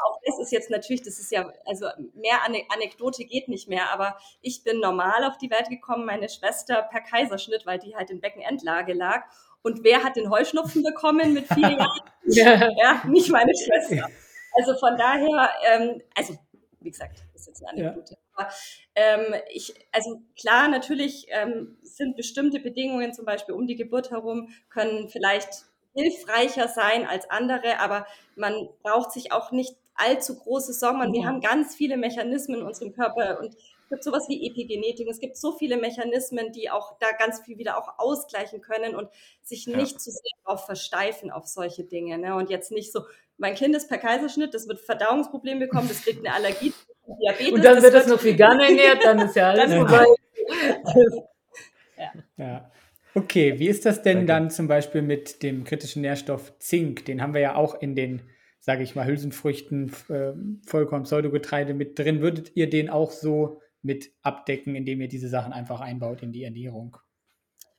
[0.06, 2.38] auch das ist jetzt natürlich, das ist ja, also mehr
[2.70, 7.02] Anekdote geht nicht mehr, aber ich bin normal auf die Welt gekommen, meine Schwester per
[7.02, 9.24] Kaiserschnitt, weil die halt in Beckenendlage lag.
[9.62, 12.00] Und wer hat den Heuschnupfen bekommen mit vier Jahren?
[12.24, 13.02] ja.
[13.06, 14.08] nicht meine Schwester.
[14.54, 16.38] Also von daher, ähm, also
[16.80, 18.16] wie gesagt, das ist jetzt eine Anekdote.
[18.40, 18.46] Ja.
[18.46, 18.52] Aber
[18.94, 24.48] ähm, ich, also klar, natürlich ähm, sind bestimmte Bedingungen, zum Beispiel um die Geburt herum,
[24.68, 25.64] können vielleicht
[25.94, 31.12] hilfreicher sein als andere, aber man braucht sich auch nicht allzu große Sorgen.
[31.12, 33.56] Wir haben ganz viele Mechanismen in unserem Körper und
[33.90, 35.08] gibt sowas wie Epigenetik.
[35.08, 39.10] Es gibt so viele Mechanismen, die auch da ganz viel wieder auch ausgleichen können und
[39.42, 39.98] sich nicht ja.
[39.98, 42.16] zu sehr darauf versteifen auf solche Dinge.
[42.16, 42.34] Ne?
[42.34, 43.02] Und jetzt nicht so,
[43.36, 46.72] mein Kind ist per Kaiserschnitt, das wird Verdauungsprobleme bekommen, das kriegt eine Allergie,
[47.06, 47.52] Diabetes.
[47.52, 50.06] Und dann wird es noch vegan ernährt, dann ist ja alles vorbei.
[51.98, 52.12] ja.
[52.36, 52.70] ja.
[53.14, 54.26] Okay, wie ist das denn Danke.
[54.26, 57.04] dann zum Beispiel mit dem kritischen Nährstoff Zink?
[57.06, 58.22] Den haben wir ja auch in den,
[58.60, 60.32] sage ich mal, Hülsenfrüchten, äh,
[60.64, 62.20] Vollkorn, Pseudogetreide mit drin.
[62.20, 66.44] Würdet ihr den auch so mit abdecken, indem ihr diese Sachen einfach einbaut in die
[66.44, 66.96] Ernährung?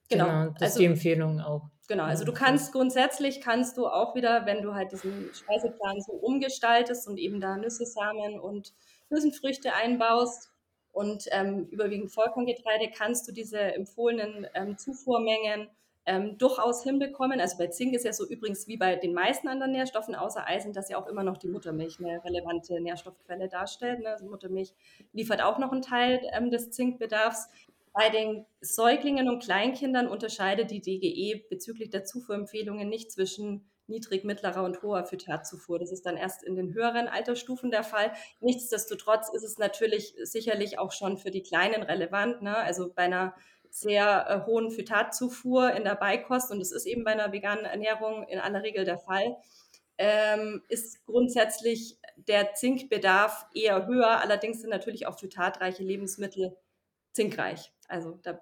[0.10, 1.70] Genau, genau das also, ist die Empfehlung auch.
[1.88, 6.14] Genau, also du kannst grundsätzlich kannst du auch wieder, wenn du halt diesen Speiseplan so
[6.14, 8.74] umgestaltest und eben da Nüsse, Samen und
[9.10, 10.52] Hülsenfrüchte einbaust
[10.91, 15.68] und ähm, überwiegend Vollkorngetreide, kannst du diese empfohlenen ähm, Zufuhrmengen
[16.06, 17.39] ähm, durchaus hinbekommen.
[17.39, 20.74] Also bei Zink ist ja so übrigens wie bei den meisten anderen Nährstoffen außer Eisen,
[20.74, 23.99] dass ja auch immer noch die Muttermilch eine relevante Nährstoffquelle darstellt.
[23.99, 24.10] Ne?
[24.10, 24.74] Also Muttermilch
[25.14, 27.49] liefert auch noch einen Teil ähm, des Zinkbedarfs.
[27.93, 34.64] Bei den Säuglingen und Kleinkindern unterscheidet die DGE bezüglich der Zufuhrempfehlungen nicht zwischen niedrig, mittlerer
[34.64, 35.78] und hoher Phytatzufuhr.
[35.78, 38.14] Das ist dann erst in den höheren Altersstufen der Fall.
[38.39, 42.41] Nichtsdestotrotz ist es natürlich sicherlich auch schon für die Kleinen relevant.
[42.41, 42.56] Ne?
[42.56, 43.36] Also bei einer
[43.72, 48.28] sehr äh, hohen Phytatzufuhr in der Beikost, und das ist eben bei einer veganen Ernährung
[48.28, 49.38] in aller Regel der Fall,
[49.98, 54.20] ähm, ist grundsätzlich der Zinkbedarf eher höher.
[54.20, 56.58] Allerdings sind natürlich auch phytatreiche Lebensmittel
[57.14, 57.72] zinkreich.
[57.88, 58.42] Also da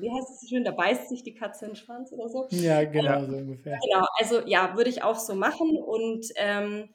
[0.00, 2.46] wie heißt es schön, da beißt sich die Katze in den Schwanz oder so.
[2.50, 3.78] Ja, genau, so ungefähr.
[3.82, 5.76] Genau, also ja, würde ich auch so machen.
[5.76, 6.90] Und ähm,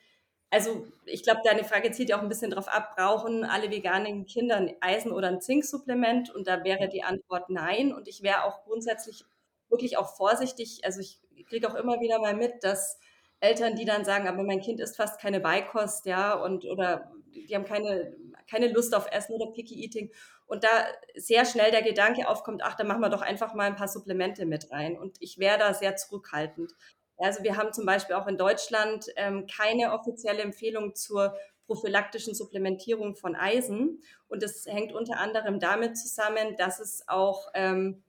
[0.54, 4.28] also ich glaube, deine Frage zielt ja auch ein bisschen darauf ab, brauchen alle veganen
[4.28, 6.30] Kinder ein Eisen- oder ein Zinksupplement?
[6.30, 7.92] Und da wäre die Antwort nein.
[7.92, 9.26] Und ich wäre auch grundsätzlich
[9.68, 10.82] wirklich auch vorsichtig.
[10.86, 11.20] Also ich
[11.50, 13.00] kriege auch immer wieder mal mit, dass
[13.40, 17.56] Eltern, die dann sagen, aber mein Kind isst fast keine Beikost, ja, und oder die
[17.56, 18.16] haben keine,
[18.48, 20.12] keine Lust auf Essen oder Picky Eating
[20.46, 20.86] und da
[21.16, 24.46] sehr schnell der Gedanke aufkommt, ach, dann machen wir doch einfach mal ein paar Supplemente
[24.46, 24.98] mit rein.
[24.98, 26.74] Und ich wäre da sehr zurückhaltend.
[27.18, 31.36] Also wir haben zum Beispiel auch in Deutschland ähm, keine offizielle Empfehlung zur
[31.66, 34.02] prophylaktischen Supplementierung von Eisen.
[34.28, 38.04] Und das hängt unter anderem damit zusammen, dass es auch ähm,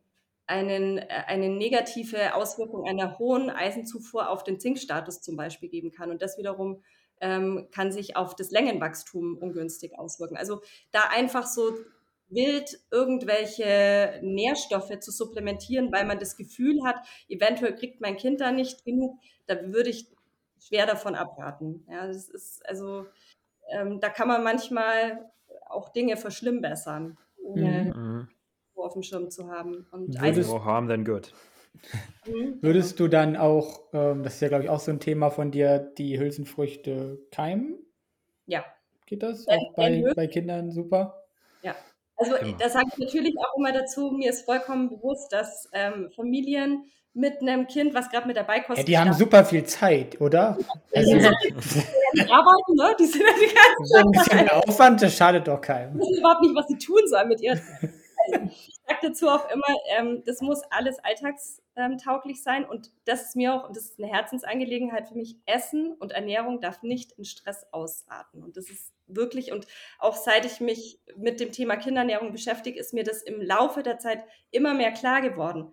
[0.46, 6.10] einen, äh, eine negative Auswirkung einer hohen Eisenzufuhr auf den Zinkstatus zum Beispiel geben kann.
[6.10, 6.82] Und das wiederum
[7.20, 10.36] ähm, kann sich auf das Längenwachstum ungünstig auswirken.
[10.36, 10.60] Also
[10.90, 11.76] da einfach so
[12.34, 16.96] wild irgendwelche Nährstoffe zu supplementieren, weil man das Gefühl hat,
[17.28, 20.06] eventuell kriegt mein Kind da nicht genug, da würde ich
[20.60, 21.84] schwer davon abraten.
[21.88, 23.06] Ja, das ist also,
[23.70, 25.30] ähm, da kann man manchmal
[25.66, 28.28] auch Dinge verschlimmbessern, ohne mhm.
[28.74, 29.86] auf dem Schirm zu haben.
[29.90, 31.32] Und Würdest, more harm than good.
[32.26, 32.58] Mhm.
[32.60, 35.50] Würdest du dann auch, ähm, das ist ja glaube ich auch so ein Thema von
[35.50, 37.78] dir, die Hülsenfrüchte keimen?
[38.46, 38.64] Ja.
[39.06, 39.46] Geht das?
[39.48, 41.24] Auch bei, bei Kindern super?
[41.62, 41.74] Ja,
[42.16, 42.56] also genau.
[42.58, 46.84] da sage ich natürlich auch immer dazu, mir ist vollkommen bewusst, dass ähm, Familien
[47.14, 48.78] mit einem Kind, was gerade mit dabei kostet.
[48.78, 50.58] Ja, die haben super viel Zeit, oder?
[50.92, 52.96] Also, die arbeiten, ne?
[52.98, 55.94] Die sind ja die ganze So ein bisschen Aufwand, das schadet doch keinem.
[55.94, 57.62] Die wissen überhaupt nicht, was sie tun sollen mit Zeit.
[58.26, 63.36] Also, ich sage dazu auch immer, ähm, das muss alles alltagstauglich sein und das ist
[63.36, 67.24] mir auch, und das ist eine Herzensangelegenheit für mich, Essen und Ernährung darf nicht in
[67.24, 68.42] Stress ausarten.
[68.42, 69.66] Und das ist wirklich, und
[69.98, 73.98] auch seit ich mich mit dem Thema Kinderernährung beschäftige, ist mir das im Laufe der
[73.98, 75.72] Zeit immer mehr klar geworden.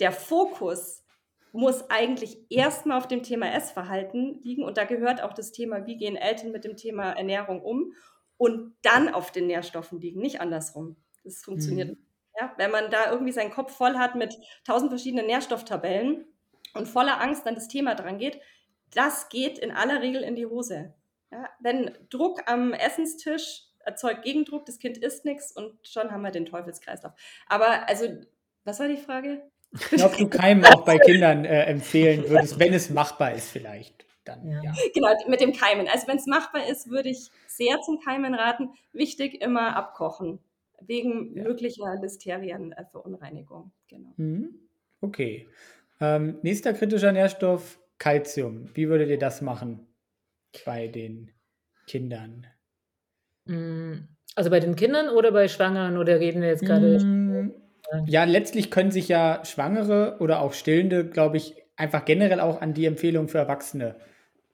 [0.00, 1.04] Der Fokus
[1.52, 5.96] muss eigentlich erstmal auf dem Thema Essverhalten liegen und da gehört auch das Thema, wie
[5.96, 7.94] gehen Eltern mit dem Thema Ernährung um
[8.36, 10.96] und dann auf den Nährstoffen liegen, nicht andersrum.
[11.24, 11.90] Das funktioniert.
[11.90, 12.06] Mhm.
[12.38, 16.26] Ja, wenn man da irgendwie seinen Kopf voll hat mit tausend verschiedenen Nährstofftabellen
[16.74, 18.38] und voller Angst dann das Thema dran geht,
[18.92, 20.94] das geht in aller Regel in die Hose.
[21.32, 26.30] Ja, wenn Druck am Essenstisch erzeugt Gegendruck, das Kind isst nichts und schon haben wir
[26.30, 27.12] den Teufelskreislauf.
[27.46, 28.06] Aber also,
[28.64, 29.42] was war die Frage?
[29.72, 34.06] Ich glaube, du Keimen auch bei Kindern äh, empfehlen würdest, wenn es machbar ist vielleicht.
[34.24, 34.60] Dann, ja.
[34.62, 34.72] Ja.
[34.92, 35.88] Genau, mit dem Keimen.
[35.88, 38.70] Also wenn es machbar ist, würde ich sehr zum Keimen raten.
[38.92, 40.40] Wichtig immer abkochen
[40.80, 41.44] wegen ja.
[41.44, 43.70] möglicher Listerienverunreinigung.
[43.88, 44.12] Genau.
[44.16, 44.54] Mhm.
[45.00, 45.48] Okay.
[46.00, 48.68] Ähm, nächster kritischer Nährstoff, Calcium.
[48.74, 49.85] Wie würdet ihr das machen
[50.64, 51.32] bei den
[51.86, 52.46] Kindern?
[53.44, 56.98] Mm, also bei den Kindern oder bei Schwangeren oder reden wir jetzt gerade?
[56.98, 57.52] Mm,
[58.06, 62.74] ja, letztlich können sich ja Schwangere oder auch Stillende, glaube ich, einfach generell auch an
[62.74, 63.96] die Empfehlung für Erwachsene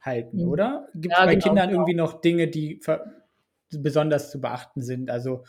[0.00, 0.48] halten, mhm.
[0.48, 0.88] oder?
[0.94, 1.80] Gibt es ja, bei genau, Kindern genau.
[1.80, 2.80] irgendwie noch Dinge, die
[3.70, 5.10] besonders zu beachten sind.
[5.10, 5.44] Also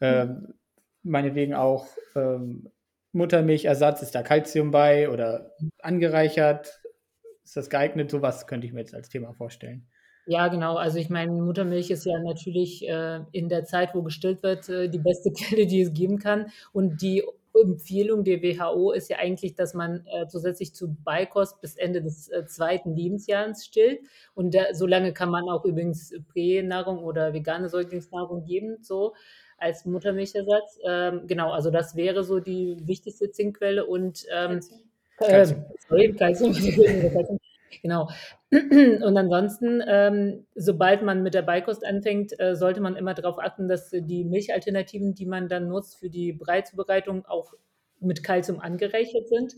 [0.00, 0.54] ähm,
[1.02, 2.70] meinetwegen auch ähm,
[3.12, 6.80] Muttermilchersatz, ist da Kalzium bei oder angereichert?
[7.44, 8.10] Ist das geeignet?
[8.10, 9.88] Sowas könnte ich mir jetzt als Thema vorstellen.
[10.28, 10.74] Ja, genau.
[10.74, 14.88] Also ich meine, Muttermilch ist ja natürlich äh, in der Zeit, wo gestillt wird, äh,
[14.88, 16.50] die beste Quelle, die es geben kann.
[16.72, 17.22] Und die
[17.54, 22.28] Empfehlung der WHO ist ja eigentlich, dass man äh, zusätzlich zu Beikost bis Ende des
[22.28, 24.00] äh, zweiten Lebensjahres stillt.
[24.34, 29.14] Und da, so lange kann man auch übrigens Pränahrung oder vegane Säuglingsnahrung geben, so
[29.58, 30.80] als Muttermilchersatz.
[30.84, 34.60] Ähm, genau, also das wäre so die wichtigste Zinkquelle und ähm,
[35.20, 35.46] äh,
[35.88, 36.52] sorry, Kalzium.
[37.82, 38.08] Genau.
[38.50, 43.68] Und ansonsten, ähm, sobald man mit der Beikost anfängt, äh, sollte man immer darauf achten,
[43.68, 47.54] dass die Milchalternativen, die man dann nutzt für die Breizubereitung, auch
[48.00, 49.54] mit Kalzium angereichert sind.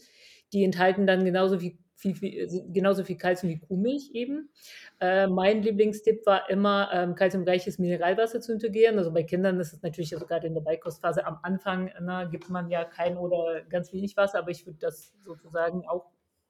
[0.53, 4.51] Die enthalten dann genauso viel, viel, viel, genauso viel Kalzium wie Kuhmilch eben.
[5.01, 8.99] Äh, mein Lieblingstipp war immer, ähm, kalziumreiches Mineralwasser zu integrieren.
[8.99, 12.49] Also bei Kindern ist es natürlich also gerade in der Beikostphase am Anfang na, gibt
[12.49, 16.07] man ja kein oder ganz wenig Wasser, aber ich würde das sozusagen auch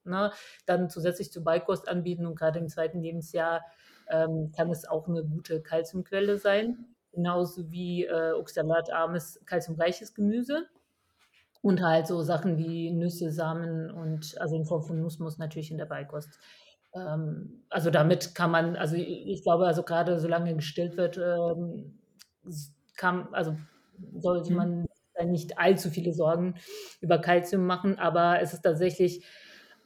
[0.09, 0.33] ne,
[0.67, 3.63] dann zusätzlich zu Beikost anbieten und gerade im zweiten Lebensjahr
[4.09, 10.67] ähm, kann es auch eine gute Kalziumquelle sein, genauso wie äh, oxalatarmes, kalziumreiches Gemüse.
[11.61, 15.79] Und halt so Sachen wie Nüsse, Samen und also in Form von Nussmus natürlich in
[15.79, 16.39] der Beikost.
[16.95, 21.99] Ähm, also damit kann man, also ich glaube, also gerade solange gestillt wird, ähm,
[22.97, 23.57] kann, also
[24.17, 24.57] sollte mhm.
[24.57, 24.87] man
[25.27, 26.55] nicht allzu viele Sorgen
[27.01, 29.25] über Kalzium machen, aber es ist tatsächlich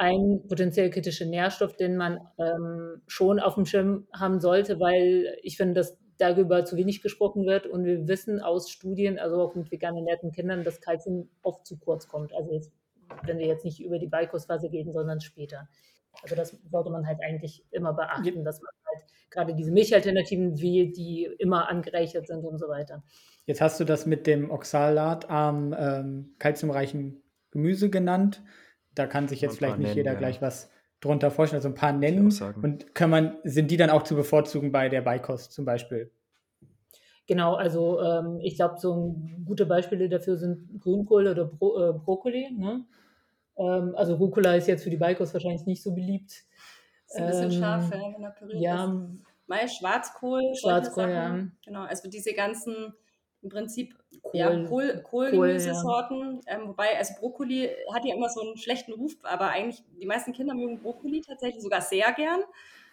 [0.03, 5.57] ein potenziell kritischer Nährstoff, den man ähm, schon auf dem Schirm haben sollte, weil ich
[5.57, 9.71] finde, dass darüber zu wenig gesprochen wird und wir wissen aus Studien, also auch mit
[9.71, 12.35] vegan ernährten Kindern, dass Kalzium oft zu kurz kommt.
[12.35, 12.73] Also jetzt,
[13.23, 15.69] wenn wir jetzt nicht über die Beikostphase gehen, sondern später.
[16.21, 20.97] Also das sollte man halt eigentlich immer beachten, dass man halt gerade diese Milchalternativen wählt,
[20.97, 23.05] die immer angereichert sind und so weiter.
[23.47, 27.23] Jetzt hast du das mit dem oxalatarmen, ähm, kalziumreichen
[27.53, 28.43] Gemüse genannt.
[28.95, 30.19] Da kann sich jetzt vielleicht nicht nennen, jeder ja.
[30.19, 30.71] gleich was
[31.01, 32.33] drunter vorstellen, also ein paar nennen.
[32.63, 36.11] Und kann man, sind die dann auch zu bevorzugen bei der Beikost zum Beispiel?
[37.27, 42.51] Genau, also ähm, ich glaube, so gute Beispiele dafür sind Grünkohl oder Bro äh, Brokkoli.
[42.53, 42.85] Ne?
[43.57, 46.33] Ähm, also Rucola ist jetzt für die Beikost wahrscheinlich nicht so beliebt.
[47.07, 49.03] Ist ein bisschen ähm, scharf, wenn er püriert ja,
[49.47, 51.47] Mai, Schwarzkohl, Schwarzkohl, ja.
[51.65, 52.95] Genau, also diese ganzen
[53.43, 54.31] im Prinzip Kohl.
[54.39, 56.41] ja, Kohl, Kohl, Kohlgemüsesorten.
[56.47, 60.33] Ähm, wobei, also Brokkoli hat ja immer so einen schlechten Ruf, aber eigentlich die meisten
[60.33, 62.41] Kinder mögen Brokkoli tatsächlich sogar sehr gern.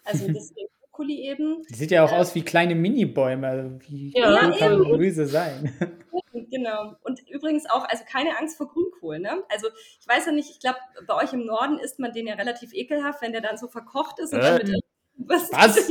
[0.06, 1.62] Also deswegen Brokkoli eben.
[1.70, 3.48] Die sieht ja auch aus wie kleine Mini-Bäume.
[3.48, 4.84] Also wie Ja, kann.
[4.84, 5.74] Gemüse sein?
[6.52, 6.96] Genau.
[7.04, 9.20] Und übrigens auch, also keine Angst vor Grünkohl.
[9.20, 9.44] Ne?
[9.50, 9.68] Also
[10.00, 10.78] ich weiß ja nicht, ich glaube,
[11.08, 14.20] bei euch im Norden isst man den ja relativ ekelhaft, wenn der dann so verkocht
[14.20, 14.60] ist und Äh.
[14.60, 14.84] dann mit
[15.18, 15.52] was?
[15.52, 15.90] Was?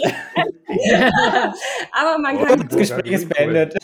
[1.93, 3.75] aber man Oh, kann, Das Gespräch ist beendet.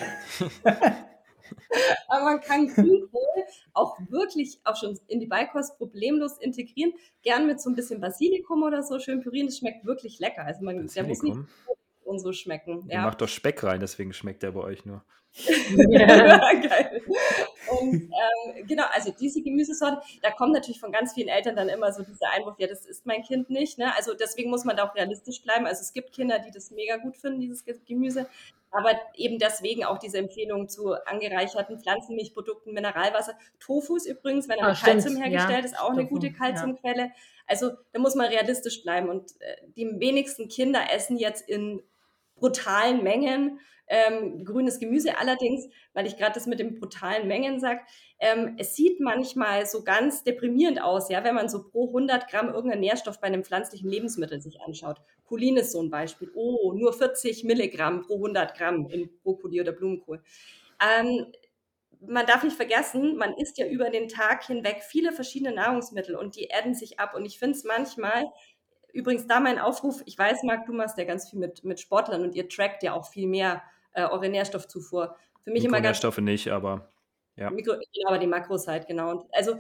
[2.09, 3.21] aber man kann Grünkohl
[3.73, 6.93] auch wirklich auch schon in die Beikost problemlos integrieren.
[7.23, 9.47] Gern mit so ein bisschen Basilikum oder so schön pürieren.
[9.47, 10.45] Das schmeckt wirklich lecker.
[10.45, 11.39] Also man, der muss nicht
[12.05, 12.87] und so schmecken.
[12.91, 15.05] Ihr macht doch Speck rein, deswegen schmeckt der bei euch nur.
[15.89, 16.53] Ja.
[16.53, 17.03] Geil.
[17.81, 21.93] Und ähm, genau, also diese Gemüsesorte, da kommt natürlich von ganz vielen Eltern dann immer
[21.93, 23.79] so dieser Einwurf, ja, das ist mein Kind nicht.
[23.79, 23.93] Ne?
[23.97, 25.67] Also deswegen muss man da auch realistisch bleiben.
[25.67, 28.27] Also es gibt Kinder, die das mega gut finden, dieses Ge- Gemüse.
[28.75, 33.39] Aber eben deswegen auch diese Empfehlung zu angereicherten Pflanzenmilchprodukten, Mineralwasser.
[33.61, 36.27] Tofu ist übrigens, wenn er Ah, mit stimmt, Kalzium hergestellt ja, ist, auch eine gute
[36.27, 36.33] ja.
[36.33, 37.13] Kalziumquelle.
[37.47, 39.09] Also da muss man realistisch bleiben.
[39.09, 41.83] Und äh, die wenigsten Kinder essen jetzt in
[42.45, 45.19] brutalen Mengen ähm, grünes Gemüse.
[45.19, 47.81] Allerdings, weil ich gerade das mit den brutalen Mengen sage,
[48.19, 52.49] ähm, es sieht manchmal so ganz deprimierend aus, ja, wenn man so pro 100 Gramm
[52.49, 55.01] irgendeinen Nährstoff bei einem pflanzlichen Lebensmittel sich anschaut.
[55.27, 56.31] Cholin ist so ein Beispiel.
[56.35, 60.23] Oh, nur 40 Milligramm pro 100 Gramm in Brokkoli oder Blumenkohl.
[60.81, 61.27] Ähm,
[62.07, 66.37] man darf nicht vergessen, man isst ja über den Tag hinweg viele verschiedene Nahrungsmittel und
[66.37, 67.15] die adden sich ab.
[67.15, 68.31] Und ich finde es manchmal,
[68.95, 72.23] übrigens da mein Aufruf, ich weiß, Marc, du machst ja ganz viel mit, mit Sportlern
[72.23, 73.63] und ihr trackt ja auch viel mehr
[73.93, 75.17] äh, eure Nährstoffzufuhr.
[75.43, 76.89] Für mich immer ganz Mikronährstoffe nicht, aber
[77.37, 77.51] ja.
[77.51, 77.75] Mikro,
[78.07, 79.11] aber die Makros halt, genau.
[79.11, 79.57] Und also,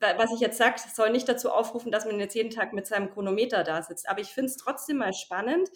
[0.00, 3.10] was ich jetzt sage, soll nicht dazu aufrufen, dass man jetzt jeden Tag mit seinem
[3.10, 4.08] Chronometer da sitzt.
[4.08, 5.70] Aber ich finde es trotzdem mal spannend,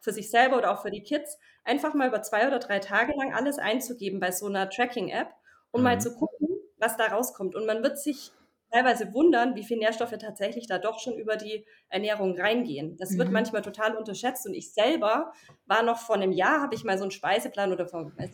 [0.00, 3.14] für sich selber oder auch für die Kids, einfach mal über zwei oder drei Tage
[3.16, 5.28] lang alles einzugeben bei so einer Tracking-App
[5.70, 6.00] und mal Mhm.
[6.00, 6.48] zu gucken,
[6.78, 7.54] was da rauskommt.
[7.54, 8.32] Und man wird sich
[8.74, 12.96] teilweise wundern, wie viele Nährstoffe tatsächlich da doch schon über die Ernährung reingehen.
[12.96, 13.34] Das wird Mhm.
[13.34, 14.46] manchmal total unterschätzt.
[14.46, 15.32] Und ich selber
[15.66, 17.84] war noch vor einem Jahr, habe ich mal so einen Speiseplan oder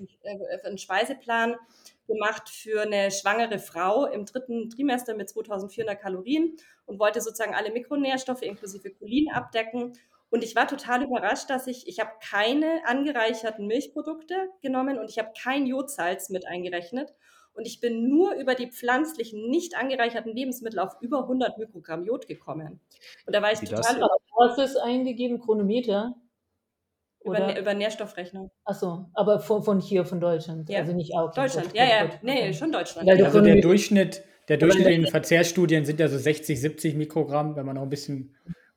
[0.00, 1.56] nicht, äh, einen Speiseplan
[2.06, 6.56] gemacht für eine schwangere Frau im dritten Trimester mit 2400 Kalorien
[6.86, 9.92] und wollte sozusagen alle Mikronährstoffe inklusive Cholin abdecken.
[10.30, 15.18] Und ich war total überrascht, dass ich, ich habe keine angereicherten Milchprodukte genommen und ich
[15.18, 17.14] habe kein Jodsalz mit eingerechnet.
[17.60, 22.26] Und ich bin nur über die pflanzlichen, nicht angereicherten Lebensmittel auf über 100 Mikrogramm Jod
[22.26, 22.80] gekommen.
[23.26, 23.86] Und da war ich Wie das?
[23.86, 24.08] total du
[24.38, 26.14] hast es eingegeben, Chronometer?
[27.22, 27.60] über, Oder?
[27.60, 28.50] über Nährstoffrechnung.
[28.64, 30.70] Achso, aber von, von hier, von Deutschland.
[30.70, 30.78] Ja.
[30.78, 31.34] Also nicht auch.
[31.34, 33.06] Deutschland, ja, ja, nee, schon Deutschland.
[33.06, 37.56] Du Also der Durchschnitt, der Durchschnitt in den Verzehrstudien sind ja so 60, 70 Mikrogramm.
[37.56, 38.34] Wenn man noch ein bisschen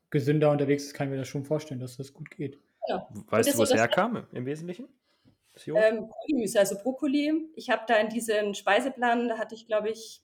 [0.09, 2.59] gesünder unterwegs ist, kann ich mir das schon vorstellen, dass das gut geht.
[3.29, 4.89] Weißt das du, wo es das- herkam im Wesentlichen?
[5.75, 7.49] Ähm, Gemüse, also Brokkoli.
[7.55, 10.21] Ich habe da in diesen Speiseplan, da hatte ich, glaube ich,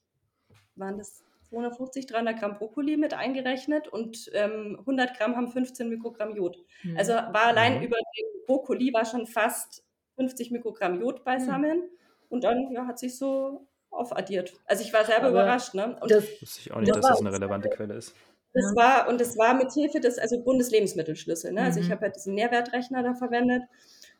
[0.75, 6.35] waren das 250, 300 Gramm Brokkoli mit eingerechnet und ähm, 100 Gramm haben 15 Mikrogramm
[6.35, 6.57] Jod.
[6.81, 6.97] Hm.
[6.97, 7.83] Also war allein Mhm.
[7.83, 9.83] über den Brokkoli war schon fast
[10.15, 11.89] 50 Mikrogramm Jod beisammen
[12.29, 14.53] und dann ja, hat sich so aufaddiert.
[14.65, 15.73] Also ich war selber Aber überrascht.
[15.73, 15.97] Ne?
[16.01, 18.15] Und das, Wusste ich auch nicht, das dass das eine relevante Quelle ist.
[18.53, 18.75] Das Ja.
[18.75, 21.51] war, und das war mit Hilfe des, also Bundeslebensmittelschlüssel.
[21.53, 21.61] Ne?
[21.63, 21.91] Also ich Mhm.
[21.91, 23.63] habe halt diesen Nährwertrechner da verwendet.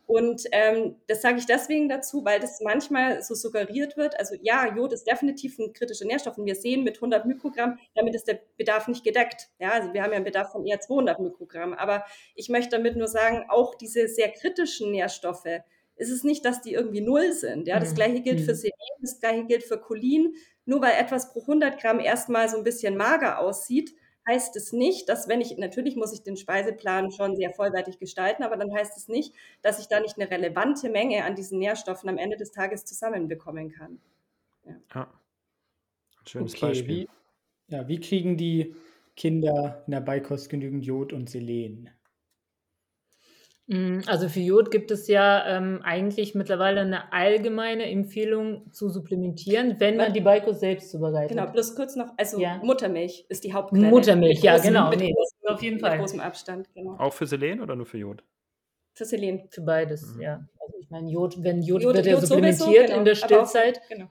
[0.09, 4.17] Und ähm, das sage ich deswegen dazu, weil das manchmal so suggeriert wird.
[4.17, 8.15] Also ja, Jod ist definitiv ein kritischer Nährstoff und wir sehen mit 100 Mikrogramm, damit
[8.15, 9.49] ist der Bedarf nicht gedeckt.
[9.59, 11.75] Ja, also wir haben ja einen Bedarf von eher 200 Mikrogramm.
[11.75, 15.45] Aber ich möchte damit nur sagen, auch diese sehr kritischen Nährstoffe,
[15.95, 17.67] ist es nicht, dass die irgendwie null sind.
[17.67, 17.95] Ja, das Mhm.
[17.95, 18.55] gleiche gilt für Mhm.
[18.55, 20.33] Selen, das gleiche gilt für Cholin.
[20.65, 23.93] Nur weil etwas pro 100 Gramm erstmal so ein bisschen mager aussieht,
[24.29, 28.43] heißt es nicht, dass wenn ich, natürlich muss ich den Speiseplan schon sehr vollwertig gestalten,
[28.43, 29.33] aber dann heißt es nicht,
[29.63, 33.71] dass ich da nicht eine relevante Menge an diesen Nährstoffen am Ende des Tages zusammenbekommen
[33.71, 33.99] kann.
[34.93, 35.11] Ja.
[36.19, 37.09] Ein schönes Okay, Beispiel.
[37.67, 38.75] wie, ja, wie kriegen die
[39.15, 41.89] Kinder in der Beikost genügend Jod und Selen?
[43.71, 49.79] Mm, Also für Jod gibt es ja ähm, eigentlich mittlerweile eine allgemeine Empfehlung zu supplementieren,
[49.79, 51.37] wenn man die Beikost selbst zubereitet.
[51.37, 52.59] Genau, bloß kurz noch, also Ja.
[52.63, 53.87] Muttermilch ist die Hauptquelle.
[53.89, 55.99] Muttermilch, Mit ja, großem- genau, Mit, nee, großem, auf jeden mit Fall.
[55.99, 56.95] großem Abstand, genau.
[56.97, 58.23] Auch für Selen oder nur für Jod?
[58.95, 59.47] Für Selen.
[59.51, 60.21] Für beides, Mhm.
[60.21, 60.33] ja.
[60.59, 62.35] Also ich meine, Jod, wenn Jod, Jod- wird ja Jod sowieso,
[62.65, 64.07] supplementiert genau, in der aber auch- Stillzeit, Genau.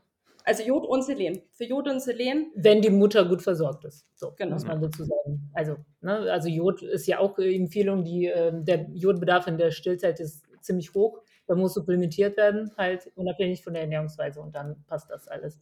[0.49, 1.43] Also Jod und Selen.
[1.53, 4.07] Für Jod und Selen wenn die Mutter gut versorgt ist.
[4.15, 4.55] So Genau.
[4.55, 5.51] muss man dazu sagen.
[5.53, 9.71] Also, ne, also Jod ist ja auch äh, Empfehlung, die, ähm, der Jodbedarf in der
[9.71, 11.21] Stillzeit ist ziemlich hoch.
[11.47, 15.59] Da muss supplementiert werden, halt unabhängig von der Ernährungsweise und dann passt das alles.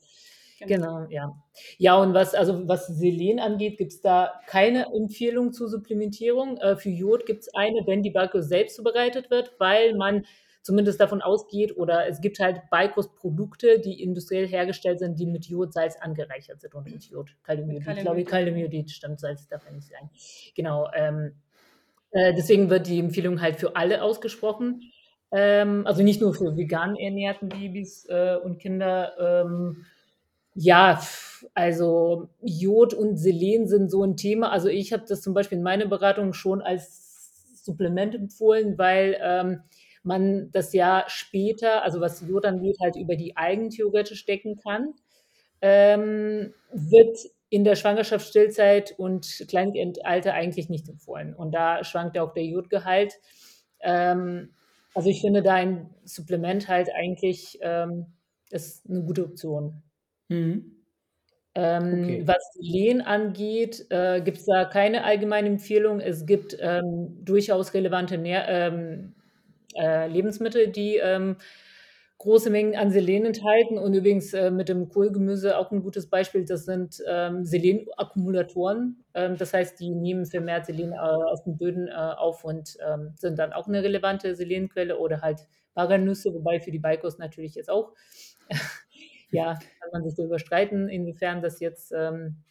[0.61, 1.01] Genau.
[1.01, 1.43] genau, ja.
[1.79, 6.59] Ja, und was, also was Selen angeht, gibt es da keine Empfehlung zur Supplementierung.
[6.59, 10.25] Äh, für Jod gibt es eine, wenn die Beikos selbst zubereitet wird, weil man
[10.67, 15.97] zumindest davon ausgeht, oder es gibt halt Beikostprodukte, die industriell hergestellt sind, die mit Jodsalz
[16.01, 17.89] angereichert sind und mit Jod, Kaliumjodid.
[17.97, 20.11] Ich glaube, Kaliumjodid stimmt, Salz darf ja nicht sein.
[20.57, 20.91] Genau.
[20.93, 21.37] Ähm,
[22.11, 24.83] äh, deswegen wird die Empfehlung halt für alle ausgesprochen.
[25.31, 29.13] Ähm, also nicht nur für vegan ernährten Babys äh, und Kinder.
[29.21, 29.87] Ähm,
[30.55, 31.01] ja,
[31.55, 34.51] also Jod und Selen sind so ein Thema.
[34.51, 39.61] Also ich habe das zum Beispiel in meiner Beratung schon als Supplement empfohlen, weil ähm,
[40.07, 44.95] man das ja später, also was Jod angeht, halt über die Algen theoretisch decken kann.
[45.61, 47.19] Ähm, wird
[47.49, 51.35] in der Schwangerschaft, Stillzeit und Kleinkindalter eigentlich nicht empfohlen.
[51.35, 53.15] Und da schwankt ja auch der Jodgehalt.
[53.81, 54.51] Ähm,
[54.95, 58.07] also ich finde da ein Supplement halt eigentlich ähm,
[58.51, 59.83] ist eine gute Option.
[60.29, 60.73] Mhm.
[61.55, 62.23] Ähm, okay.
[62.27, 66.01] Was Lehen angeht, äh, gibt es da keine allgemeine Empfehlung.
[66.01, 69.15] Es gibt ähm, durchaus relevante Nähr ähm,
[69.79, 71.37] äh, Lebensmittel, die ähm,
[72.19, 73.79] große Mengen an Selen enthalten.
[73.79, 79.05] Und übrigens äh, mit dem Kohlgemüse auch ein gutes Beispiel, das sind ähm, Selenakkumulatoren.
[79.15, 83.13] Ähm, das heißt, die nehmen vermehrt Selen äh, aus den Böden äh, auf und ähm,
[83.17, 87.69] sind dann auch eine relevante Selenquelle oder halt Bagernüsse, wobei für die Beikos natürlich jetzt
[87.69, 87.93] auch
[89.31, 92.43] ja, kann man sich darüber streiten, inwiefern das jetzt ähm,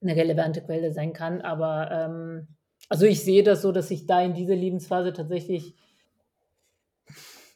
[0.00, 1.40] eine relevante Quelle sein kann.
[1.40, 2.48] Aber ähm,
[2.88, 5.74] also ich sehe das so, dass sich da in dieser Lebensphase tatsächlich,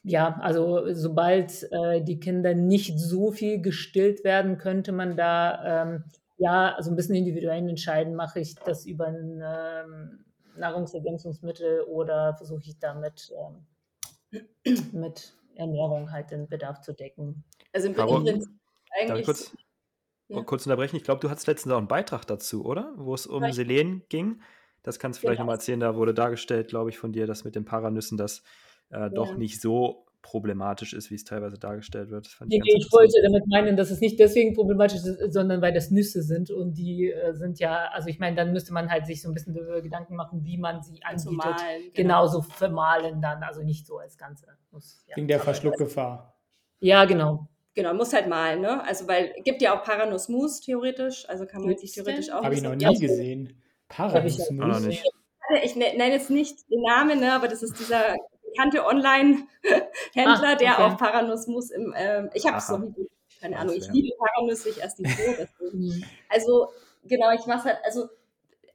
[0.03, 6.03] ja, also sobald äh, die Kinder nicht so viel gestillt werden, könnte man da ähm,
[6.37, 10.25] ja, also ein bisschen individuell entscheiden, mache ich das über ein ähm,
[10.57, 13.31] Nahrungsergänzungsmittel oder versuche ich damit
[14.33, 14.57] ähm,
[14.91, 17.43] mit Ernährung halt den Bedarf zu decken.
[17.71, 18.49] Also im Aber, Prinzip
[18.99, 19.25] eigentlich.
[19.25, 19.55] Kurz,
[20.27, 20.43] ja.
[20.43, 20.95] kurz unterbrechen?
[20.97, 22.93] Ich glaube, du hattest letztens auch einen Beitrag dazu, oder?
[22.97, 23.55] Wo es um vielleicht.
[23.55, 24.41] Selen ging.
[24.81, 25.45] Das kannst du vielleicht genau.
[25.45, 25.79] nochmal erzählen.
[25.79, 28.43] Da wurde dargestellt, glaube ich, von dir, dass mit den Paranüssen das
[28.93, 29.09] äh, ja.
[29.09, 32.37] doch nicht so problematisch ist, wie es teilweise dargestellt wird.
[32.45, 35.91] Nee, ich, ich wollte damit meinen, dass es nicht deswegen problematisch ist, sondern weil das
[35.91, 39.21] Nüsse sind und die äh, sind ja, also ich meine, dann müsste man halt sich
[39.21, 41.33] so ein bisschen darüber Gedanken machen, wie man sie anbietet.
[41.33, 41.93] Malen, genau.
[41.93, 44.47] Genauso vermahlen dann, also nicht so als Ganze.
[44.71, 45.17] Muss, ja.
[45.17, 46.33] Wegen der Verschluckgefahr.
[46.79, 47.47] Ja, genau.
[47.75, 48.85] Genau, muss halt malen, ne?
[48.85, 52.43] Also, weil gibt ja auch Paranussmus theoretisch, also kann man Gibt's sich theoretisch auch.
[52.43, 53.59] Habe ich noch nie gesehen.
[53.89, 54.87] Paranussmus.
[54.87, 55.03] Ich,
[55.63, 58.15] ich ne, nenne jetzt nicht den Namen, ne, aber das ist dieser
[58.53, 61.93] bekannte Online-Händler, ah, der auch Paranussmus im.
[61.95, 63.07] Ähm, ich habe es noch nie,
[63.41, 65.09] keine Ahnung, ich liebe Paranüsse, ich esse die
[65.59, 65.77] so.
[65.77, 66.03] Mhm.
[66.29, 66.69] also,
[67.03, 68.07] genau, ich mache halt, also.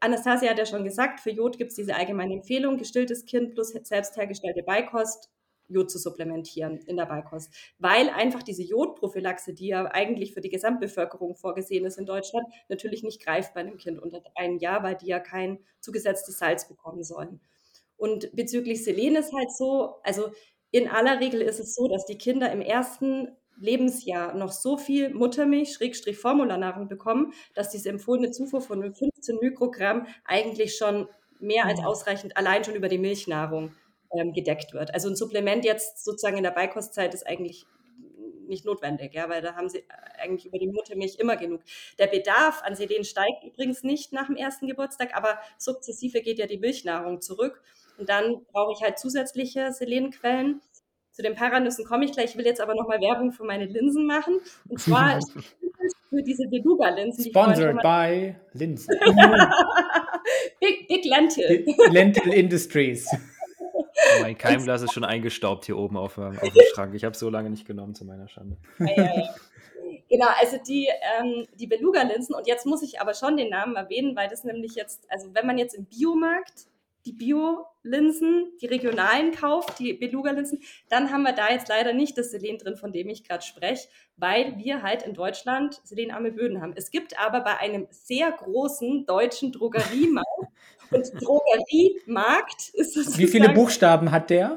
[0.01, 3.71] Anastasia hat ja schon gesagt, für Jod gibt es diese allgemeine Empfehlung, gestilltes Kind plus
[3.71, 5.29] selbst hergestellte Beikost
[5.69, 7.53] Jod zu supplementieren in der Beikost.
[7.79, 13.03] Weil einfach diese Jodprophylaxe, die ja eigentlich für die Gesamtbevölkerung vorgesehen ist in Deutschland, natürlich
[13.03, 17.05] nicht greift bei einem Kind unter einem Jahr, weil die ja kein zugesetztes Salz bekommen
[17.05, 17.41] sollen.
[17.99, 20.31] Und bezüglich Selen ist halt so, also
[20.71, 23.29] in aller Regel ist es so, dass die Kinder im ersten
[23.61, 30.07] Lebensjahr noch so viel Muttermilch, Schrägstrich Formularnahrung bekommen, dass diese empfohlene Zufuhr von 15 Mikrogramm
[30.25, 31.09] eigentlich schon
[31.41, 31.87] mehr als mhm.
[31.87, 33.73] ausreichend allein schon über die Milchnahrung
[34.13, 34.95] ähm, gedeckt wird.
[34.95, 37.67] Also ein Supplement jetzt sozusagen in der Beikostzeit ist eigentlich
[38.47, 39.85] nicht notwendig, ja, weil da haben sie
[40.19, 41.61] eigentlich über die Muttermilch immer genug.
[41.99, 46.47] Der Bedarf an Selen steigt übrigens nicht nach dem ersten Geburtstag, aber sukzessive geht ja
[46.47, 47.63] die Milchnahrung zurück
[47.99, 50.61] und dann brauche ich halt zusätzliche Selenquellen.
[51.13, 52.31] Zu den Paranüssen komme ich gleich.
[52.31, 54.39] Ich will jetzt aber nochmal Werbung für meine Linsen machen.
[54.69, 55.19] Und zwar
[56.11, 57.25] für diese Beluga-Linsen.
[57.25, 58.95] Sponsored by Linsen.
[60.61, 61.67] Big, Big Lentil.
[61.91, 63.09] Lentil Industries.
[64.21, 66.95] Mein Keimglas ist schon eingestaubt hier oben auf, auf dem Schrank.
[66.95, 68.57] Ich habe es so lange nicht genommen, zu meiner Schande.
[68.79, 69.35] Ja, ja, ja.
[70.09, 70.89] Genau, also die,
[71.19, 74.75] ähm, die Beluga-Linsen, und jetzt muss ich aber schon den Namen erwähnen, weil das nämlich
[74.75, 76.67] jetzt, also wenn man jetzt im Biomarkt
[77.07, 82.31] die Bio-Linsen, die regionalen kauft, die Beluga-Linsen, dann haben wir da jetzt leider nicht das
[82.31, 86.75] Selen drin, von dem ich gerade spreche, weil wir halt in Deutschland selenarme Böden haben.
[86.77, 90.29] Es gibt aber bei einem sehr großen deutschen Drogeriemarkt
[90.91, 93.17] und Drogeriemarkt ist es.
[93.19, 94.57] Wie viele Buchstaben hat der?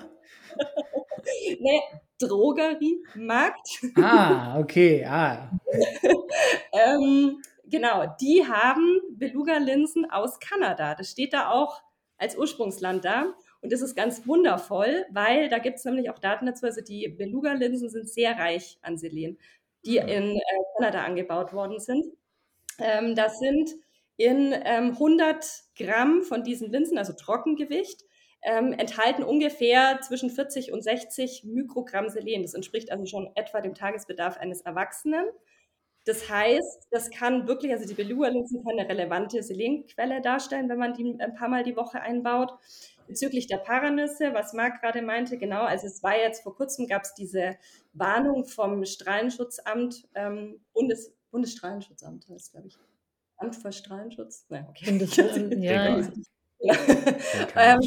[1.60, 1.82] ne,
[2.20, 3.82] Drogeriemarkt.
[3.96, 5.50] Ah, okay, ah.
[6.74, 10.96] ähm, genau, die haben Beluga-Linsen aus Kanada.
[10.96, 11.82] Das steht da auch
[12.22, 13.34] als Ursprungsland da.
[13.62, 16.66] Und das ist ganz wundervoll, weil da gibt es nämlich auch Daten dazu.
[16.66, 19.38] Also die Beluga-Linsen sind sehr reich an Selen,
[19.86, 20.08] die mhm.
[20.08, 20.42] in äh,
[20.78, 22.06] Kanada angebaut worden sind.
[22.80, 23.72] Ähm, das sind
[24.18, 25.46] in ähm, 100
[25.76, 28.04] Gramm von diesen Linsen, also Trockengewicht,
[28.44, 32.44] ähm, enthalten ungefähr zwischen 40 und 60 Mikrogramm Selen.
[32.44, 35.26] Das entspricht also schon etwa dem Tagesbedarf eines Erwachsenen.
[36.06, 40.94] Das heißt, das kann wirklich, also die Beluga-Linsen kann eine relevante Selenquelle darstellen, wenn man
[40.94, 42.52] die ein paar Mal die Woche einbaut.
[43.08, 47.04] Bezüglich der Paranüsse, was Marc gerade meinte, genau, also es war jetzt vor kurzem, gab
[47.04, 47.58] es diese
[47.94, 52.78] Warnung vom Strahlenschutzamt, ähm, Bundes, Bundesstrahlenschutzamt heißt, glaube ich.
[53.38, 54.46] Amt für Strahlenschutz?
[54.50, 54.98] Nein, okay.
[55.60, 56.00] Ja.
[56.60, 56.76] ja.
[57.56, 57.80] ähm,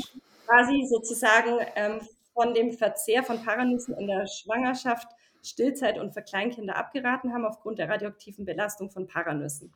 [0.46, 2.00] quasi sozusagen ähm,
[2.32, 5.08] von dem Verzehr von Paranüssen in der Schwangerschaft
[5.44, 9.72] Stillzeit und für Kleinkinder abgeraten haben aufgrund der radioaktiven Belastung von Paranüssen.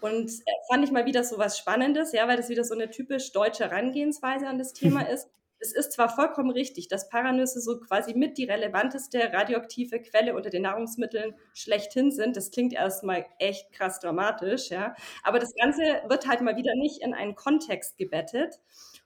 [0.00, 2.90] Und äh, fand ich mal wieder so was Spannendes, ja, weil das wieder so eine
[2.90, 5.28] typisch deutsche Herangehensweise an das Thema ist.
[5.62, 10.48] Es ist zwar vollkommen richtig, dass Paranüsse so quasi mit die relevanteste radioaktive Quelle unter
[10.48, 12.34] den Nahrungsmitteln schlechthin sind.
[12.34, 14.94] Das klingt erstmal echt krass dramatisch, ja.
[15.22, 18.58] Aber das Ganze wird halt mal wieder nicht in einen Kontext gebettet.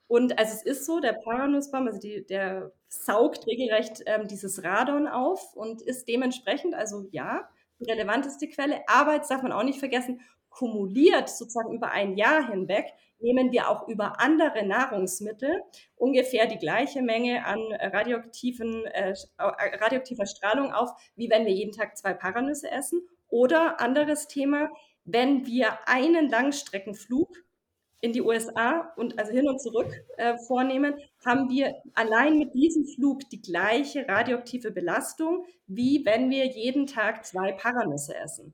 [0.07, 5.09] Und also es ist so, der Paranussbaum, also die, der saugt regelrecht ähm, dieses Radon
[5.09, 7.49] auf und ist dementsprechend, also ja,
[7.81, 8.83] die relevanteste Quelle.
[8.87, 10.21] Aber jetzt darf man auch nicht vergessen,
[10.51, 12.93] kumuliert sozusagen über ein Jahr hinweg
[13.25, 15.63] nehmen wir auch über andere Nahrungsmittel
[15.97, 21.97] ungefähr die gleiche Menge an radioaktiven, äh, radioaktiver Strahlung auf, wie wenn wir jeden Tag
[21.97, 23.01] zwei Paranüsse essen.
[23.29, 24.71] Oder anderes Thema,
[25.05, 27.35] wenn wir einen Langstreckenflug
[28.05, 30.95] in die USA und also hin und zurück äh, vornehmen,
[31.25, 37.25] haben wir allein mit diesem Flug die gleiche radioaktive Belastung, wie wenn wir jeden Tag
[37.25, 38.53] zwei Paranüsse essen.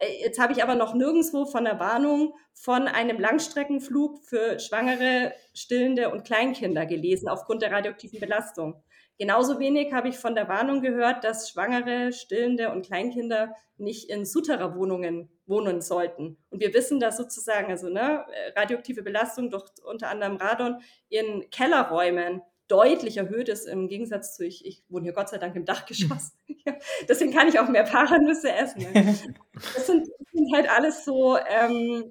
[0.00, 5.32] Äh, jetzt habe ich aber noch nirgendwo von der Warnung von einem Langstreckenflug für Schwangere,
[5.54, 8.82] Stillende und Kleinkinder gelesen aufgrund der radioaktiven Belastung.
[9.18, 14.26] Genauso wenig habe ich von der Warnung gehört, dass Schwangere, Stillende und Kleinkinder nicht in
[14.26, 16.38] Souterrain-Wohnungen wohnen sollten.
[16.48, 18.24] Und wir wissen, dass sozusagen also ne,
[18.56, 24.64] radioaktive Belastung durch unter anderem Radon in Kellerräumen deutlich erhöht ist im Gegensatz zu, ich,
[24.64, 26.32] ich wohne hier Gott sei Dank im Dachgeschoss.
[27.08, 28.80] Deswegen kann ich auch mehr Paranüsse essen.
[28.92, 29.18] Ne?
[29.74, 32.10] Das, sind, das sind, halt alles so ähm,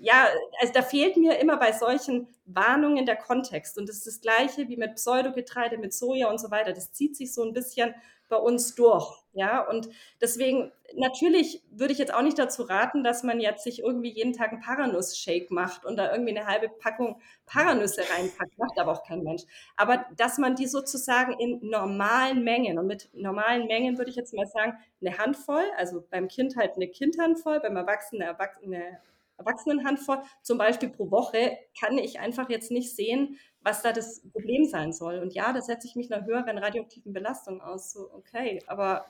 [0.00, 0.28] ja,
[0.60, 3.78] also da fehlt mir immer bei solchen Warnungen der Kontext.
[3.78, 6.72] Und das ist das Gleiche wie mit Pseudogetreide, mit Soja und so weiter.
[6.72, 7.94] Das zieht sich so ein bisschen
[8.28, 9.22] bei uns durch.
[9.32, 9.88] Ja, und
[10.20, 14.32] deswegen, natürlich würde ich jetzt auch nicht dazu raten, dass man jetzt sich irgendwie jeden
[14.32, 19.04] Tag einen Paranuss-Shake macht und da irgendwie eine halbe Packung Paranüsse reinpackt, macht aber auch
[19.04, 19.42] kein Mensch.
[19.76, 24.34] Aber dass man die sozusagen in normalen Mengen, und mit normalen Mengen würde ich jetzt
[24.34, 28.98] mal sagen, eine Handvoll, also beim Kind halt eine Kindhandvoll, beim Erwachsenen eine, Erwachsene,
[29.38, 34.64] Erwachsenenhandvoll, zum Beispiel pro Woche, kann ich einfach jetzt nicht sehen, was da das Problem
[34.64, 35.18] sein soll.
[35.18, 37.92] Und ja, da setze ich mich einer höheren radioaktiven Belastung aus.
[37.92, 39.06] So, okay, aber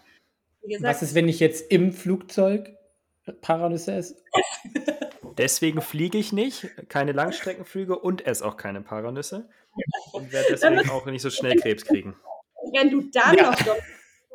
[0.62, 0.94] wie gesagt.
[0.94, 2.76] Was ist, wenn ich jetzt im Flugzeug
[3.40, 4.16] Paranüsse esse?
[5.38, 9.48] Deswegen fliege ich nicht, keine Langstreckenflüge und esse auch keine Paranüsse.
[10.12, 12.16] Und werde deswegen auch nicht so schnell Krebs kriegen.
[12.72, 13.50] Wenn du dann ja.
[13.50, 13.76] noch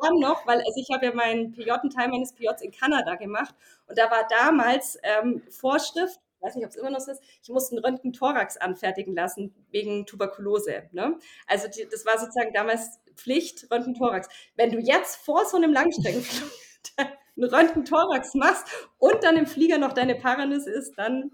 [0.04, 3.14] dann noch, weil also ich habe ja meinen PJ, einen Teil meines PJs in Kanada
[3.16, 3.54] gemacht
[3.86, 7.48] und da war damals ähm, Vorschrift, weiß nicht, ob es immer noch so ist, ich
[7.48, 10.84] musste einen Röntgen-Thorax anfertigen lassen wegen Tuberkulose.
[10.92, 11.18] Ne?
[11.46, 14.28] Also die, das war sozusagen damals Pflicht, Röntgen-Thorax.
[14.56, 16.50] Wenn du jetzt vor so einem Langstreckenflug
[17.36, 18.66] einen Röntgen-Thorax machst
[18.98, 21.30] und dann im Flieger noch deine Paranüsse isst, dann...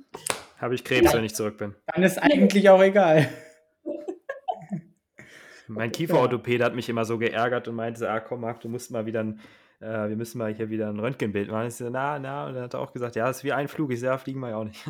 [0.59, 1.19] Habe ich Krebs, ja.
[1.19, 1.75] wenn ich zurück bin.
[1.87, 3.29] Dann ist eigentlich auch egal.
[5.69, 9.07] Mein Kieferorthopäde hat mich immer so geärgert und meinte, ah komm Marc, du musst mal
[9.07, 9.41] wieder ein,
[9.81, 11.69] äh, wir müssen mal hier wieder ein Röntgenbild machen.
[11.69, 13.69] Ich so, na, na, und dann hat er auch gesagt, ja, das ist wie ein
[13.69, 13.93] Flug.
[13.93, 14.85] Ich sage, ja, fliegen wir ja auch nicht.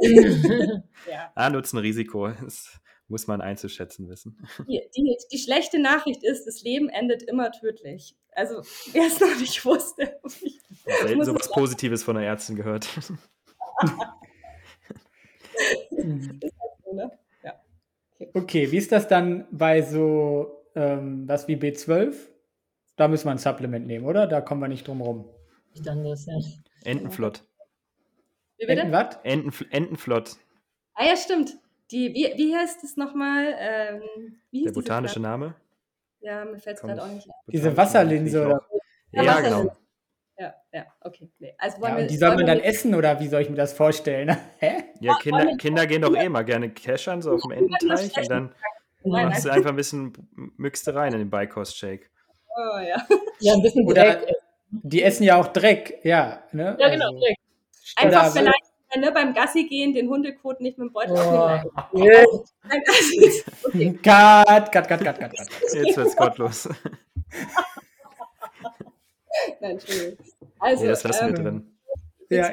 [1.10, 1.32] ja.
[1.34, 2.28] Ah, Nutzen, Risiko.
[2.28, 4.38] Das muss man einzuschätzen wissen.
[4.68, 8.16] Die, die, die, schlechte Nachricht ist, das Leben endet immer tödlich.
[8.32, 8.62] Also,
[8.92, 10.20] wer es noch nicht wusste.
[10.42, 10.60] Ich
[11.00, 12.88] selten so was Positives von der Ärztin gehört.
[12.96, 13.12] halt
[16.92, 17.10] ne?
[18.34, 22.14] Okay, wie ist das dann bei so ähm, was wie B12?
[22.98, 24.26] Da müssen wir ein Supplement nehmen, oder?
[24.26, 25.24] Da kommen wir nicht drum rum.
[25.72, 26.34] Ich dann das, ja.
[26.84, 27.42] Entenflott.
[28.58, 28.82] Wie bitte?
[28.82, 29.18] Enten was?
[29.22, 30.36] Entenfl Entenflott.
[30.94, 31.56] Ah ja, stimmt.
[31.90, 33.54] Die, wie, wie heißt es nochmal?
[33.58, 34.02] Ähm,
[34.52, 35.54] Der botanische Name?
[36.20, 37.34] Ja, mir fällt es gerade auch nicht ein.
[37.46, 38.66] Diese Wasserlinse, oder?
[39.12, 39.72] Ja, ja genau
[40.38, 41.30] ja, ja, okay.
[41.38, 41.54] Nee.
[41.58, 44.36] Also ja, wir, die soll man dann essen oder wie soll ich mir das vorstellen?
[44.58, 44.84] Hä?
[45.00, 48.54] Ja, Kinder, Kinder gehen doch eh mal gerne keschern, so auf dem Ententeich und dann
[49.04, 50.12] machst du einfach ein bisschen
[50.56, 52.10] mixte rein in den Beikost-Shake.
[52.58, 53.06] Oh ja.
[53.38, 54.22] Ja, ein bisschen Dreck.
[54.22, 54.34] Oder
[54.70, 56.42] die essen ja auch Dreck, ja.
[56.50, 56.76] Ne?
[56.78, 57.36] Ja, genau, also, Dreck.
[57.96, 58.64] Einfach da, vielleicht
[58.96, 61.60] ne, beim Gassi gehen den Hundekot nicht mit dem Beutel oh.
[61.96, 62.24] yeah.
[63.64, 63.92] okay.
[64.02, 65.32] Cut, cut, cut, cut, cut.
[65.72, 66.68] Jetzt wird's gottlos.
[69.60, 70.18] Nein, Entschuldigung.
[70.58, 71.78] Also, nee, das lassen ähm, wir drin.
[72.30, 72.50] Ja,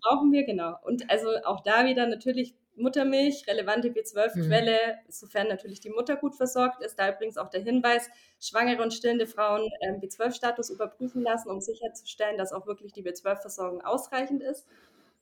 [0.00, 0.76] brauchen wir, genau.
[0.84, 5.10] Und also auch da wieder natürlich Muttermilch, relevante B12-Quelle, mhm.
[5.10, 6.98] sofern natürlich die Mutter gut versorgt ist.
[6.98, 8.08] Da übrigens auch der Hinweis,
[8.40, 13.80] schwangere und stillende Frauen ähm, B12-Status überprüfen lassen, um sicherzustellen, dass auch wirklich die B12-Versorgung
[13.82, 14.66] ausreichend ist.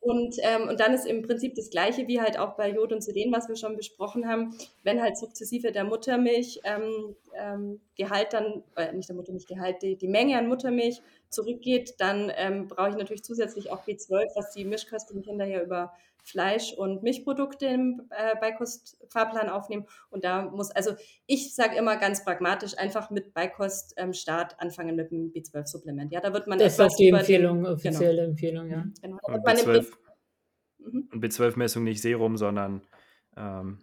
[0.03, 3.05] Und, ähm, und dann ist im Prinzip das Gleiche wie halt auch bei Jod und
[3.05, 4.53] Selen, was wir schon besprochen haben.
[4.83, 7.81] Wenn halt sukzessive der Muttermilch ähm, ähm,
[8.31, 12.91] dann, äh, nicht der Muttermilch Gehalt, die, die Menge an Muttermilch zurückgeht, dann ähm, brauche
[12.91, 15.93] ich natürlich zusätzlich auch B12, was die mischköstlichen Kinder ja über
[16.23, 19.87] Fleisch- und Milchprodukte im äh, Beikostfahrplan aufnehmen.
[20.11, 20.93] Und da muss, also
[21.27, 26.13] ich sage immer ganz pragmatisch, einfach mit Beikoststart ähm, anfangen mit dem B12-Supplement.
[26.13, 28.29] Ja, da wird man Das ist die Empfehlung, den, offizielle genau.
[28.31, 28.79] Empfehlung, ja.
[28.79, 29.19] Mhm, genau.
[29.23, 29.93] Und B12,
[30.79, 31.09] mhm.
[31.13, 32.83] B12-Messung nicht Serum, sondern
[33.37, 33.79] ähm,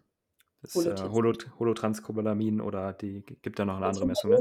[0.62, 4.32] das äh, Holotranscobalamin oder die gibt da noch eine andere Messung.
[4.32, 4.38] Ne?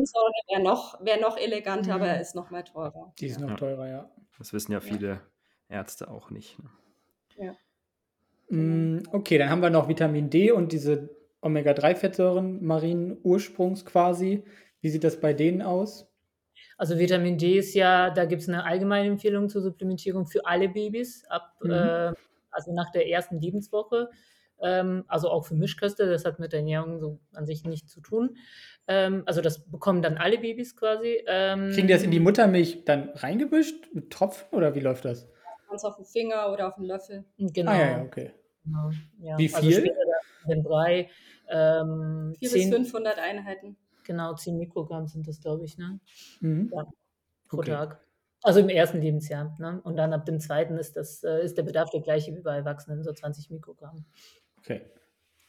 [0.49, 2.03] Wäre noch, wär noch eleganter, mhm.
[2.03, 3.12] aber er ist noch mal teurer.
[3.19, 3.57] Die ist noch ja.
[3.57, 4.11] teurer, ja.
[4.39, 5.20] Das wissen ja viele ja.
[5.69, 6.59] Ärzte auch nicht.
[6.59, 6.70] Ne?
[7.37, 7.57] Ja.
[8.49, 11.11] Mm, okay, dann haben wir noch Vitamin D und diese
[11.41, 14.43] Omega-3-Fettsäuren marinen Ursprungs quasi.
[14.81, 16.07] Wie sieht das bei denen aus?
[16.77, 20.69] Also Vitamin D ist ja, da gibt es eine allgemeine Empfehlung zur Supplementierung für alle
[20.69, 21.70] Babys ab, mhm.
[21.70, 22.12] äh,
[22.51, 24.11] also nach der ersten Lebenswoche.
[24.61, 28.01] Ähm, also auch für Mischköste, das hat mit der Ernährung so an sich nichts zu
[28.01, 28.37] tun.
[28.87, 31.23] Ähm, also das bekommen dann alle Babys quasi.
[31.27, 35.29] Ähm, Kriegen die das in die Muttermilch dann reingebüscht mit Tropfen oder wie läuft das?
[35.69, 37.24] Ganz auf den Finger oder auf den Löffel.
[37.39, 37.70] Genau.
[37.70, 38.32] Ah, ja, okay.
[38.65, 38.90] Genau,
[39.20, 39.39] ja.
[39.39, 39.95] Wie also viel?
[40.47, 41.11] Also drei.
[41.49, 43.77] Ähm, 4 bis 500 Einheiten.
[44.05, 46.01] Genau, 10 Mikrogramm sind das, glaube ich, ne?
[46.40, 46.70] Mhm.
[46.74, 46.86] Ja,
[47.49, 47.70] pro okay.
[47.70, 48.01] Tag.
[48.43, 49.57] Also im ersten Lebensjahr.
[49.59, 49.81] Ne?
[49.85, 52.57] Und dann ab dem zweiten ist, das, äh, ist der Bedarf der gleiche wie bei
[52.57, 54.05] Erwachsenen, so 20 Mikrogramm.
[54.59, 54.82] Okay.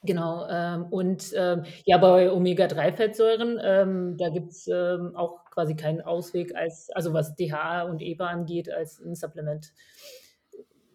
[0.03, 5.99] Genau, ähm, und ähm, ja, bei Omega-3-Fettsäuren, ähm, da gibt es ähm, auch quasi keinen
[5.99, 9.73] Ausweg, als, also was DHA und EPA angeht, als ein Supplement.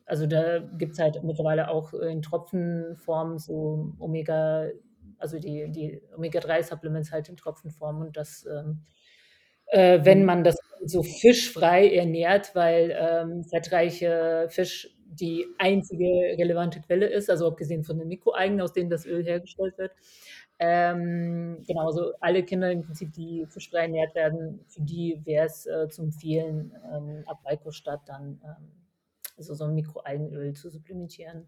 [0.06, 4.68] Also da gibt es halt mittlerweile auch in Tropfenform so Omega,
[5.18, 8.84] also die, die Omega-3-Supplements halt in Tropfenform und das, ähm,
[9.66, 16.06] äh, wenn man das so fischfrei ernährt, weil ähm, fettreiche Fisch die einzige
[16.38, 19.92] relevante Quelle ist, also abgesehen von den Mikroalgen, aus denen das Öl hergestellt wird.
[20.58, 25.66] Ähm, genau, also alle Kinder im Prinzip, die fischfrei ernährt werden, für die wäre es
[25.66, 28.70] äh, zu empfehlen, ähm, ab Weikostadt dann ähm,
[29.36, 31.46] also so ein Mikroalgenöl zu supplementieren.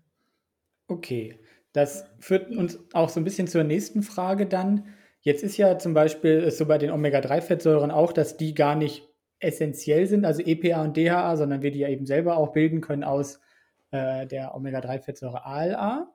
[0.89, 1.39] Okay,
[1.73, 4.87] das führt uns auch so ein bisschen zur nächsten Frage dann.
[5.21, 9.09] Jetzt ist ja zum Beispiel so bei den Omega-3-Fettsäuren auch, dass die gar nicht
[9.39, 13.05] essentiell sind, also EPA und DHA, sondern wir die ja eben selber auch bilden können
[13.05, 13.41] aus
[13.91, 16.13] äh, der Omega-3-Fettsäure ALA.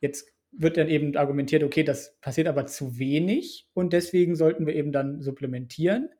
[0.00, 4.74] Jetzt wird dann eben argumentiert, okay, das passiert aber zu wenig und deswegen sollten wir
[4.74, 6.10] eben dann supplementieren.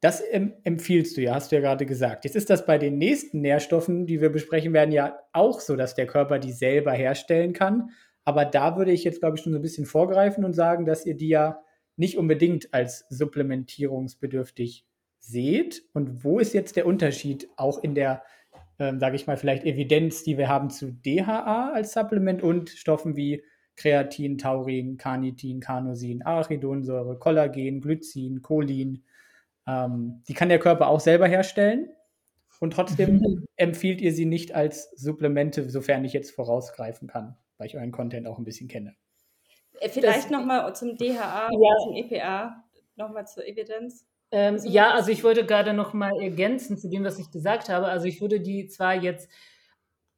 [0.00, 2.24] Das empfiehlst du ja, hast du ja gerade gesagt.
[2.24, 5.94] Jetzt ist das bei den nächsten Nährstoffen, die wir besprechen werden, ja auch so, dass
[5.94, 7.90] der Körper die selber herstellen kann.
[8.24, 11.06] Aber da würde ich jetzt, glaube ich, schon so ein bisschen vorgreifen und sagen, dass
[11.06, 11.62] ihr die ja
[11.96, 14.86] nicht unbedingt als supplementierungsbedürftig
[15.20, 15.84] seht.
[15.94, 18.22] Und wo ist jetzt der Unterschied auch in der
[18.78, 23.16] ähm, sage ich mal, vielleicht Evidenz, die wir haben zu DHA als Supplement und Stoffen
[23.16, 23.44] wie
[23.76, 29.04] Kreatin, Taurin, Carnitin, Carnosin, Arachidonsäure, Kollagen, Glycin, Cholin.
[29.66, 31.88] Ähm, die kann der Körper auch selber herstellen.
[32.60, 33.46] Und trotzdem mhm.
[33.56, 38.26] empfiehlt ihr sie nicht als Supplemente, sofern ich jetzt vorausgreifen kann, weil ich euren Content
[38.26, 38.94] auch ein bisschen kenne.
[39.80, 41.76] Äh, vielleicht nochmal zum DHA ja.
[41.82, 42.64] zum EPA,
[42.96, 44.06] nochmal zur Evidenz.
[44.30, 47.86] Ähm, ja, also ich wollte gerade noch mal ergänzen zu dem, was ich gesagt habe.
[47.86, 49.28] Also ich würde die zwar jetzt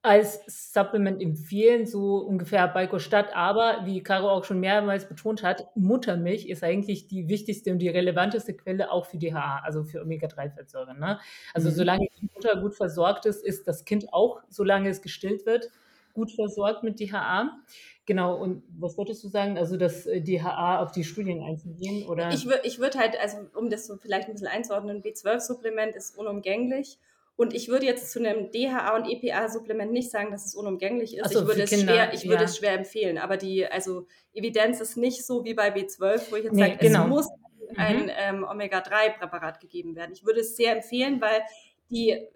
[0.06, 0.40] als
[0.72, 6.46] Supplement empfehlen, so ungefähr bei Stadt, aber wie Caro auch schon mehrmals betont hat, Muttermilch
[6.46, 11.00] ist eigentlich die wichtigste und die relevanteste Quelle auch für DHA, also für Omega-3-Fettsäuren.
[11.00, 11.18] Ne?
[11.54, 11.74] Also mhm.
[11.74, 15.70] solange die Mutter gut versorgt ist, ist das Kind auch, solange es gestillt wird,
[16.14, 17.58] gut versorgt mit DHA.
[18.06, 19.58] Genau, und was wolltest du sagen?
[19.58, 22.06] Also das äh, DHA auf die Studien einzugehen?
[22.06, 22.30] Oder?
[22.30, 26.98] Ich, ich würde halt, also um das so vielleicht ein bisschen einzuordnen, B12-Supplement ist unumgänglich.
[27.36, 31.32] Und ich würde jetzt zu einem DHA und EPA-Supplement nicht sagen, dass es unumgänglich ist.
[31.32, 33.18] So, ich würde, es schwer, ich würde es schwer empfehlen.
[33.18, 36.76] Aber die also Evidenz ist nicht so wie bei B12, wo ich jetzt nee, sage,
[36.78, 37.04] genau.
[37.04, 37.76] es muss mhm.
[37.76, 40.12] ein ähm, Omega-3-Präparat gegeben werden.
[40.12, 41.42] Ich würde es sehr empfehlen, weil
[41.90, 42.26] die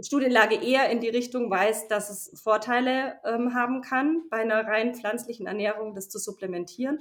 [0.00, 4.94] Studienlage eher in die Richtung weist, dass es Vorteile ähm, haben kann, bei einer rein
[4.94, 7.00] pflanzlichen Ernährung das zu supplementieren.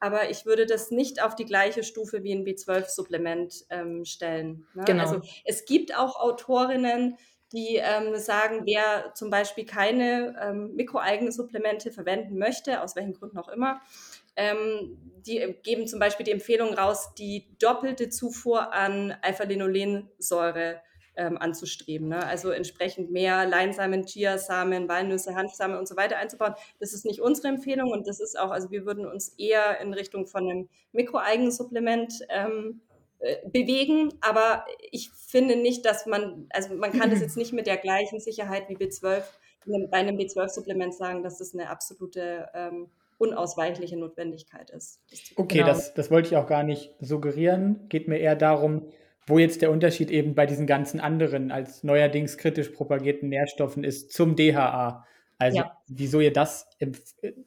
[0.00, 4.66] Aber ich würde das nicht auf die gleiche Stufe wie ein B12-Supplement ähm, stellen.
[4.74, 4.84] Ne?
[4.86, 5.02] Genau.
[5.02, 7.16] Also es gibt auch Autorinnen,
[7.52, 13.48] die ähm, sagen, wer zum Beispiel keine ähm, Mikroalgensupplemente verwenden möchte, aus welchen Gründen auch
[13.48, 13.80] immer,
[14.36, 20.80] ähm, die geben zum Beispiel die Empfehlung raus, die doppelte Zufuhr an Alpha-Linolensäure
[21.18, 22.08] ähm, anzustreben.
[22.08, 22.24] Ne?
[22.24, 26.54] Also entsprechend mehr Leinsamen, Chiasamen, Walnüsse, Hanfsamen und so weiter einzubauen.
[26.78, 29.92] Das ist nicht unsere Empfehlung und das ist auch, also wir würden uns eher in
[29.92, 32.80] Richtung von einem Mikroalgensupplement ähm,
[33.18, 37.66] äh, bewegen, aber ich finde nicht, dass man, also man kann das jetzt nicht mit
[37.66, 39.22] der gleichen Sicherheit wie B12
[39.90, 42.86] bei einem B12-Supplement sagen, dass das eine absolute ähm,
[43.18, 45.00] unausweichliche Notwendigkeit ist.
[45.36, 45.66] Okay, genau.
[45.66, 47.86] das, das wollte ich auch gar nicht suggerieren.
[47.88, 48.86] Geht mir eher darum,
[49.28, 54.12] wo jetzt der Unterschied eben bei diesen ganzen anderen als neuerdings kritisch propagierten Nährstoffen ist
[54.12, 55.04] zum DHA.
[55.38, 55.76] Also ja.
[55.86, 56.68] wieso ihr das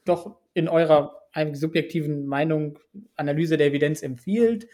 [0.05, 1.17] doch in eurer
[1.53, 2.79] subjektiven Meinung,
[3.15, 4.67] Analyse der Evidenz empfiehlt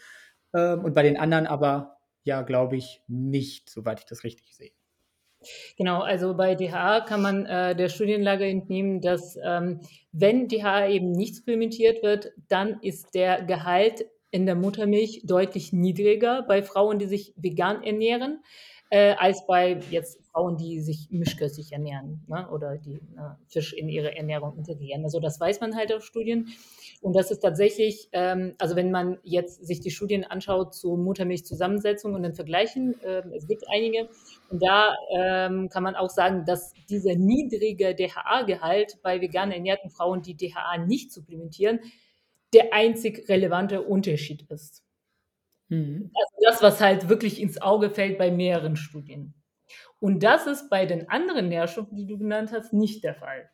[0.54, 4.72] ähm, und bei den anderen aber ja, glaube ich, nicht, soweit ich das richtig sehe.
[5.76, 9.80] Genau, also bei DHA kann man äh, der Studienlage entnehmen, dass ähm,
[10.12, 16.42] wenn DHA eben nicht supplementiert wird, dann ist der Gehalt in der Muttermilch deutlich niedriger
[16.42, 18.42] bei Frauen, die sich vegan ernähren,
[18.90, 23.88] äh, als bei jetzt Frauen, die sich mischköstlich ernähren ne, oder die äh, Fisch in
[23.88, 25.04] ihre Ernährung integrieren.
[25.04, 26.48] Also das weiß man halt auf Studien.
[27.00, 32.14] Und das ist tatsächlich, ähm, also wenn man jetzt sich die Studien anschaut zur Muttermilchzusammensetzung
[32.14, 34.08] und dann vergleichen, äh, es gibt einige,
[34.50, 40.22] und da ähm, kann man auch sagen, dass dieser niedrige DHA-Gehalt bei vegan ernährten Frauen,
[40.22, 41.80] die DHA nicht supplementieren,
[42.54, 44.84] der einzig relevante Unterschied ist.
[45.68, 46.10] Mhm.
[46.14, 49.34] Also das, was halt wirklich ins Auge fällt bei mehreren Studien.
[50.00, 53.50] Und das ist bei den anderen Nährstoffen, die du genannt hast, nicht der Fall.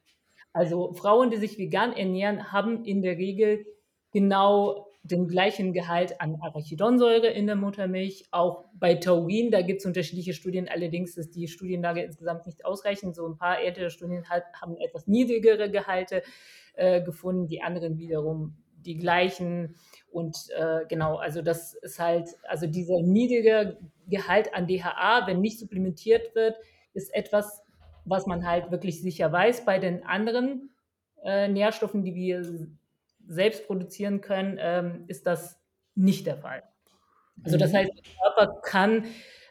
[0.52, 3.66] Also Frauen, die sich vegan ernähren, haben in der Regel
[4.12, 8.26] genau den gleichen Gehalt an Arachidonsäure in der Muttermilch.
[8.30, 13.14] Auch bei Taurin, da gibt es unterschiedliche Studien, allerdings ist die Studienlage insgesamt nicht ausreichend.
[13.14, 16.22] So ein paar ältere Studien haben etwas niedrigere Gehalte
[16.74, 18.56] äh, gefunden, die anderen wiederum
[18.86, 19.76] die gleichen.
[20.10, 23.78] Und äh, genau, also das ist halt, also dieser niedrige
[24.08, 26.56] Gehalt an DHA, wenn nicht supplementiert wird,
[26.92, 27.62] ist etwas,
[28.04, 29.64] was man halt wirklich sicher weiß.
[29.64, 30.70] Bei den anderen
[31.22, 32.68] äh, Nährstoffen, die wir
[33.26, 35.58] selbst produzieren können, ähm, ist das
[35.94, 36.62] nicht der Fall.
[37.42, 37.76] Also das mhm.
[37.76, 39.04] heißt, der Körper kann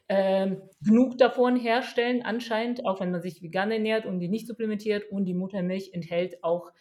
[0.10, 5.12] ähm, genug davon herstellen, anscheinend, auch wenn man sich vegan ernährt und die nicht supplementiert.
[5.12, 6.72] Und die Muttermilch enthält auch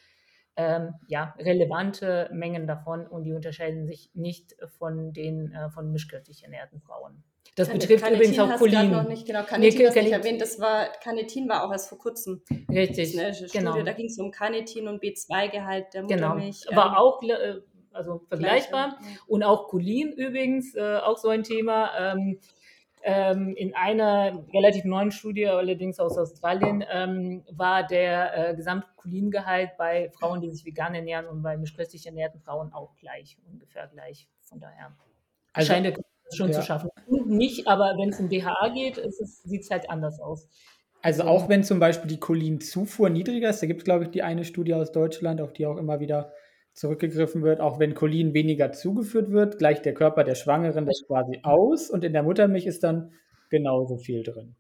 [0.57, 6.45] ähm, ja, relevante Mengen davon und die unterscheiden sich nicht von den äh, von mischköstlich
[6.45, 7.23] ernährten Frauen.
[7.55, 8.91] Das Can betrifft Canetin übrigens auch Cholin.
[8.91, 10.41] Noch nicht, genau, Canetin nee, hast nicht erwähnt.
[10.41, 12.43] Das war, Canetin war auch erst vor kurzem.
[12.71, 13.13] Richtig,
[13.53, 13.83] genau.
[13.83, 16.29] Da ging es um Canetin und B2-Gehalt der genau.
[16.29, 16.65] Muttermilch.
[16.67, 17.61] Genau, war ähm, auch äh,
[17.93, 18.97] also vergleichbar.
[18.99, 19.21] Gleich, ja.
[19.27, 21.91] Und auch Cholin übrigens, äh, auch so ein Thema.
[21.99, 22.39] Ähm,
[23.05, 30.11] ähm, in einer relativ neuen Studie, allerdings aus Australien, ähm, war der äh, Gesamtcholingehalt bei
[30.11, 34.29] Frauen, die sich vegan ernähren und bei mischköstlich ernährten Frauen auch gleich, ungefähr gleich.
[34.43, 34.95] Von daher
[35.53, 36.61] also, scheint es schon ja.
[36.61, 36.91] zu schaffen.
[37.07, 40.49] Und nicht, aber wenn es um DHA geht, sieht es halt anders aus.
[41.03, 44.23] Also auch wenn zum Beispiel die Cholinzufuhr niedriger ist, da gibt es, glaube ich, die
[44.23, 46.33] eine Studie aus Deutschland, auf die auch immer wieder
[46.75, 51.41] zurückgegriffen wird, auch wenn Cholin weniger zugeführt wird, gleicht der Körper der Schwangeren das quasi
[51.43, 53.13] aus und in der Muttermilch ist dann
[53.51, 54.57] genauso viel drin.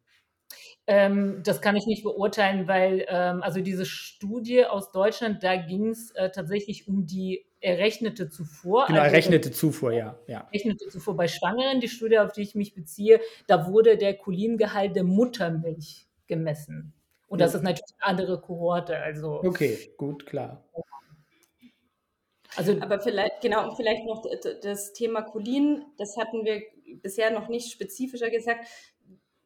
[0.86, 5.90] Ähm, das kann ich nicht beurteilen, weil ähm, also diese Studie aus Deutschland, da ging
[5.90, 8.86] es äh, tatsächlich um die errechnete Zufuhr.
[8.88, 10.48] Genau, also errechnete Zufuhr, ja, ja.
[10.50, 11.80] Errechnete Zufuhr bei Schwangeren.
[11.80, 16.92] Die Studie, auf die ich mich beziehe, da wurde der Cholingehalt der Muttermilch gemessen.
[17.28, 18.96] Und das ist natürlich eine andere Kohorte.
[18.96, 20.64] Also, okay, gut, klar.
[22.56, 24.24] Also, aber vielleicht, genau, und vielleicht noch
[24.62, 26.62] das Thema Cholin, das hatten wir
[27.02, 28.66] bisher noch nicht spezifischer gesagt.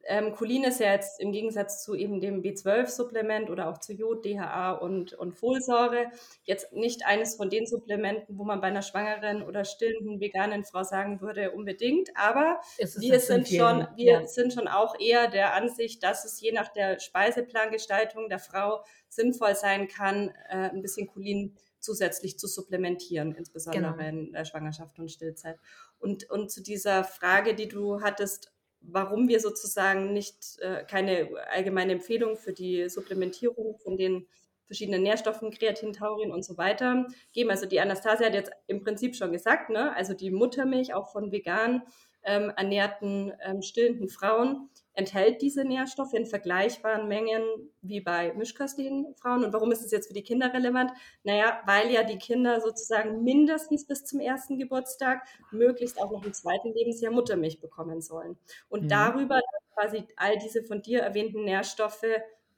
[0.09, 4.25] Ähm, Cholin ist ja jetzt im Gegensatz zu eben dem B12-Supplement oder auch zu Jod,
[4.25, 6.07] DHA und, und Folsäure
[6.45, 10.85] jetzt nicht eines von den Supplementen, wo man bei einer schwangeren oder stillenden veganen Frau
[10.85, 12.11] sagen würde, unbedingt.
[12.15, 14.27] Aber wir, sind schon, wir ja.
[14.27, 19.57] sind schon auch eher der Ansicht, dass es je nach der Speiseplangestaltung der Frau sinnvoll
[19.57, 24.09] sein kann, äh, ein bisschen Cholin zusätzlich zu supplementieren, insbesondere genau.
[24.09, 25.59] in der Schwangerschaft und Stillzeit.
[25.99, 31.93] Und, und zu dieser Frage, die du hattest, warum wir sozusagen nicht äh, keine allgemeine
[31.93, 34.27] Empfehlung für die Supplementierung von den
[34.67, 37.51] verschiedenen Nährstoffen, Kreatin, Taurin und so weiter geben.
[37.51, 39.95] Also die Anastasia hat jetzt im Prinzip schon gesagt, ne?
[39.95, 41.83] also die Muttermilch auch von vegan
[42.27, 47.43] ähm, ernährten ähm, stillenden Frauen enthält diese Nährstoffe in vergleichbaren Mengen
[47.83, 49.45] wie bei mischköstlichen Frauen.
[49.45, 50.91] Und warum ist es jetzt für die Kinder relevant?
[51.23, 56.33] Naja, weil ja die Kinder sozusagen mindestens bis zum ersten Geburtstag, möglichst auch noch im
[56.33, 58.39] zweiten Lebensjahr Muttermilch bekommen sollen.
[58.69, 58.89] Und mhm.
[58.89, 59.41] darüber
[59.75, 62.07] quasi all diese von dir erwähnten Nährstoffe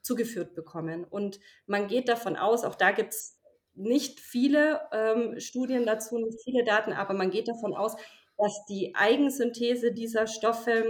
[0.00, 1.04] zugeführt bekommen.
[1.04, 3.38] Und man geht davon aus, auch da gibt es
[3.74, 7.96] nicht viele ähm, Studien dazu, nicht viele Daten, aber man geht davon aus,
[8.38, 10.84] dass die Eigensynthese dieser Stoffe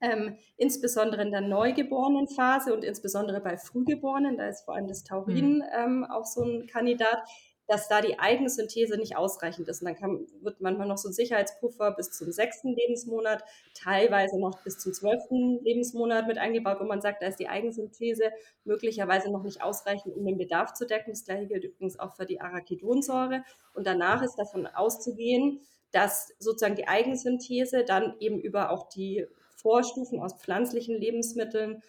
[0.00, 5.56] ähm, insbesondere in der Neugeborenenphase und insbesondere bei Frühgeborenen, da ist vor allem das Taurin
[5.56, 5.64] mhm.
[5.74, 7.22] ähm, auch so ein Kandidat,
[7.66, 9.80] dass da die Eigensynthese nicht ausreichend ist.
[9.80, 13.42] Und dann kann, wird manchmal noch so ein Sicherheitspuffer bis zum sechsten Lebensmonat,
[13.74, 18.32] teilweise noch bis zum zwölften Lebensmonat mit eingebaut, wo man sagt, da ist die Eigensynthese
[18.64, 21.12] möglicherweise noch nicht ausreichend, um den Bedarf zu decken.
[21.12, 23.42] Das gleiche gilt übrigens auch für die Arachidonsäure.
[23.72, 25.60] Und danach ist davon auszugehen,
[25.94, 29.26] dass sozusagen die Eigensynthese dann eben über auch die
[29.56, 31.82] Vorstufen aus pflanzlichen Lebensmitteln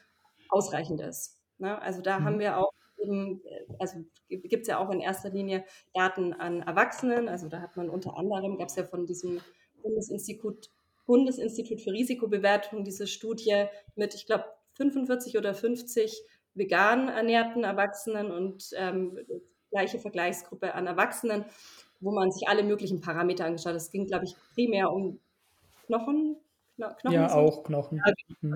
[0.49, 1.40] ausreichend ist.
[1.57, 1.82] Ne?
[1.82, 2.26] Also da mhm.
[2.26, 2.72] haben wir auch
[3.02, 3.41] eben,
[3.80, 3.98] also
[4.30, 7.27] gibt es ja auch in erster Linie Daten an Erwachsenen.
[7.27, 9.41] Also da hat man unter anderem, gab es ja von diesem
[9.82, 10.69] Bundesinstitut,
[11.06, 13.65] Bundesinstitut für Risikobewertung diese Studie
[13.95, 16.22] mit, ich glaube, 45 oder 50
[16.53, 19.19] vegan ernährten Erwachsenen und ähm,
[19.72, 21.45] gleiche Vergleichsgruppe an Erwachsenen,
[22.06, 23.76] wo man sich alle möglichen Parameter angeschaut hat.
[23.76, 25.19] Es ging, glaube ich, primär um
[25.88, 26.38] Knochen,
[26.77, 28.02] Knochen ja, auch Knochen.
[28.41, 28.53] Mhm.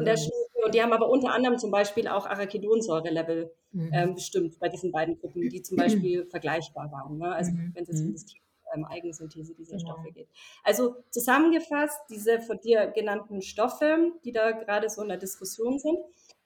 [0.65, 3.89] Und die haben aber unter anderem zum Beispiel auch Arachidonsäure-Level mhm.
[3.93, 7.17] ähm, bestimmt bei diesen beiden Gruppen, die zum Beispiel vergleichbar waren.
[7.17, 7.33] Ne?
[7.33, 7.71] Also mhm.
[7.73, 8.13] wenn es jetzt um mhm.
[8.13, 8.43] das Thema
[8.75, 9.93] ähm, Eigensynthese dieser genau.
[9.93, 10.27] Stoffe geht.
[10.63, 15.97] Also zusammengefasst, diese von dir genannten Stoffe, die da gerade so in der Diskussion sind,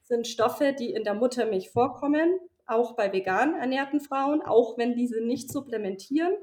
[0.04, 5.22] sind Stoffe, die in der Muttermilch vorkommen, auch bei vegan ernährten Frauen, auch wenn diese
[5.22, 6.34] nicht supplementieren.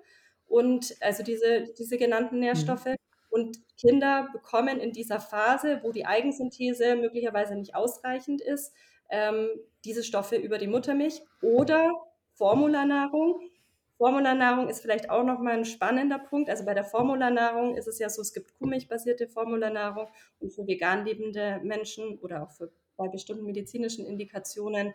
[0.51, 2.41] Und also diese, diese genannten mhm.
[2.43, 2.87] Nährstoffe.
[2.87, 2.97] Mhm.
[3.31, 8.75] Und Kinder bekommen in dieser Phase, wo die Eigensynthese möglicherweise nicht ausreichend ist,
[9.09, 9.49] ähm,
[9.85, 11.93] diese Stoffe über die Muttermilch oder
[12.35, 13.41] Formularnahrung.
[13.97, 16.51] Formularnahrung ist vielleicht auch nochmal ein spannender Punkt.
[16.51, 20.09] Also bei der Formularnahrung ist es ja so, es gibt kuhmilchbasierte Formularnahrung
[20.41, 24.95] und für vegan lebende Menschen oder auch für, bei bestimmten medizinischen Indikationen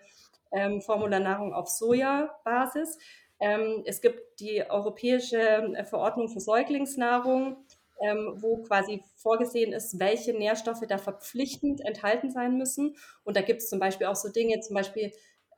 [0.51, 2.97] ähm, Formularnahrung auf Sojabasis.
[3.39, 7.57] Ähm, es gibt die Europäische äh, Verordnung für Säuglingsnahrung,
[8.01, 12.95] ähm, wo quasi vorgesehen ist, welche Nährstoffe da verpflichtend enthalten sein müssen.
[13.23, 15.11] Und da gibt es zum Beispiel auch so Dinge, zum Beispiel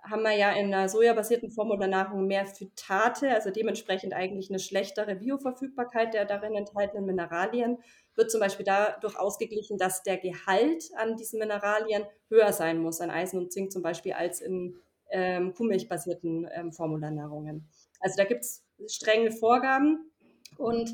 [0.09, 1.51] haben wir ja in einer sojabasierten
[1.89, 7.77] Nahrung mehr Phytate, also dementsprechend eigentlich eine schlechtere Bioverfügbarkeit der darin enthaltenen Mineralien,
[8.15, 13.11] wird zum Beispiel dadurch ausgeglichen, dass der Gehalt an diesen Mineralien höher sein muss, an
[13.11, 14.77] Eisen und Zink zum Beispiel, als in
[15.09, 17.67] ähm, kuhmilchbasierten ähm, Formularnahrungen.
[17.99, 20.11] Also da gibt es strenge Vorgaben
[20.57, 20.93] und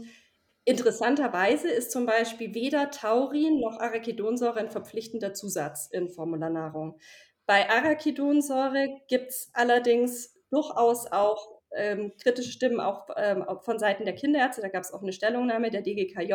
[0.66, 6.98] Interessanterweise ist zum Beispiel weder Taurin noch Arachidonsäure ein verpflichtender Zusatz in Formularnahrung.
[7.46, 14.16] Bei Arachidonsäure gibt es allerdings durchaus auch ähm, kritische Stimmen auch ähm, von Seiten der
[14.16, 14.62] Kinderärzte.
[14.62, 16.34] Da gab es auch eine Stellungnahme der DGKJ,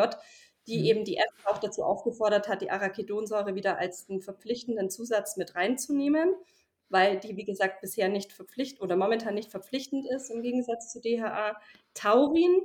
[0.67, 0.85] die mhm.
[0.85, 5.55] eben die Ärzte auch dazu aufgefordert hat, die Arachidonsäure wieder als einen verpflichtenden Zusatz mit
[5.55, 6.35] reinzunehmen,
[6.89, 11.01] weil die, wie gesagt, bisher nicht verpflichtend oder momentan nicht verpflichtend ist im Gegensatz zu
[11.01, 11.55] DHA.
[11.93, 12.61] Taurin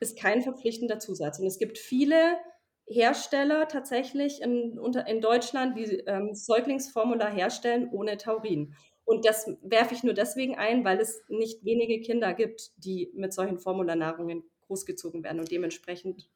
[0.00, 1.38] ist kein verpflichtender Zusatz.
[1.38, 2.38] Und es gibt viele
[2.86, 8.74] Hersteller tatsächlich in, unter, in Deutschland, die ähm, Säuglingsformular herstellen ohne Taurin.
[9.04, 13.32] Und das werfe ich nur deswegen ein, weil es nicht wenige Kinder gibt, die mit
[13.32, 16.28] solchen Formularnahrungen großgezogen werden und dementsprechend.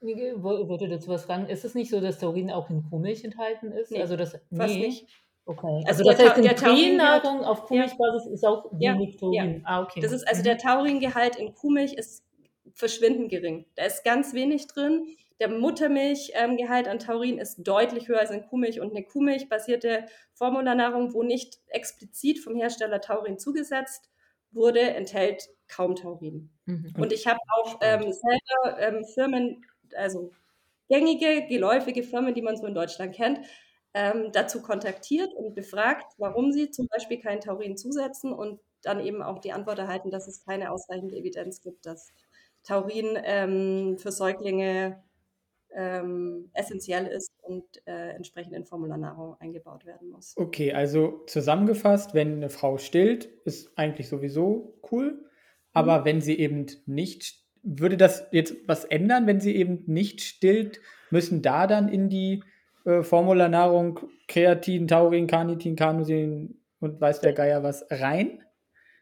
[0.00, 1.46] Ich würde dazu was fragen.
[1.48, 3.90] Ist es nicht so, dass Taurin auch in Kuhmilch enthalten ist?
[3.90, 4.78] Nee, also das, nee.
[4.78, 5.06] nicht.
[5.46, 5.84] Okay.
[5.86, 8.32] Also, das heißt, in Kuhnahrung auf Kuhmilchbasis ja.
[8.32, 9.54] ist auch wenig ja, Taurin.
[9.54, 9.60] Ja.
[9.64, 10.00] Ah, okay.
[10.00, 10.44] Das ist also mhm.
[10.44, 12.24] der Tauringehalt in Kuhmilch ist
[12.72, 13.66] verschwindend gering.
[13.76, 15.06] Da ist ganz wenig drin.
[15.40, 21.12] Der Muttermilchgehalt ähm, an Taurin ist deutlich höher als in Kuhmilch und eine Kuhmilch-basierte Formularnahrung,
[21.12, 24.10] wo nicht explizit vom Hersteller Taurin zugesetzt
[24.52, 26.50] wurde, enthält kaum Taurin.
[26.66, 26.94] Mhm.
[26.96, 29.64] Und ich habe auch ähm, selber ähm, Firmen,
[29.96, 30.30] also
[30.88, 33.40] gängige, geläufige Firmen, die man so in Deutschland kennt,
[33.94, 39.22] ähm, dazu kontaktiert und befragt, warum sie zum Beispiel kein Taurin zusetzen und dann eben
[39.22, 42.12] auch die Antwort erhalten, dass es keine ausreichende Evidenz gibt, dass
[42.64, 45.02] Taurin ähm, für Säuglinge
[45.74, 50.34] ähm, essentiell ist und äh, entsprechend in Formularnahrung eingebaut werden muss.
[50.36, 55.24] Okay, also zusammengefasst, wenn eine Frau stillt, ist eigentlich sowieso cool.
[55.72, 56.04] Aber mhm.
[56.04, 60.80] wenn sie eben nicht, würde das jetzt was ändern, wenn sie eben nicht stillt,
[61.10, 62.42] müssen da dann in die
[62.84, 68.42] äh, Formularnahrung Kreatin, Taurin, Carnitin, Carnosin und weiß der Geier was rein?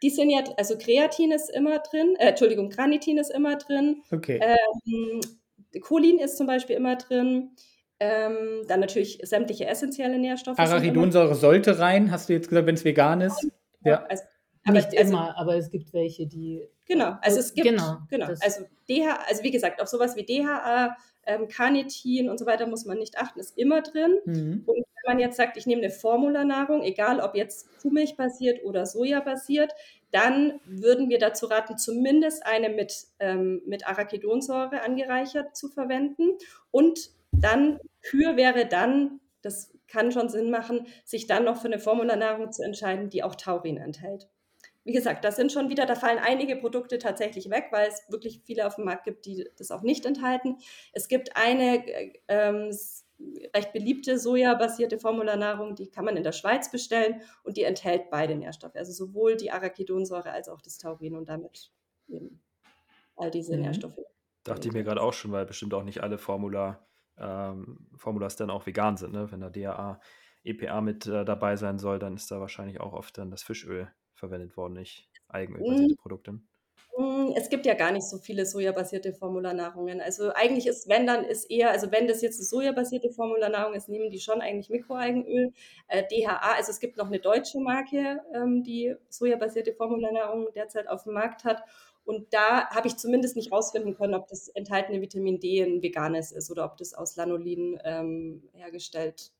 [0.02, 4.02] Die sind ja, also Kreatin ist immer drin, äh, Entschuldigung, Granitin ist immer drin.
[4.10, 4.40] Okay.
[4.42, 5.20] Ähm,
[5.80, 7.50] Cholin ist zum Beispiel immer drin.
[8.00, 10.58] Ähm, dann natürlich sämtliche essentielle Nährstoffe.
[10.58, 13.46] Arachidonsäure sollte rein, hast du jetzt gesagt, wenn es vegan ist?
[13.84, 14.04] Ja.
[14.08, 14.24] Also,
[14.64, 16.62] aber, Nicht also, immer, aber es gibt welche, die.
[16.86, 17.66] Genau, also es gibt.
[17.66, 17.98] Genau.
[18.08, 22.66] genau also, DH, also wie gesagt, auf sowas wie DHA, ähm, Carnitin und so weiter
[22.66, 24.18] muss man nicht achten, ist immer drin.
[24.24, 24.62] Mhm.
[24.66, 28.86] Und wenn man jetzt sagt, ich nehme eine Formularnahrung, egal ob jetzt Kuhmilch basiert oder
[28.86, 29.72] Soja basiert,
[30.12, 36.38] dann würden wir dazu raten, zumindest eine mit, ähm, mit Arachidonsäure angereichert zu verwenden.
[36.70, 41.78] Und dann, Kür wäre dann das kann schon Sinn machen, sich dann noch für eine
[41.78, 44.28] Formularnahrung zu entscheiden, die auch Taurin enthält.
[44.84, 48.40] Wie gesagt, da sind schon wieder, da fallen einige Produkte tatsächlich weg, weil es wirklich
[48.44, 50.56] viele auf dem Markt gibt, die das auch nicht enthalten.
[50.92, 52.70] Es gibt eine äh, ähm,
[53.54, 58.34] recht beliebte sojabasierte Formularnahrung, die kann man in der Schweiz bestellen und die enthält beide
[58.34, 61.70] Nährstoffe, also sowohl die Arachidonsäure als auch das Taurin und damit
[62.08, 62.42] eben
[63.16, 63.62] all diese mhm.
[63.62, 63.98] Nährstoffe.
[64.42, 66.84] Dachte ich mir gerade auch schon, weil bestimmt auch nicht alle Formula,
[67.16, 69.12] ähm, Formulas dann auch vegan sind.
[69.12, 69.30] Ne?
[69.30, 70.00] Wenn da DHA,
[70.42, 73.88] EPA mit äh, dabei sein soll, dann ist da wahrscheinlich auch oft dann das Fischöl
[74.22, 75.96] verwendet worden, nicht Eigenölbasierte mhm.
[75.96, 76.38] Produkte.
[76.94, 80.00] Hm, es gibt ja gar nicht so viele sojabasierte Formularnahrungen.
[80.00, 83.88] Also eigentlich ist, wenn dann ist eher, also wenn das jetzt eine sojabasierte Formularnahrung ist,
[83.88, 85.52] nehmen die schon eigentlich Mikroalgenöl,
[85.88, 86.54] äh, DHA.
[86.56, 91.42] Also es gibt noch eine deutsche Marke, ähm, die sojabasierte Formularnahrung derzeit auf dem Markt
[91.42, 91.64] hat.
[92.04, 96.30] Und da habe ich zumindest nicht rausfinden können, ob das enthaltene Vitamin D ein veganes
[96.30, 99.32] ist oder ob das aus Lanolin ähm, hergestellt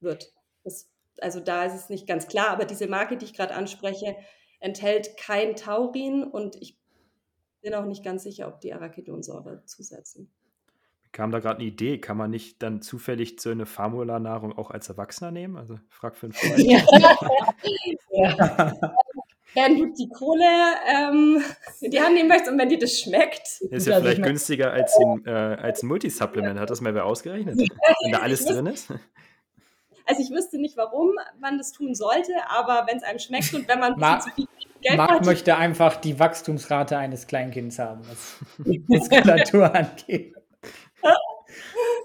[0.00, 0.32] wird.
[0.64, 0.88] Das,
[1.20, 4.16] also da ist es nicht ganz klar, aber diese Marke, die ich gerade anspreche,
[4.60, 6.78] enthält kein Taurin und ich
[7.60, 10.30] bin auch nicht ganz sicher, ob die Arachidonsäure zusetzen.
[11.12, 14.88] Kam da gerade eine Idee, kann man nicht dann zufällig so eine Formularnahrung auch als
[14.88, 15.56] Erwachsener nehmen?
[15.56, 16.58] Also frag für einen Freund.
[18.10, 18.74] ja.
[19.54, 20.44] wenn du die Kohle
[20.88, 21.40] ähm,
[21.80, 23.60] in die Hand nehmen möchtest und wenn dir das schmeckt.
[23.70, 26.58] Ist ja vielleicht günstiger als, im, äh, als ein Multisupplement.
[26.58, 27.58] Hat das mal wer ausgerechnet?
[27.58, 28.92] wenn da alles drin ist?
[30.06, 33.66] Also ich wüsste nicht, warum man das tun sollte, aber wenn es einem schmeckt und
[33.68, 34.46] wenn man Marc, zu viel
[34.82, 40.34] Geld Marc hat, möchte einfach die Wachstumsrate eines Kleinkinds haben, was die Muskulatur angeht.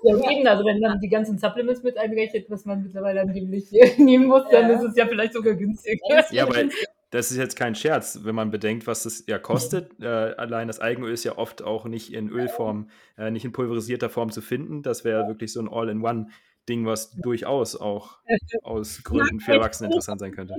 [0.04, 4.28] Ja, eben, also wenn man die ganzen Supplements mit einrechnet, was man mittlerweile angeblich nehmen
[4.28, 4.78] muss, dann ja.
[4.78, 6.26] ist es ja vielleicht sogar günstiger.
[6.32, 6.70] Ja, aber
[7.12, 9.92] das ist jetzt kein Scherz, wenn man bedenkt, was das ja kostet.
[10.00, 14.10] Äh, allein das Eigenöl ist ja oft auch nicht in Ölform, äh, nicht in pulverisierter
[14.10, 14.82] Form zu finden.
[14.82, 16.28] Das wäre wirklich so ein All-in-One
[16.70, 18.20] Ding, was durchaus auch
[18.64, 20.56] aus Gründen für Erwachsene interessant sein könnte.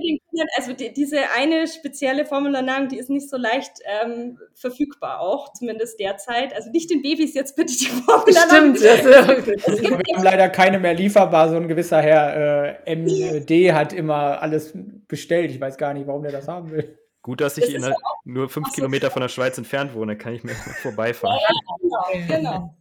[0.57, 3.71] Also die, diese eine spezielle Formularnahrung, die ist nicht so leicht
[4.03, 6.53] ähm, verfügbar auch, zumindest derzeit.
[6.53, 8.75] Also nicht den Babys jetzt bitte die Formularnahrung.
[8.75, 9.67] Stimmt.
[9.67, 11.49] Also, wir haben leider keine mehr lieferbar.
[11.49, 14.73] So ein gewisser Herr äh, MD hat immer alles
[15.07, 15.51] bestellt.
[15.51, 16.97] Ich weiß gar nicht, warum der das haben will.
[17.21, 17.91] Gut, dass ich das
[18.25, 21.37] nur fünf Kilometer von der Schweiz entfernt wohne, kann ich mir vorbeifahren.
[21.39, 22.80] Ja, genau, genau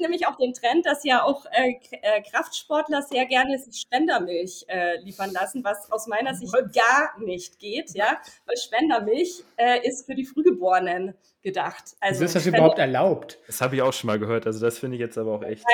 [0.00, 4.98] nämlich auch den Trend, dass ja auch äh, äh, Kraftsportler sehr gerne sich Spendermilch äh,
[5.00, 10.14] liefern lassen, was aus meiner Sicht gar nicht geht, ja, weil Spendermilch äh, ist für
[10.14, 11.96] die Frühgeborenen gedacht.
[12.00, 13.38] Also ist das Spender überhaupt erlaubt?
[13.46, 14.46] Das habe ich auch schon mal gehört.
[14.46, 15.64] Also das finde ich jetzt aber auch echt.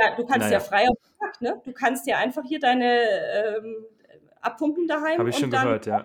[0.00, 0.52] Ja, du kannst naja.
[0.52, 1.62] ja frei auf den Tag, ne?
[1.64, 3.02] Du kannst ja einfach hier deine
[3.56, 3.86] ähm,
[4.40, 5.18] abpumpen daheim.
[5.18, 6.04] Habe ich schon gehört, ja.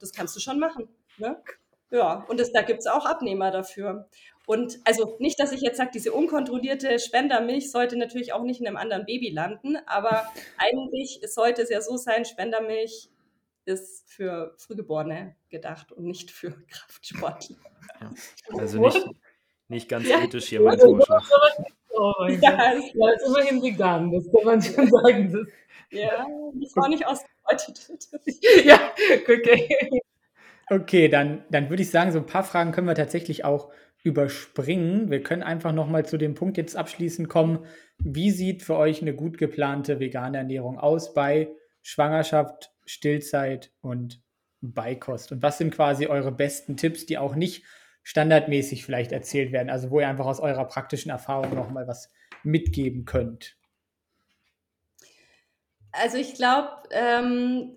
[0.00, 0.88] Das kannst du schon machen.
[1.18, 1.36] Ne?
[1.90, 4.08] Ja, und das, da gibt es auch Abnehmer dafür.
[4.46, 8.66] Und also nicht, dass ich jetzt sage, diese unkontrollierte Spendermilch sollte natürlich auch nicht in
[8.68, 10.24] einem anderen Baby landen, aber
[10.58, 13.10] eigentlich sollte es ja so sein, Spendermilch
[13.64, 17.56] ist für Frühgeborene gedacht und nicht für Kraftsportler.
[18.00, 18.14] Ja,
[18.58, 19.04] also nicht,
[19.68, 20.22] nicht ganz ja.
[20.22, 21.28] ethisch hier mein Vorschlag.
[21.98, 22.84] Oh mein ja, Gott.
[22.94, 25.32] Ja, ist immerhin vegan, das kann man schon sagen.
[25.32, 25.46] Das
[25.90, 27.88] ja, das war nicht ausgebeutet.
[28.64, 28.92] ja,
[29.22, 30.02] okay.
[30.68, 33.70] Okay, dann, dann würde ich sagen, so ein paar Fragen können wir tatsächlich auch
[34.06, 35.10] überspringen.
[35.10, 37.66] Wir können einfach nochmal zu dem Punkt jetzt abschließend kommen.
[37.98, 41.50] Wie sieht für euch eine gut geplante vegane Ernährung aus bei
[41.82, 44.22] Schwangerschaft, Stillzeit und
[44.60, 45.32] Beikost?
[45.32, 47.64] Und was sind quasi eure besten Tipps, die auch nicht
[48.04, 49.70] standardmäßig vielleicht erzählt werden?
[49.70, 52.12] Also wo ihr einfach aus eurer praktischen Erfahrung nochmal was
[52.44, 53.56] mitgeben könnt.
[55.90, 57.76] Also ich glaube, ähm,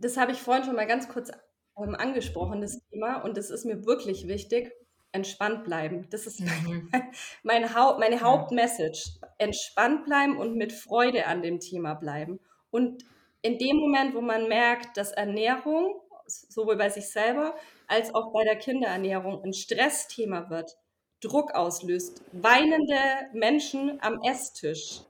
[0.00, 1.30] das habe ich vorhin schon mal ganz kurz
[1.78, 4.72] ähm, angesprochen, das Thema, und das ist mir wirklich wichtig
[5.12, 6.06] entspannt bleiben.
[6.10, 6.90] Das ist mhm.
[7.42, 9.10] mein, Haupt, meine Hauptmessage.
[9.38, 12.40] Entspannt bleiben und mit Freude an dem Thema bleiben.
[12.70, 13.04] Und
[13.42, 17.54] in dem Moment, wo man merkt, dass Ernährung sowohl bei sich selber
[17.88, 20.76] als auch bei der Kinderernährung ein Stressthema wird,
[21.20, 22.96] Druck auslöst, weinende
[23.32, 25.00] Menschen am Esstisch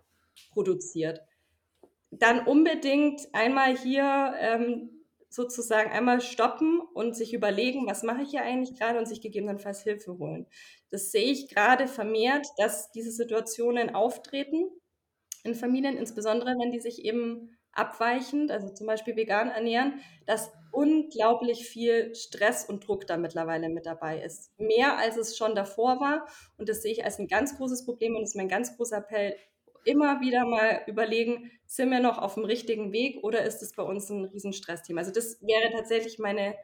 [0.52, 1.20] produziert,
[2.10, 4.99] dann unbedingt einmal hier ähm,
[5.31, 9.82] sozusagen einmal stoppen und sich überlegen, was mache ich hier eigentlich gerade und sich gegebenenfalls
[9.82, 10.47] Hilfe holen.
[10.90, 14.69] Das sehe ich gerade vermehrt, dass diese Situationen auftreten
[15.44, 21.69] in Familien, insbesondere wenn die sich eben abweichend, also zum Beispiel vegan ernähren, dass unglaublich
[21.69, 24.51] viel Stress und Druck da mittlerweile mit dabei ist.
[24.59, 26.27] Mehr als es schon davor war.
[26.59, 29.36] Und das sehe ich als ein ganz großes Problem und ist mein ganz großer Appell,
[29.85, 33.82] immer wieder mal überlegen, sind wir noch auf dem richtigen Weg oder ist es bei
[33.82, 35.01] uns ein Riesenstressthema?
[35.01, 36.55] Also das wäre tatsächlich meine,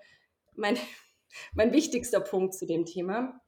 [0.55, 0.79] meine,
[1.55, 3.41] mein wichtigster Punkt zu dem Thema.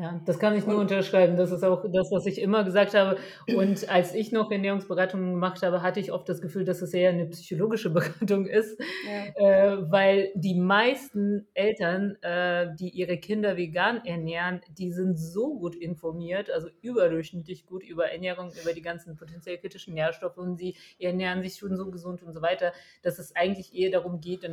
[0.00, 1.36] Ja, das kann ich nur unterschreiben.
[1.36, 3.18] Das ist auch das, was ich immer gesagt habe.
[3.54, 7.10] Und als ich noch Ernährungsberatungen gemacht habe, hatte ich oft das Gefühl, dass es eher
[7.10, 9.74] eine psychologische Beratung ist, ja.
[9.74, 15.74] äh, weil die meisten Eltern, äh, die ihre Kinder vegan ernähren, die sind so gut
[15.74, 21.42] informiert, also überdurchschnittlich gut über Ernährung, über die ganzen potenziell kritischen Nährstoffe und sie ernähren
[21.42, 22.72] sich schon so gesund und so weiter,
[23.02, 24.48] dass es eigentlich eher darum geht,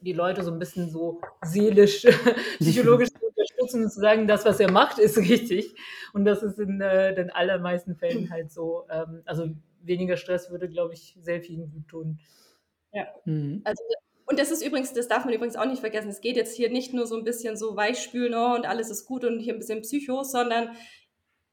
[0.00, 2.06] die Leute so ein bisschen so seelisch,
[2.60, 5.74] psychologisch zu unterstützen und zu sagen, das, was er macht, ist richtig.
[6.12, 8.86] Und das ist in äh, den allermeisten Fällen halt so.
[8.90, 9.48] Ähm, also
[9.82, 12.20] weniger Stress würde, glaube ich, sehr vielen gut tun.
[12.92, 13.06] Ja.
[13.24, 13.60] Mhm.
[13.64, 13.82] Also
[14.26, 16.70] und das ist übrigens, das darf man übrigens auch nicht vergessen, es geht jetzt hier
[16.70, 19.58] nicht nur so ein bisschen so weichspülen oh, und alles ist gut und hier ein
[19.58, 20.70] bisschen Psycho, sondern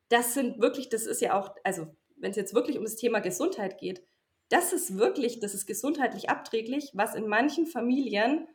[0.08, 3.20] das sind wirklich, das ist ja auch, also wenn es jetzt wirklich um das Thema
[3.20, 4.02] Gesundheit geht,
[4.50, 8.48] das ist wirklich, das ist gesundheitlich abträglich, was in manchen Familien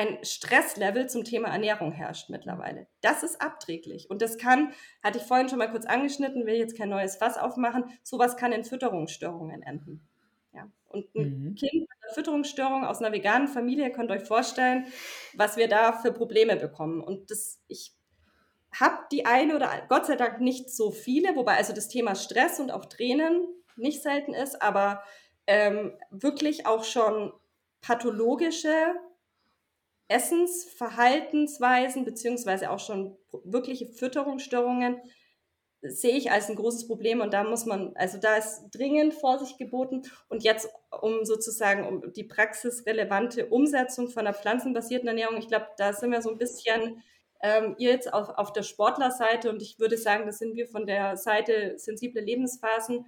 [0.00, 2.86] ein Stresslevel zum Thema Ernährung herrscht mittlerweile.
[3.02, 4.08] Das ist abträglich.
[4.08, 4.72] Und das kann,
[5.02, 8.52] hatte ich vorhin schon mal kurz angeschnitten, will jetzt kein neues Fass aufmachen, sowas kann
[8.52, 10.08] in Fütterungsstörungen enden.
[10.54, 10.70] Ja.
[10.88, 11.54] Und ein mhm.
[11.54, 14.86] Kind mit einer Fütterungsstörung aus einer veganen Familie, könnt ihr euch vorstellen,
[15.34, 17.02] was wir da für Probleme bekommen.
[17.02, 17.92] Und das, ich
[18.72, 22.58] habe die eine oder Gott sei Dank nicht so viele, wobei also das Thema Stress
[22.58, 23.46] und auch Tränen
[23.76, 25.02] nicht selten ist, aber
[25.46, 27.32] ähm, wirklich auch schon
[27.82, 28.94] pathologische
[30.10, 35.00] Essensverhaltensweisen beziehungsweise auch schon wirkliche Fütterungsstörungen
[35.82, 39.56] sehe ich als ein großes Problem und da muss man, also da ist dringend Vorsicht
[39.56, 40.68] geboten und jetzt
[41.00, 46.20] um sozusagen um die praxisrelevante Umsetzung von einer pflanzenbasierten Ernährung, ich glaube, da sind wir
[46.20, 47.02] so ein bisschen
[47.42, 50.86] ähm, ihr jetzt auf, auf der Sportlerseite und ich würde sagen, das sind wir von
[50.86, 53.06] der Seite sensible Lebensphasen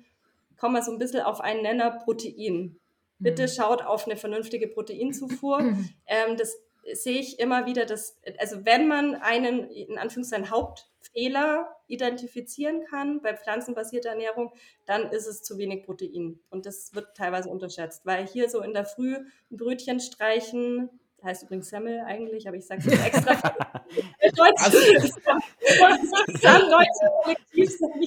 [0.56, 2.78] kommen wir so ein bisschen auf einen Nenner Protein.
[3.18, 3.48] Bitte mhm.
[3.48, 5.74] schaut auf eine vernünftige Proteinzufuhr.
[6.06, 6.56] Ähm, das
[6.92, 13.36] sehe ich immer wieder, dass, also wenn man einen, in Anführungszeichen, Hauptfehler identifizieren kann bei
[13.36, 14.52] pflanzenbasierter Ernährung,
[14.86, 16.40] dann ist es zu wenig Protein.
[16.50, 20.90] Und das wird teilweise unterschätzt, weil hier so in der Früh ein Brötchen streichen,
[21.22, 23.32] heißt übrigens Semmel eigentlich, aber ich sage es extra.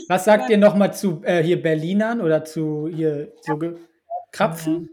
[0.09, 3.57] Was sagt ihr nochmal zu äh, hier Berlinern oder zu hier so
[4.31, 4.89] Krapfen?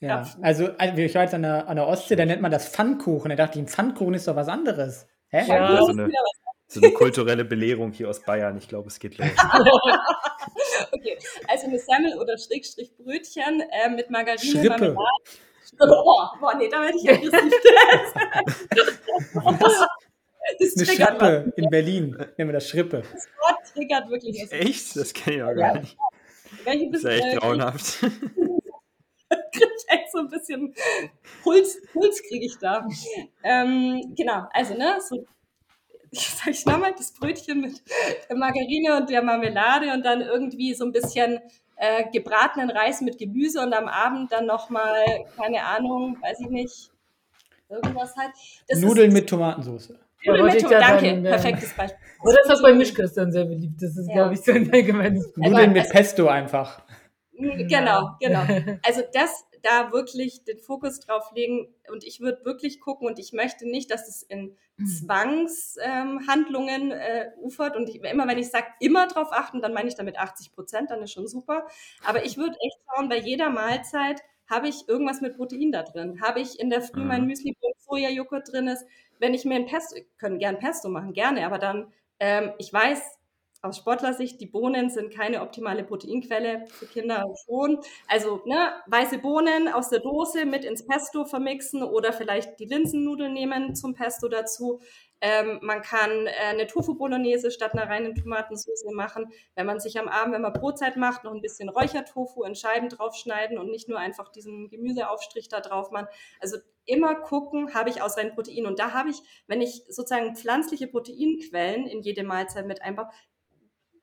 [0.00, 3.30] Ja, also ich war jetzt an der, an der Ostsee, da nennt man das Pfannkuchen.
[3.30, 5.06] Da dachte ich, ein Pfannkuchen ist doch was anderes.
[5.28, 5.44] Hä?
[5.48, 6.10] Ja, so eine,
[6.68, 8.58] so eine kulturelle Belehrung hier aus Bayern.
[8.58, 9.28] Ich glaube, es geht los.
[10.92, 11.18] okay,
[11.48, 14.68] also eine Semmel oder Schrägstrich Brötchen äh, mit Margarine, Schrippe.
[14.68, 14.96] Marmelade.
[15.78, 17.52] Boah, boah, nee, da werde ich aggressiv.
[18.70, 18.92] das,
[20.58, 23.02] das eine Schrippe in Berlin, nennen wir das Schrippe.
[23.12, 24.50] Das Wort triggert wirklich.
[24.52, 24.96] Echt?
[24.96, 25.96] Das kenne ich auch gar nicht.
[26.64, 27.98] Welche das ist echt grauenhaft.
[29.56, 30.74] Kriege ich echt so ein bisschen
[31.42, 32.86] Puls, Puls kriege ich da.
[33.42, 35.24] Ähm, genau, also ne, so
[36.12, 37.82] sag ich nochmal, das Brötchen mit
[38.28, 41.40] der Margarine und der Marmelade und dann irgendwie so ein bisschen
[41.76, 45.04] äh, gebratenen Reis mit Gemüse und am Abend dann nochmal,
[45.36, 46.90] keine Ahnung, weiß ich nicht,
[47.68, 48.32] irgendwas halt.
[48.68, 49.92] Das Nudeln ist, mit Tomatensauce.
[50.24, 51.98] Nudeln mit Tomatensauce, danke, perfektes Beispiel.
[52.22, 53.82] Oder ist das bei Mischköstern sehr beliebt?
[53.82, 54.14] Das ist, ja.
[54.14, 56.82] glaube ich, so ein allgemeines Nudeln mit Pesto einfach.
[57.36, 58.46] Genau, genau.
[58.82, 63.32] Also das da wirklich den Fokus drauf legen und ich würde wirklich gucken und ich
[63.32, 64.86] möchte nicht, dass es in mhm.
[64.86, 69.88] Zwangshandlungen ähm, äh, ufert und ich, immer wenn ich sage, immer drauf achten, dann meine
[69.88, 71.66] ich damit 80 Prozent, dann ist schon super.
[72.04, 76.20] Aber ich würde echt schauen, bei jeder Mahlzeit habe ich irgendwas mit Protein da drin?
[76.20, 77.28] Habe ich in der Früh mein mhm.
[77.28, 78.86] Müsli, wo Sojajoghurt drin ist?
[79.18, 83.15] Wenn ich mir ein Pesto, können gern Pesto machen, gerne, aber dann, ähm, ich weiß,
[83.66, 87.80] aus Sportlersicht, die Bohnen sind keine optimale Proteinquelle für Kinder schon.
[88.08, 93.32] Also ne, weiße Bohnen aus der Dose mit ins Pesto vermixen oder vielleicht die Linsennudeln
[93.32, 94.80] nehmen zum Pesto dazu.
[95.20, 99.32] Ähm, man kann äh, eine Tofu-Bolognese statt einer reinen Tomatensauce machen.
[99.54, 102.90] Wenn man sich am Abend, wenn man Brotzeit macht, noch ein bisschen Räuchertofu in Scheiben
[102.90, 106.08] draufschneiden und nicht nur einfach diesen Gemüseaufstrich da drauf machen.
[106.40, 108.66] Also immer gucken, habe ich ausreichend Protein.
[108.66, 113.08] Und da habe ich, wenn ich sozusagen pflanzliche Proteinquellen in jede Mahlzeit mit einbaue,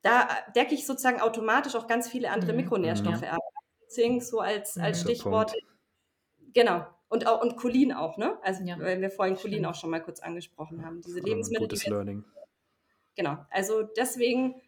[0.04, 2.58] da decke ich sozusagen automatisch auch ganz viele andere mhm.
[2.58, 3.32] Mikronährstoffe ja.
[3.32, 3.40] ab.
[3.88, 5.52] Zink so als, als Stichwort.
[5.52, 5.66] Punkt.
[6.52, 6.86] Genau.
[7.08, 8.38] Und, auch, und Cholin auch, ne?
[8.42, 8.78] Also, ja.
[8.78, 11.00] weil wir vorhin Cholin auch schon mal kurz angesprochen haben.
[11.00, 11.68] Diese Lebensmittel.
[11.68, 12.24] Gutes Learning.
[13.16, 13.38] Genau.
[13.50, 14.60] Also deswegen,